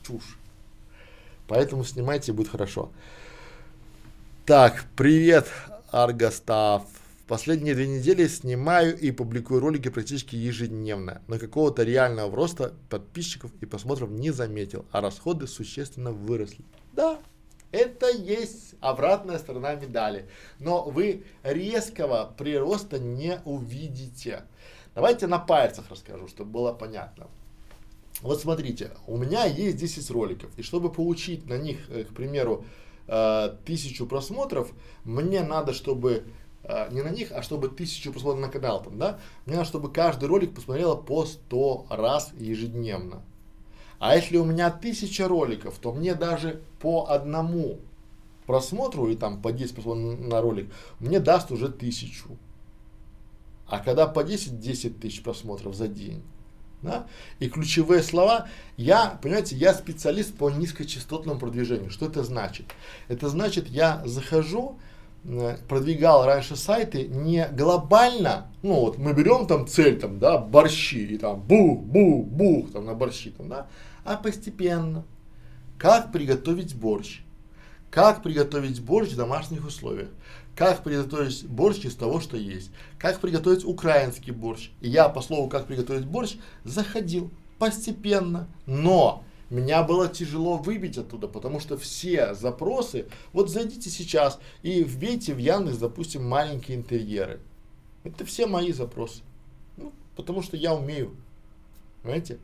чушь. 0.07 0.39
Поэтому 1.47 1.85
снимайте, 1.85 2.33
будет 2.33 2.49
хорошо. 2.49 2.91
Так, 4.45 4.85
привет, 4.97 5.47
Аргостав. 5.91 6.83
Последние 7.29 7.75
две 7.75 7.87
недели 7.87 8.27
снимаю 8.27 8.99
и 8.99 9.11
публикую 9.11 9.61
ролики 9.61 9.91
практически 9.91 10.35
ежедневно, 10.35 11.21
но 11.29 11.39
какого-то 11.39 11.83
реального 11.83 12.35
роста 12.35 12.73
подписчиков 12.89 13.51
и 13.61 13.67
просмотров 13.67 14.09
не 14.09 14.31
заметил, 14.31 14.87
а 14.93 15.03
расходы 15.03 15.47
существенно 15.47 16.11
выросли. 16.11 16.65
Да, 16.95 17.19
это 17.71 18.09
есть 18.09 18.77
обратная 18.81 19.39
сторона 19.39 19.75
медали, 19.75 20.27
но 20.59 20.85
вы 20.85 21.25
резкого 21.43 22.35
прироста 22.39 22.99
не 22.99 23.43
увидите. 23.45 24.45
Давайте 24.95 25.27
на 25.27 25.39
пальцах 25.39 25.85
расскажу, 25.91 26.29
чтобы 26.29 26.51
было 26.51 26.73
понятно. 26.73 27.27
Вот 28.23 28.41
смотрите, 28.41 28.93
у 29.07 29.19
меня 29.19 29.45
есть 29.45 29.77
10 29.77 30.11
роликов, 30.13 30.51
и 30.57 30.63
чтобы 30.63 30.91
получить 30.91 31.47
на 31.47 31.59
них, 31.59 31.91
э, 31.91 32.05
к 32.05 32.15
примеру, 32.15 32.65
э, 33.07 33.55
тысячу 33.67 34.07
просмотров, 34.07 34.73
мне 35.05 35.43
надо, 35.43 35.75
чтобы 35.75 36.25
не 36.91 37.03
на 37.03 37.11
них, 37.11 37.33
а 37.33 37.43
чтобы 37.43 37.69
тысячу 37.69 38.13
просмотров 38.13 38.41
на 38.41 38.49
канал 38.49 38.83
там, 38.83 38.99
да, 38.99 39.19
мне 39.47 39.57
надо, 39.57 39.69
чтобы 39.69 39.91
каждый 39.91 40.29
ролик 40.29 40.55
посмотрело 40.55 40.97
по 40.97 41.25
100 41.25 41.87
раз 41.91 42.33
ежедневно. 42.39 43.23
А 43.99 44.15
если 44.15 44.37
у 44.37 44.45
меня 44.45 44.71
тысяча 44.71 45.27
роликов, 45.27 45.79
то 45.79 45.93
мне 45.93 46.15
даже 46.15 46.61
по 46.81 47.07
одному 47.09 47.79
просмотру, 48.47 49.09
или 49.09 49.17
там 49.17 49.43
по 49.43 49.53
10 49.53 49.75
просмотров 49.75 50.21
на 50.21 50.41
ролик, 50.41 50.73
мне 51.01 51.21
даст 51.21 51.51
уже 51.51 51.69
тысячу. 51.69 52.37
А 53.67 53.81
когда 53.81 54.07
по 54.07 54.21
10-10 54.21 54.99
тысяч 54.99 55.23
просмотров 55.23 55.75
за 55.75 55.89
день, 55.89 56.23
да? 56.81 57.07
И 57.41 57.49
ключевые 57.49 58.03
слова, 58.03 58.49
я, 58.77 59.19
понимаете, 59.21 59.57
я 59.57 59.75
специалист 59.75 60.35
по 60.35 60.49
низкочастотному 60.49 61.39
продвижению. 61.39 61.91
Что 61.91 62.07
это 62.07 62.23
значит? 62.23 62.67
Это 63.09 63.29
значит, 63.29 63.69
я 63.69 64.03
захожу, 64.07 64.79
э, 64.79 64.98
продвигал 65.69 66.25
раньше 66.25 66.57
сайты 66.57 67.07
не 67.07 67.47
глобально, 67.49 68.51
ну 68.63 68.81
вот 68.81 68.99
мы 68.99 69.13
берем 69.13 69.47
там 69.47 69.67
цель, 69.67 69.99
там, 69.99 70.19
да, 70.19 70.39
борщи, 70.39 71.05
и 71.05 71.19
там 71.19 71.41
бух, 71.41 71.81
бух, 71.81 72.27
бух, 72.27 72.73
там 72.73 72.87
на 72.87 72.95
борщи, 72.95 73.31
там, 73.31 73.49
да, 73.49 73.67
а 74.05 74.17
постепенно. 74.17 75.05
Как 75.77 76.11
приготовить 76.13 76.75
борщ? 76.75 77.21
Как 77.91 78.23
приготовить 78.23 78.81
борщ 78.81 79.11
в 79.11 79.17
домашних 79.17 79.67
условиях? 79.67 80.09
как 80.59 80.83
приготовить 80.83 81.47
борщ 81.47 81.85
из 81.85 81.95
того, 81.95 82.19
что 82.19 82.37
есть, 82.37 82.73
как 82.99 83.21
приготовить 83.21 83.65
украинский 83.65 84.33
борщ. 84.33 84.71
И 84.81 84.89
я 84.89 85.09
по 85.09 85.21
слову 85.21 85.49
«как 85.49 85.69
приготовить 85.69 86.05
борщ» 86.05 86.35
заходил 86.65 87.31
постепенно, 87.61 88.49
но 88.67 89.23
меня 89.51 89.83
было 89.83 90.09
тяжело 90.09 90.59
выбить 90.59 90.99
оттуда, 90.99 91.27
потому 91.27 91.59
что 91.61 91.79
все 91.79 92.35
запросы, 92.35 93.07
вот 93.33 93.49
зайдите 93.51 93.89
сейчас 93.89 94.39
и 94.63 94.83
вбейте 94.83 95.33
в 95.33 95.39
Яндекс, 95.39 95.79
допустим, 95.79 96.29
маленькие 96.29 96.77
интерьеры. 96.77 97.41
Это 98.05 98.25
все 98.27 98.47
мои 98.47 98.73
запросы. 98.73 99.23
Ну, 99.77 99.93
потому 100.17 100.43
что 100.43 100.57
я 100.57 100.75
умею. 100.75 101.17
Понимаете? 102.03 102.39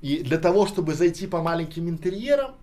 И 0.00 0.22
для 0.22 0.38
того, 0.38 0.66
чтобы 0.66 0.94
зайти 0.94 1.26
по 1.26 1.42
маленьким 1.42 1.88
интерьерам, 1.88 2.54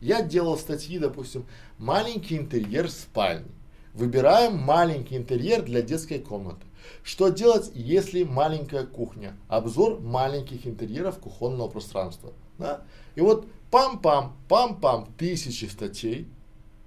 я 0.00 0.22
делал 0.22 0.58
статьи, 0.58 0.98
допустим, 0.98 1.46
маленький 1.78 2.36
интерьер 2.36 2.90
спальни. 2.90 3.50
Выбираем 3.94 4.56
маленький 4.58 5.16
интерьер 5.16 5.62
для 5.62 5.82
детской 5.82 6.18
комнаты. 6.18 6.64
Что 7.02 7.30
делать, 7.30 7.70
если 7.74 8.22
маленькая 8.22 8.86
кухня? 8.86 9.36
Обзор 9.48 10.00
маленьких 10.00 10.66
интерьеров 10.66 11.18
кухонного 11.18 11.68
пространства. 11.68 12.32
Да? 12.58 12.82
И 13.14 13.20
вот 13.20 13.46
пам-пам, 13.70 14.32
пам-пам, 14.48 15.08
тысячи 15.16 15.64
статей 15.66 16.28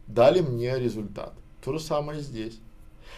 дали 0.07 0.41
мне 0.41 0.77
результат. 0.77 1.33
То 1.63 1.73
же 1.73 1.79
самое 1.79 2.21
здесь. 2.21 2.59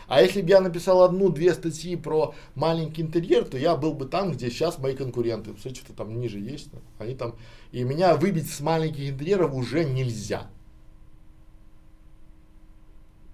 А 0.08 0.22
если 0.22 0.42
бы 0.42 0.50
я 0.50 0.60
написал 0.60 1.02
одну-две 1.04 1.54
статьи 1.54 1.96
про 1.96 2.36
маленький 2.56 3.02
интерьер, 3.02 3.46
то 3.46 3.58
я 3.58 3.76
был 3.76 3.94
бы 3.94 4.06
там, 4.06 4.32
где 4.32 4.50
сейчас 4.50 4.78
мои 4.78 4.96
конкуренты. 4.96 5.52
Смотрите, 5.52 5.82
что 5.82 5.94
там 5.94 6.20
ниже 6.20 6.40
есть. 6.40 6.70
Они 7.00 7.16
там. 7.16 7.36
И 7.72 7.84
меня 7.84 8.16
выбить 8.16 8.52
с 8.52 8.60
маленьких 8.60 9.10
интерьеров 9.10 9.54
уже 9.54 9.86
нельзя. 9.86 10.48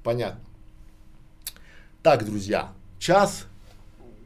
Понятно. 0.04 0.42
Так, 2.04 2.26
друзья, 2.26 2.72
час 3.00 3.46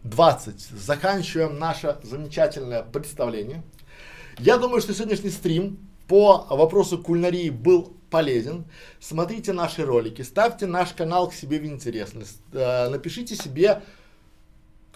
20. 0.04 0.60
Заканчиваем 0.60 1.58
наше 1.58 1.98
замечательное 2.04 2.84
представление. 2.84 3.64
Я 4.40 4.58
думаю, 4.58 4.82
что 4.82 4.94
сегодняшний 4.94 5.30
стрим 5.30 5.78
по 6.08 6.46
вопросу 6.50 6.98
кулинарии 6.98 7.50
был 7.50 7.94
полезен. 8.10 8.66
Смотрите 9.00 9.54
наши 9.54 9.86
ролики, 9.86 10.22
ставьте 10.22 10.66
наш 10.66 10.94
канал 10.94 11.30
к 11.30 11.34
себе 11.34 11.60
в 11.60 11.66
интересность, 11.66 12.40
э, 12.52 12.90
напишите 12.90 13.36
себе 13.36 13.82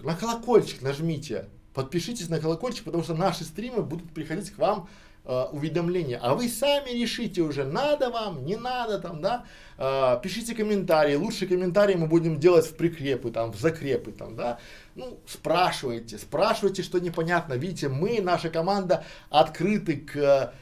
на 0.02 0.16
колокольчик, 0.16 0.82
нажмите, 0.82 1.50
подпишитесь 1.74 2.30
на 2.30 2.40
колокольчик, 2.40 2.84
потому 2.84 3.04
что 3.04 3.16
наши 3.16 3.44
стримы 3.44 3.82
будут 3.82 4.12
приходить 4.12 4.52
к 4.52 4.58
вам 4.58 4.88
э, 5.28 5.46
уведомления, 5.52 6.20
а 6.22 6.34
вы 6.34 6.48
сами 6.48 6.90
решите 6.92 7.42
уже, 7.42 7.66
надо 7.66 8.10
вам, 8.10 8.46
не 8.46 8.56
надо 8.56 9.00
там, 9.00 9.22
да, 9.22 9.46
э, 9.78 10.20
пишите 10.24 10.56
комментарии, 10.56 11.16
лучшие 11.16 11.50
комментарии 11.50 11.96
мы 11.96 12.08
будем 12.08 12.40
делать 12.40 12.66
в 12.66 12.76
прикрепы, 12.76 13.30
там, 13.30 13.52
в 13.52 13.60
закрепы, 13.60 14.12
там, 14.12 14.36
да, 14.36 14.60
ну, 14.96 15.20
спрашивайте, 15.28 16.18
спрашивайте, 16.18 16.82
что 16.82 17.00
непонятно, 17.00 17.54
видите, 17.54 17.90
мы, 17.90 18.22
наша 18.22 18.50
команда 18.50 19.04
открыты 19.30 19.98
к 19.98 20.54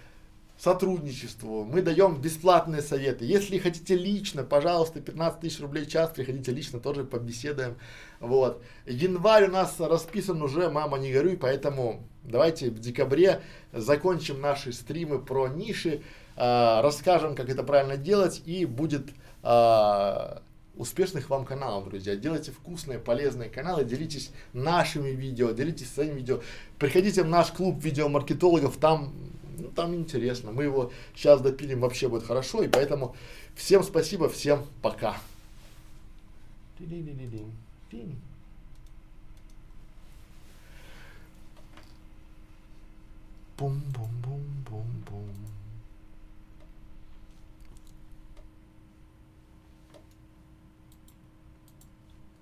сотрудничеству, 0.58 1.66
мы 1.66 1.82
даем 1.82 2.22
бесплатные 2.22 2.82
советы. 2.82 3.26
Если 3.26 3.58
хотите 3.58 3.96
лично, 3.96 4.44
пожалуйста, 4.44 5.02
15 5.02 5.42
тысяч 5.42 5.60
рублей 5.60 5.86
в 5.86 5.90
час, 5.90 6.12
приходите 6.16 6.52
лично, 6.52 6.80
тоже 6.80 7.04
побеседуем. 7.04 7.76
Вот. 8.26 8.61
Январь 8.85 9.47
у 9.47 9.52
нас 9.52 9.80
расписан 9.80 10.41
уже, 10.41 10.69
мама, 10.69 10.97
не 10.97 11.11
горюй, 11.11 11.38
поэтому 11.38 12.03
давайте 12.23 12.69
в 12.69 12.80
декабре 12.80 13.41
закончим 13.72 14.41
наши 14.41 14.73
стримы 14.73 15.19
про 15.19 15.47
ниши, 15.47 16.02
э, 16.35 16.81
расскажем, 16.81 17.35
как 17.35 17.49
это 17.49 17.64
правильно 17.64 17.97
делать, 17.97 18.41
и 18.45 18.65
будет 18.65 19.10
э, 19.43 20.38
успешных 20.76 21.30
вам 21.30 21.45
каналов, 21.45 21.89
друзья. 21.89 22.15
Делайте 22.15 22.52
вкусные, 22.52 22.99
полезные 22.99 23.49
каналы, 23.49 23.85
делитесь 23.85 24.31
нашими 24.53 25.10
видео, 25.10 25.52
делитесь 25.52 25.91
своими 25.91 26.15
видео. 26.15 26.41
Приходите 26.80 27.23
в 27.23 27.27
наш 27.27 27.52
клуб 27.52 27.84
видеомаркетологов, 27.84 28.77
там 28.77 29.14
ну, 29.57 29.69
там 29.69 29.95
интересно. 29.95 30.52
Мы 30.52 30.64
его 30.64 30.91
сейчас 31.15 31.41
допилим, 31.41 31.80
вообще 31.80 32.10
будет 32.10 32.23
хорошо. 32.23 32.64
И 32.64 32.68
поэтому 32.68 33.15
всем 33.56 33.84
спасибо, 33.84 34.30
всем 34.30 34.65
пока. 34.81 35.18
15. 37.95 38.17
Boom, 43.57 43.81
boom, 43.93 44.09
boom, 44.22 44.63
boom, 44.65 45.03
boom. 45.05 45.44